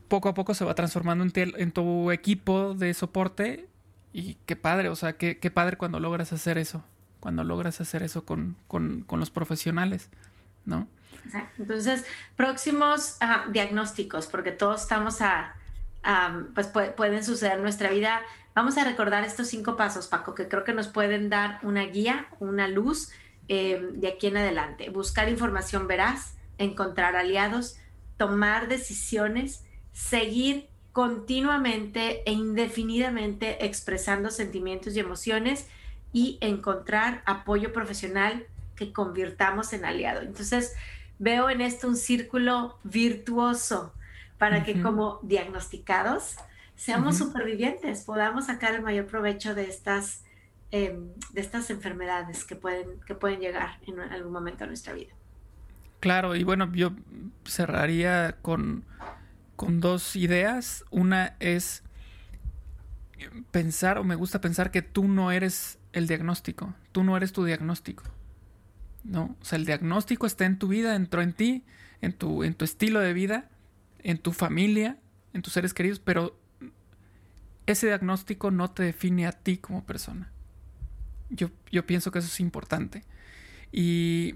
poco 0.08 0.30
a 0.30 0.34
poco 0.34 0.54
se 0.54 0.66
va 0.66 0.76
transformando 0.76 1.24
en, 1.24 1.72
tu 1.72 2.12
equipo 2.12 2.74
de 2.74 2.94
soporte 2.94 3.68
y 4.12 4.36
qué 4.46 4.56
padre, 4.56 4.90
o 4.90 4.96
sea, 4.96 5.14
qué, 5.14 5.52
padre 5.52 5.78
cuando 5.78 6.00
logras 6.00 6.34
hacer 6.34 6.58
eso, 6.58 6.84
cuando 7.20 7.44
logras 7.44 7.80
hacer 7.80 8.02
eso 8.04 8.26
con, 8.26 8.58
con, 8.68 9.02
con 9.02 9.20
los 9.20 9.30
profesionales, 9.30 10.10
¿no? 10.66 10.88
Entonces, 11.58 12.06
próximos 12.36 13.18
ah, 13.22 13.46
diagnósticos, 13.52 14.28
porque 14.28 14.52
todos 14.52 14.82
estamos 14.82 15.22
a, 15.22 15.56
pues 16.56 16.68
pueden 16.68 17.24
suceder 17.24 17.58
en 17.58 17.62
nuestra 17.64 17.90
vida. 17.90 18.22
Vamos 18.60 18.78
a 18.78 18.84
recordar 18.84 19.24
estos 19.24 19.48
cinco 19.48 19.78
pasos, 19.78 20.08
Paco, 20.08 20.36
que 20.36 20.50
creo 20.50 20.66
que 20.66 20.74
nos 20.74 20.90
pueden 20.90 21.30
dar 21.30 21.60
una 21.62 21.86
guía, 21.86 22.28
una 22.42 22.68
luz 22.68 23.10
eh, 23.48 23.82
de 23.94 24.10
aquí 24.10 24.28
en 24.28 24.36
adelante. 24.36 24.90
Buscar 24.90 25.30
información 25.30 25.88
veraz, 25.88 26.36
encontrar 26.58 27.16
aliados, 27.16 27.78
tomar 28.18 28.68
decisiones, 28.68 29.64
seguir 29.94 30.68
continuamente 30.92 32.22
e 32.26 32.34
indefinidamente 32.34 33.66
expresando 33.66 34.30
sentimientos 34.30 34.94
y 34.94 35.00
emociones 35.00 35.66
y 36.12 36.38
encontrar 36.42 37.24
apoyo 37.26 37.72
profesional 37.72 38.46
que 38.76 38.92
convirtamos 38.92 39.72
en 39.72 39.86
aliado. 39.86 40.20
Entonces, 40.20 40.74
veo 41.18 41.50
en 41.50 41.62
esto 41.62 41.88
un 41.88 41.96
círculo 41.96 42.78
virtuoso 42.84 43.94
para 44.38 44.66
que 44.66 44.82
como 44.82 45.20
diagnosticados 45.24 46.36
seamos 46.80 47.18
supervivientes, 47.18 48.04
podamos 48.04 48.48
sacar 48.48 48.74
el 48.74 48.82
mayor 48.82 49.06
provecho 49.06 49.54
de 49.54 49.66
estas 49.70 50.24
Em, 50.72 51.08
de 51.34 51.42
estas 51.42 51.72
enfermedades 51.72 52.46
que 52.46 52.56
pueden, 52.56 53.00
que 53.08 53.16
pueden 53.16 53.40
llegar 53.40 53.80
en 53.88 54.00
algún 54.00 54.32
momento 54.32 54.66
a 54.66 54.68
nuestra 54.68 54.94
vida. 54.94 55.10
Claro, 56.00 56.36
y 56.36 56.44
bueno, 56.44 56.72
yo 56.74 56.92
cerraría 57.44 58.38
con, 58.44 58.86
con 59.56 59.80
dos 59.80 60.16
ideas. 60.16 60.86
Una 60.92 61.36
es 61.40 61.82
pensar, 63.50 63.98
o 63.98 64.04
me 64.04 64.14
gusta 64.14 64.42
pensar 64.42 64.70
que 64.70 64.84
tú 64.84 65.08
no 65.08 65.32
eres 65.32 65.80
el 65.92 66.06
diagnóstico, 66.06 66.76
tú 66.92 67.04
no 67.04 67.18
eres 67.18 67.34
tu 67.34 67.44
diagnóstico. 67.44 68.04
¿no? 69.04 69.36
O 69.42 69.46
sea, 69.46 69.58
el 69.58 69.66
diagnóstico 69.66 70.28
está 70.28 70.46
en 70.46 70.60
tu 70.60 70.68
vida, 70.68 70.96
entró 70.96 71.24
en 71.24 71.34
ti, 71.34 71.66
en 72.02 72.14
tu, 72.14 72.44
en 72.44 72.54
tu 72.54 72.64
estilo 72.64 73.00
de 73.00 73.14
vida, 73.14 73.50
en 74.04 74.20
tu 74.20 74.34
familia, 74.34 75.00
en 75.34 75.42
tus 75.42 75.54
seres 75.54 75.74
queridos, 75.74 75.98
pero 75.98 76.39
ese 77.72 77.88
diagnóstico 77.88 78.52
no 78.52 78.72
te 78.72 78.84
define 78.84 79.28
a 79.28 79.32
ti 79.32 79.58
como 79.58 79.86
persona. 79.86 80.32
Yo, 81.30 81.50
yo 81.72 81.86
pienso 81.86 82.12
que 82.12 82.20
eso 82.20 82.28
es 82.28 82.40
importante. 82.40 83.04
Y 83.72 84.36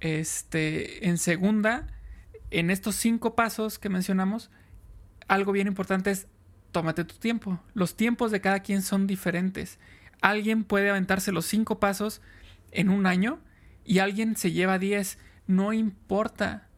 este, 0.00 1.06
en 1.08 1.18
segunda, 1.18 1.86
en 2.50 2.70
estos 2.70 2.96
cinco 2.96 3.34
pasos 3.34 3.78
que 3.78 3.88
mencionamos, 3.88 4.50
algo 5.28 5.52
bien 5.52 5.66
importante 5.66 6.10
es 6.10 6.26
tómate 6.72 7.04
tu 7.04 7.16
tiempo. 7.16 7.60
Los 7.74 7.94
tiempos 7.94 8.30
de 8.30 8.40
cada 8.40 8.60
quien 8.60 8.82
son 8.82 9.06
diferentes. 9.06 9.78
Alguien 10.20 10.64
puede 10.64 10.90
aventarse 10.90 11.30
los 11.30 11.46
cinco 11.46 11.78
pasos 11.78 12.20
en 12.72 12.88
un 12.88 13.06
año 13.06 13.38
y 13.84 13.98
alguien 13.98 14.36
se 14.36 14.50
lleva 14.50 14.78
diez. 14.78 15.18
No 15.46 15.72
importa. 15.72 16.68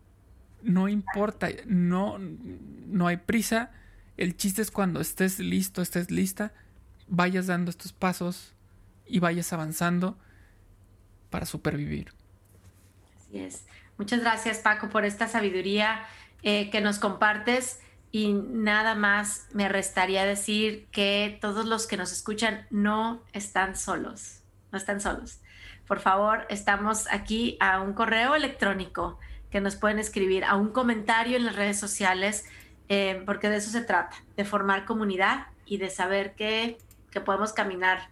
No 0.62 0.88
importa. 0.88 1.48
No, 1.66 2.18
no 2.18 3.06
hay 3.06 3.18
prisa. 3.18 3.70
El 4.16 4.36
chiste 4.36 4.62
es 4.62 4.70
cuando 4.70 5.00
estés 5.00 5.38
listo, 5.38 5.82
estés 5.82 6.10
lista, 6.10 6.52
vayas 7.08 7.46
dando 7.46 7.70
estos 7.70 7.92
pasos 7.92 8.54
y 9.06 9.18
vayas 9.18 9.52
avanzando 9.52 10.16
para 11.30 11.46
supervivir. 11.46 12.12
Así 13.18 13.38
es. 13.38 13.66
Muchas 13.98 14.20
gracias 14.20 14.58
Paco 14.58 14.88
por 14.88 15.04
esta 15.04 15.28
sabiduría 15.28 16.04
eh, 16.42 16.70
que 16.70 16.80
nos 16.80 16.98
compartes 16.98 17.80
y 18.10 18.32
nada 18.32 18.94
más 18.94 19.48
me 19.52 19.68
restaría 19.68 20.24
decir 20.24 20.86
que 20.92 21.38
todos 21.40 21.66
los 21.66 21.86
que 21.86 21.96
nos 21.96 22.12
escuchan 22.12 22.66
no 22.70 23.22
están 23.32 23.76
solos, 23.76 24.42
no 24.70 24.78
están 24.78 25.00
solos. 25.00 25.40
Por 25.86 26.00
favor, 26.00 26.46
estamos 26.48 27.06
aquí 27.10 27.56
a 27.60 27.80
un 27.80 27.92
correo 27.92 28.34
electrónico 28.34 29.18
que 29.50 29.60
nos 29.60 29.76
pueden 29.76 29.98
escribir, 29.98 30.44
a 30.44 30.56
un 30.56 30.70
comentario 30.70 31.36
en 31.36 31.44
las 31.44 31.56
redes 31.56 31.78
sociales, 31.78 32.44
eh, 32.88 33.22
porque 33.24 33.48
de 33.48 33.56
eso 33.56 33.70
se 33.70 33.82
trata, 33.82 34.16
de 34.36 34.44
formar 34.44 34.84
comunidad 34.84 35.46
y 35.66 35.78
de 35.78 35.90
saber 35.90 36.34
que, 36.34 36.78
que 37.10 37.20
podemos 37.20 37.52
caminar 37.52 38.08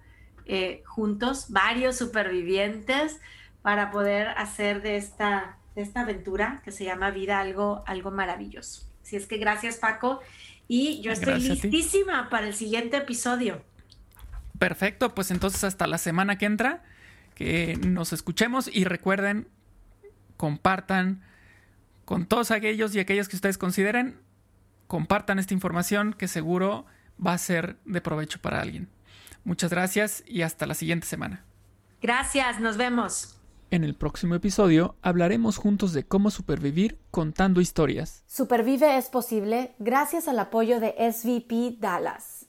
eh, 0.47 0.83
juntos, 0.87 1.47
varios 1.51 1.97
supervivientes, 1.97 3.21
para 3.63 3.91
poder 3.91 4.29
hacer 4.29 4.83
de 4.83 4.97
esta, 4.97 5.57
de 5.77 5.83
esta 5.83 6.01
aventura 6.01 6.61
que 6.65 6.73
se 6.73 6.85
llama 6.85 7.11
vida 7.11 7.41
algo, 7.41 7.85
algo 7.87 8.11
maravilloso. 8.11 8.83
Así 9.03 9.17
es 9.17 9.27
que 9.27 9.39
gracias 9.39 9.77
Paco 9.77 10.21
y 10.69 11.01
yo 11.01 11.13
estoy 11.13 11.41
listísima 11.41 12.29
para 12.29 12.49
el 12.49 12.55
siguiente 12.55 12.99
episodio. 12.99 13.65
Perfecto, 14.59 15.15
pues 15.15 15.31
entonces 15.31 15.65
hasta 15.65 15.87
la 15.87 15.99
semana 15.99 16.39
que 16.39 16.47
entra, 16.47 16.83
que 17.35 17.77
nos 17.77 18.13
escuchemos 18.13 18.71
y 18.73 18.85
recuerden, 18.85 19.49
compartan 20.37 21.23
con 22.05 22.27
todos 22.27 22.51
aquellos 22.51 22.95
y 22.95 23.01
aquellas 23.01 23.29
que 23.29 23.37
ustedes 23.37 23.59
consideren, 23.59 24.19
compartan 24.93 25.39
esta 25.39 25.55
información 25.55 26.13
que 26.13 26.29
seguro 26.29 26.85
va 27.19 27.33
a 27.33 27.39
ser 27.39 27.79
de 27.87 28.03
provecho 28.03 28.43
para 28.43 28.61
alguien. 28.61 28.91
Muchas 29.43 29.71
gracias 29.71 30.23
y 30.27 30.43
hasta 30.43 30.67
la 30.67 30.75
siguiente 30.75 31.07
semana. 31.07 31.47
Gracias, 32.03 32.61
nos 32.61 32.77
vemos. 32.77 33.41
En 33.71 33.85
el 33.85 33.95
próximo 33.95 34.35
episodio 34.35 34.97
hablaremos 35.01 35.57
juntos 35.57 35.95
de 35.95 36.05
cómo 36.05 36.31
supervivir 36.31 36.99
contando 37.11 37.63
historias. 37.63 38.23
Supervive 38.27 38.99
es 38.99 39.09
posible 39.09 39.75
gracias 39.79 40.29
al 40.29 40.39
apoyo 40.39 40.79
de 40.79 40.95
SVP 41.11 41.79
Dallas. 41.81 42.49